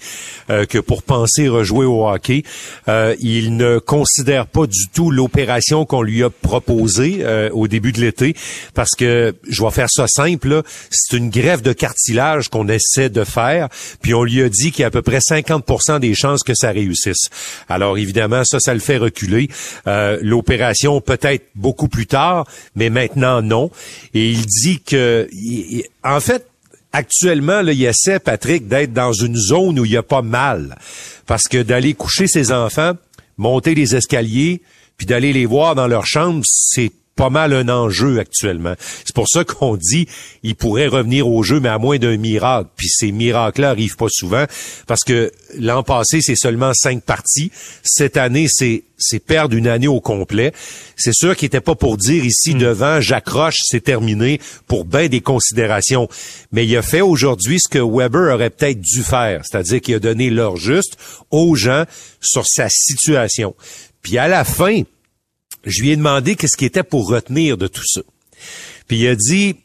euh, 0.50 0.66
que 0.66 0.78
pour 0.78 1.04
penser 1.04 1.48
rejouer 1.48 1.86
au 1.86 2.08
hockey. 2.08 2.44
Euh, 2.88 3.16
il 3.20 3.58
ne 3.58 3.80
considère 3.80 4.48
pas 4.48 4.68
du 4.68 4.88
tout 4.94 5.12
l'opération 5.12 5.86
qu'on 5.86 6.02
lui 6.02 6.24
a 6.24 6.30
proposée 6.30 7.20
euh, 7.22 7.50
au 7.52 7.68
début 7.68 7.92
de 7.92 8.02
l'été 8.02 8.36
parce 8.74 8.92
que 8.96 9.36
je 9.48 9.64
vais 9.64 9.72
faire 9.72 9.90
ça 9.90 10.08
simple, 10.08 10.62
c'est 10.90 11.18
une 11.18 11.30
greffe 11.30 11.62
de 11.62 11.74
cartilage 11.74 12.50
qu'on 12.50 12.68
essaie 12.68 13.10
de 13.10 13.24
faire, 13.24 13.70
puis 14.02 14.14
on 14.14 14.24
lui 14.24 14.42
a 14.42 14.50
dit 14.50 14.72
qu'il 14.72 14.82
y 14.82 14.84
a 14.84 14.88
à 14.88 14.92
peu 14.92 15.02
près 15.02 15.20
50% 15.20 16.00
des 16.00 16.14
chances 16.16 16.44
que 16.44 16.54
ça 16.56 16.72
réussisse. 16.72 17.30
Alors 17.70 17.98
évidemment, 17.98 18.44
ça, 18.44 18.60
ça 18.60 18.74
le 18.74 18.80
fait 18.80 18.98
reculer. 18.98 19.50
Euh, 19.88 20.18
L'opération 20.22 21.02
peut-être 21.02 21.46
beaucoup 21.56 21.88
plus 21.88 22.08
tard, 22.08 22.46
mais 22.76 22.90
maintenant 22.90 23.42
non. 23.42 23.72
Et 24.14 24.30
il 24.30 24.46
dit 24.46 24.82
que, 24.82 25.28
en 26.04 26.20
fait, 26.20 26.46
actuellement, 26.92 27.62
là, 27.62 27.72
il 27.72 27.84
essaie, 27.84 28.20
Patrick, 28.20 28.68
d'être 28.68 28.94
dans 28.94 29.14
une 29.14 29.36
zone 29.36 29.80
où 29.80 29.86
il 29.86 29.92
n'y 29.92 29.98
a 29.98 30.04
pas 30.04 30.22
mal. 30.22 30.78
Parce 31.26 31.44
que 31.44 31.62
d'aller 31.62 31.94
coucher 31.94 32.28
ses 32.28 32.52
enfants, 32.52 32.94
monter 33.38 33.76
les 33.76 33.96
escaliers, 33.96 34.62
puis 34.98 35.06
d'aller 35.06 35.34
les 35.34 35.46
voir 35.46 35.76
dans 35.76 35.88
leur 35.88 36.06
chambre, 36.06 36.42
c'est 36.46 36.92
pas 37.18 37.30
mal 37.30 37.52
un 37.52 37.68
enjeu 37.68 38.20
actuellement. 38.20 38.76
C'est 39.04 39.16
pour 39.16 39.28
ça 39.28 39.44
qu'on 39.44 39.76
dit 39.76 40.08
il 40.44 40.56
pourrait 40.56 40.88
revenir 40.88 41.28
au 41.28 41.44
jeu, 41.44 41.60
mais 41.60 41.68
à 41.68 41.80
moins 41.80 41.98
d'un 41.98 42.16
miracle. 42.16 42.70
Puis 42.78 42.88
ces 42.88 43.12
miracles-là 43.12 43.72
arrivent 43.72 43.98
pas 43.98 44.08
souvent 44.10 44.46
parce 44.86 45.04
que 45.04 45.32
l'an 45.58 45.84
passé, 45.84 46.22
c'est 46.22 46.38
seulement 46.38 46.72
cinq 46.74 47.04
parties. 47.04 47.52
Cette 47.84 48.16
année, 48.16 48.48
c'est 48.50 48.84
c'est 49.00 49.20
perdre 49.20 49.56
une 49.56 49.68
année 49.68 49.88
au 49.88 50.00
complet. 50.00 50.54
C'est 50.96 51.14
sûr 51.14 51.36
qu'il 51.36 51.48
était 51.48 51.62
pas 51.62 51.76
pour 51.76 51.98
dire 51.98 52.24
ici 52.26 52.56
devant 52.56 53.00
j'accroche, 53.00 53.58
c'est 53.64 53.84
terminé 53.84 54.40
pour 54.68 54.86
bien 54.86 55.08
des 55.08 55.22
considérations. 55.22 56.10
Mais 56.52 56.66
il 56.66 56.76
a 56.78 56.82
fait 56.82 57.02
aujourd'hui 57.02 57.60
ce 57.60 57.70
que 57.70 57.80
Weber 57.80 58.34
aurait 58.34 58.50
peut-être 58.50 58.82
dû 58.82 59.04
faire, 59.04 59.44
c'est-à-dire 59.46 59.82
qu'il 59.82 59.96
a 59.96 60.00
donné 60.00 60.30
l'heure 60.30 60.58
juste 60.58 60.98
aux 61.32 61.56
gens 61.56 61.84
sur 62.22 62.46
sa 62.48 62.68
situation. 62.70 63.56
Puis 64.02 64.18
à 64.18 64.28
la 64.28 64.44
fin, 64.44 64.84
je 65.68 65.82
lui 65.82 65.92
ai 65.92 65.96
demandé 65.96 66.36
qu'est-ce 66.36 66.58
qui 66.58 66.66
était 66.66 66.84
pour 66.84 67.08
retenir 67.08 67.58
de 67.58 67.68
tout 67.68 67.86
ça. 67.86 68.02
Puis 68.88 69.00
il 69.00 69.08
a 69.08 69.16
dit, 69.16 69.56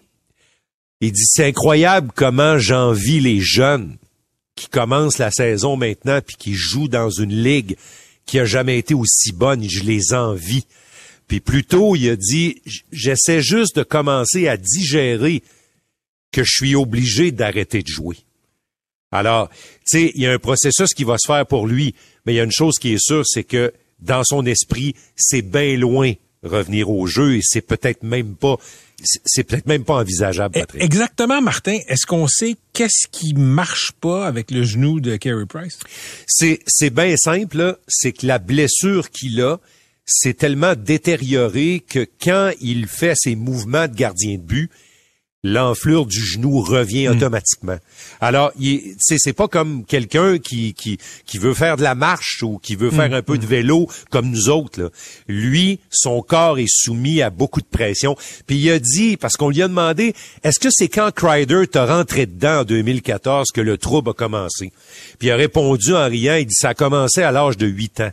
il 1.01 1.13
dit, 1.13 1.27
c'est 1.27 1.47
incroyable 1.47 2.13
comment 2.15 2.59
j'envie 2.59 3.21
les 3.21 3.41
jeunes 3.41 3.97
qui 4.57 4.69
commencent 4.69 5.19
la 5.19 5.31
saison 5.31 5.77
maintenant 5.77 6.21
puis 6.25 6.37
qui 6.37 6.55
jouent 6.55 6.89
dans 6.89 7.11
une 7.11 7.35
ligue 7.35 7.77
qui 8.27 8.39
a 8.39 8.45
jamais 8.45 8.79
été 8.79 8.95
aussi 8.95 9.33
bonne. 9.33 9.69
Je 9.69 9.85
les 9.85 10.13
envie. 10.13 10.65
Puis 11.29 11.41
plutôt, 11.41 11.97
il 11.97 12.09
a 12.11 12.17
dit, 12.17 12.63
j'essaie 12.91 13.43
juste 13.43 13.77
de 13.77 13.83
commencer 13.83 14.49
à 14.49 14.57
digérer 14.57 15.43
que 16.31 16.45
je 16.45 16.53
suis 16.53 16.75
obligé 16.75 17.31
d'arrêter 17.31 17.83
de 17.83 17.89
jouer. 17.89 18.19
Alors, 19.11 19.51
tu 19.51 19.57
sais, 19.85 20.13
il 20.15 20.23
y 20.23 20.27
a 20.27 20.33
un 20.33 20.39
processus 20.39 20.95
qui 20.95 21.05
va 21.05 21.17
se 21.19 21.27
faire 21.27 21.47
pour 21.47 21.67
lui, 21.67 21.95
mais 22.25 22.33
il 22.33 22.37
y 22.37 22.41
a 22.41 22.45
une 22.45 22.53
chose 22.53 22.79
qui 22.79 22.95
est 22.95 23.03
sûre, 23.03 23.25
c'est 23.27 23.45
que 23.45 23.73
dans 24.03 24.23
son 24.25 24.45
esprit, 24.47 24.95
c'est 25.17 25.43
bien 25.43 25.77
loin 25.77 26.13
revenir 26.43 26.91
au 26.91 27.07
jeu 27.07 27.37
et 27.37 27.41
c'est 27.43 27.61
peut-être 27.61 28.03
même 28.03 28.35
pas, 28.35 28.57
c'est- 29.25 29.45
peut-être 29.45 29.67
même 29.67 29.85
pas 29.85 29.95
envisageable, 29.95 30.55
Patrick. 30.55 30.83
Exactement, 30.83 31.41
Martin. 31.41 31.79
Est-ce 31.87 32.05
qu'on 32.05 32.27
sait 32.27 32.57
qu'est-ce 32.73 33.07
qui 33.11 33.33
marche 33.35 33.93
pas 34.01 34.27
avec 34.27 34.51
le 34.51 34.65
genou 34.65 34.99
de 35.01 35.17
Carey 35.17 35.47
Price? 35.47 35.79
C'est, 36.27 36.59
c'est 36.67 36.91
bien 36.91 37.17
simple, 37.17 37.79
c'est 37.87 38.13
que 38.13 38.27
la 38.27 38.39
blessure 38.41 39.11
qu'il 39.11 39.41
a, 39.41 39.61
c'est 40.05 40.35
tellement 40.37 40.75
détérioré 40.75 41.85
que 41.89 42.07
quand 42.21 42.51
il 42.61 42.89
fait 42.89 43.15
ses 43.17 43.37
mouvements 43.37 43.87
de 43.87 43.95
gardien 43.95 44.37
de 44.37 44.43
but, 44.43 44.69
l'enflure 45.45 46.07
du 46.07 46.21
genou 46.21 46.61
revient 46.61 47.09
automatiquement. 47.09 47.79
Alors, 48.21 48.53
c'est 48.99 49.33
pas 49.33 49.49
comme 49.49 49.85
quelqu'un 49.85 50.39
qui, 50.39 50.73
qui, 50.75 50.99
qui 51.27 51.39
veut 51.39 51.55
faire 51.55 51.77
de 51.77 51.83
la 51.83 51.97
marche 51.97 52.43
ou 52.43 52.59
qui 52.59 52.77
veut 52.77 52.91
faire 52.91 53.13
un 53.13 53.23
peu 53.23 53.39
de 53.39 53.47
vélo 53.47 53.89
comme 54.11 54.31
nous 54.31 54.49
autres. 54.49 54.81
Là. 54.81 54.89
Lui, 55.27 55.81
son 55.91 56.23
corps 56.23 56.59
est 56.59 56.71
soumis 56.71 57.23
à 57.23 57.31
beaucoup 57.31 57.61
de 57.61 57.67
pression. 57.67 58.17
Puis 58.47 58.57
il 58.57 58.71
a 58.71 58.79
dit, 58.79 59.17
parce 59.17 59.37
qu'on 59.37 59.51
lui 59.51 59.63
a 59.63 59.69
demandé, 59.69 60.15
est-ce 60.45 60.61
que 60.61 60.69
c'est 60.71 60.89
quand 60.89 61.11
Crider 61.13 61.67
t'a 61.67 61.87
rentré 61.87 62.27
dedans 62.27 62.61
en 62.61 62.65
2014 62.65 63.51
que 63.53 63.61
le 63.61 63.79
trouble 63.79 64.11
a 64.11 64.15
commencé? 64.15 64.73
Puis 65.19 65.29
il 65.29 65.31
a 65.33 65.37
répondu 65.37 65.95
en 65.95 66.07
riant, 66.07 66.37
il 66.37 66.47
dit, 66.47 66.55
ça 66.55 66.71
a 66.71 66.75
commencé 66.75 67.23
à 67.23 67.33
l'âge 67.33 67.57
de 67.57 67.67
8 67.67 68.01
ans 68.01 68.13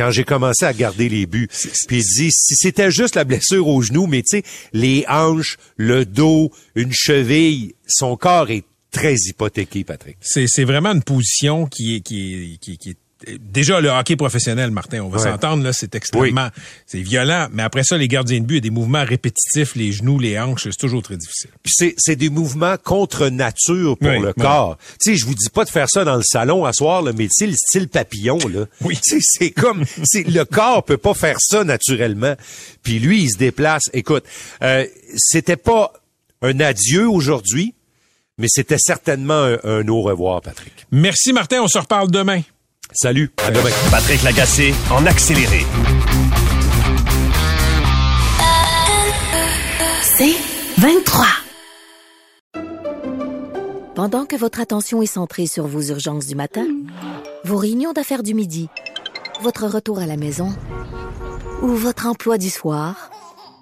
quand 0.00 0.10
j'ai 0.10 0.24
commencé 0.24 0.64
à 0.64 0.72
garder 0.72 1.10
les 1.10 1.26
buts. 1.26 1.48
Puis 1.86 1.98
il 1.98 2.02
dit, 2.02 2.30
si 2.32 2.54
c'était 2.56 2.90
juste 2.90 3.16
la 3.16 3.24
blessure 3.24 3.68
au 3.68 3.82
genou, 3.82 4.06
mais 4.06 4.22
tu 4.22 4.38
sais, 4.38 4.42
les 4.72 5.04
hanches, 5.08 5.58
le 5.76 6.06
dos, 6.06 6.50
une 6.74 6.90
cheville, 6.90 7.74
son 7.86 8.16
corps 8.16 8.50
est 8.50 8.64
très 8.90 9.14
hypothéqué, 9.14 9.84
Patrick. 9.84 10.16
C'est, 10.22 10.46
c'est 10.48 10.64
vraiment 10.64 10.92
une 10.92 11.02
position 11.02 11.66
qui 11.66 11.96
est, 11.96 12.00
qui 12.00 12.54
est, 12.54 12.56
qui 12.56 12.72
est, 12.72 12.76
qui 12.78 12.90
est 12.90 12.98
déjà 13.40 13.80
le 13.80 13.88
hockey 13.90 14.16
professionnel, 14.16 14.70
Martin, 14.70 15.00
on 15.00 15.08
va 15.08 15.18
Ouais. 15.18 15.24
s'entendre 15.30 15.62
là, 15.62 15.72
c'est 15.72 15.94
extrêmement, 15.94 16.48
c'est 16.86 17.00
violent. 17.00 17.48
Mais 17.52 17.62
après 17.62 17.82
ça, 17.84 17.96
les 17.98 18.08
gardiens 18.08 18.40
de 18.40 18.46
but, 18.46 18.58
a 18.58 18.60
des 18.60 18.70
mouvements 18.70 19.04
répétitifs, 19.04 19.74
les 19.76 19.92
genoux, 19.92 20.18
les 20.18 20.38
hanches, 20.38 20.64
c'est 20.64 20.76
toujours 20.78 21.02
très 21.02 21.16
difficile. 21.16 21.50
Puis 21.62 21.72
c'est, 21.76 21.94
c'est 21.98 22.16
des 22.16 22.30
mouvements 22.30 22.76
contre 22.82 23.28
nature 23.28 23.98
pour 23.98 24.08
Oui, 24.08 24.20
le 24.20 24.28
oui. 24.28 24.32
corps. 24.42 24.78
Tu 25.00 25.12
sais, 25.12 25.16
je 25.16 25.26
vous 25.26 25.34
dis 25.34 25.50
pas 25.52 25.64
de 25.64 25.70
faire 25.70 25.88
ça 25.88 26.04
dans 26.04 26.16
le 26.16 26.22
salon 26.22 26.64
à 26.64 26.72
soir, 26.72 27.02
là, 27.02 27.12
mais 27.16 27.24
tu 27.24 27.30
sais, 27.34 27.46
le 27.46 27.54
style 27.54 27.88
papillon, 27.88 28.38
là. 28.48 28.66
Oui. 28.80 28.98
C'est 29.02 29.50
comme, 29.50 29.84
c'est, 30.04 30.26
le 30.26 30.44
corps 30.44 30.84
peut 30.84 30.96
pas 30.96 31.14
faire 31.14 31.36
ça 31.40 31.62
naturellement. 31.64 32.34
Puis 32.82 32.98
lui, 32.98 33.22
il 33.24 33.30
se 33.30 33.36
déplace. 33.38 33.82
Écoute, 33.92 34.24
euh, 34.62 34.86
c'était 35.16 35.56
pas 35.56 35.92
un 36.42 36.58
adieu 36.60 37.08
aujourd'hui, 37.08 37.74
mais 38.38 38.46
c'était 38.48 38.78
certainement 38.78 39.42
un, 39.42 39.58
un 39.64 39.88
au 39.88 40.00
revoir, 40.02 40.40
Patrick. 40.40 40.72
Merci 40.90 41.32
Martin, 41.34 41.60
on 41.62 41.68
se 41.68 41.76
reparle 41.78 42.10
demain. 42.10 42.40
Salut, 42.92 43.30
à. 43.36 43.72
Patrick 43.92 44.22
Lagacé 44.24 44.74
en 44.90 45.06
accéléré. 45.06 45.64
C'est 50.02 50.34
23. 50.78 51.26
Pendant 53.94 54.26
que 54.26 54.34
votre 54.34 54.60
attention 54.60 55.02
est 55.02 55.06
centrée 55.06 55.46
sur 55.46 55.68
vos 55.68 55.82
urgences 55.82 56.26
du 56.26 56.34
matin, 56.34 56.66
vos 57.44 57.58
réunions 57.58 57.92
d'affaires 57.92 58.24
du 58.24 58.34
midi, 58.34 58.68
votre 59.40 59.68
retour 59.68 60.00
à 60.00 60.06
la 60.06 60.16
maison 60.16 60.52
ou 61.62 61.68
votre 61.68 62.06
emploi 62.06 62.38
du 62.38 62.50
soir, 62.50 63.10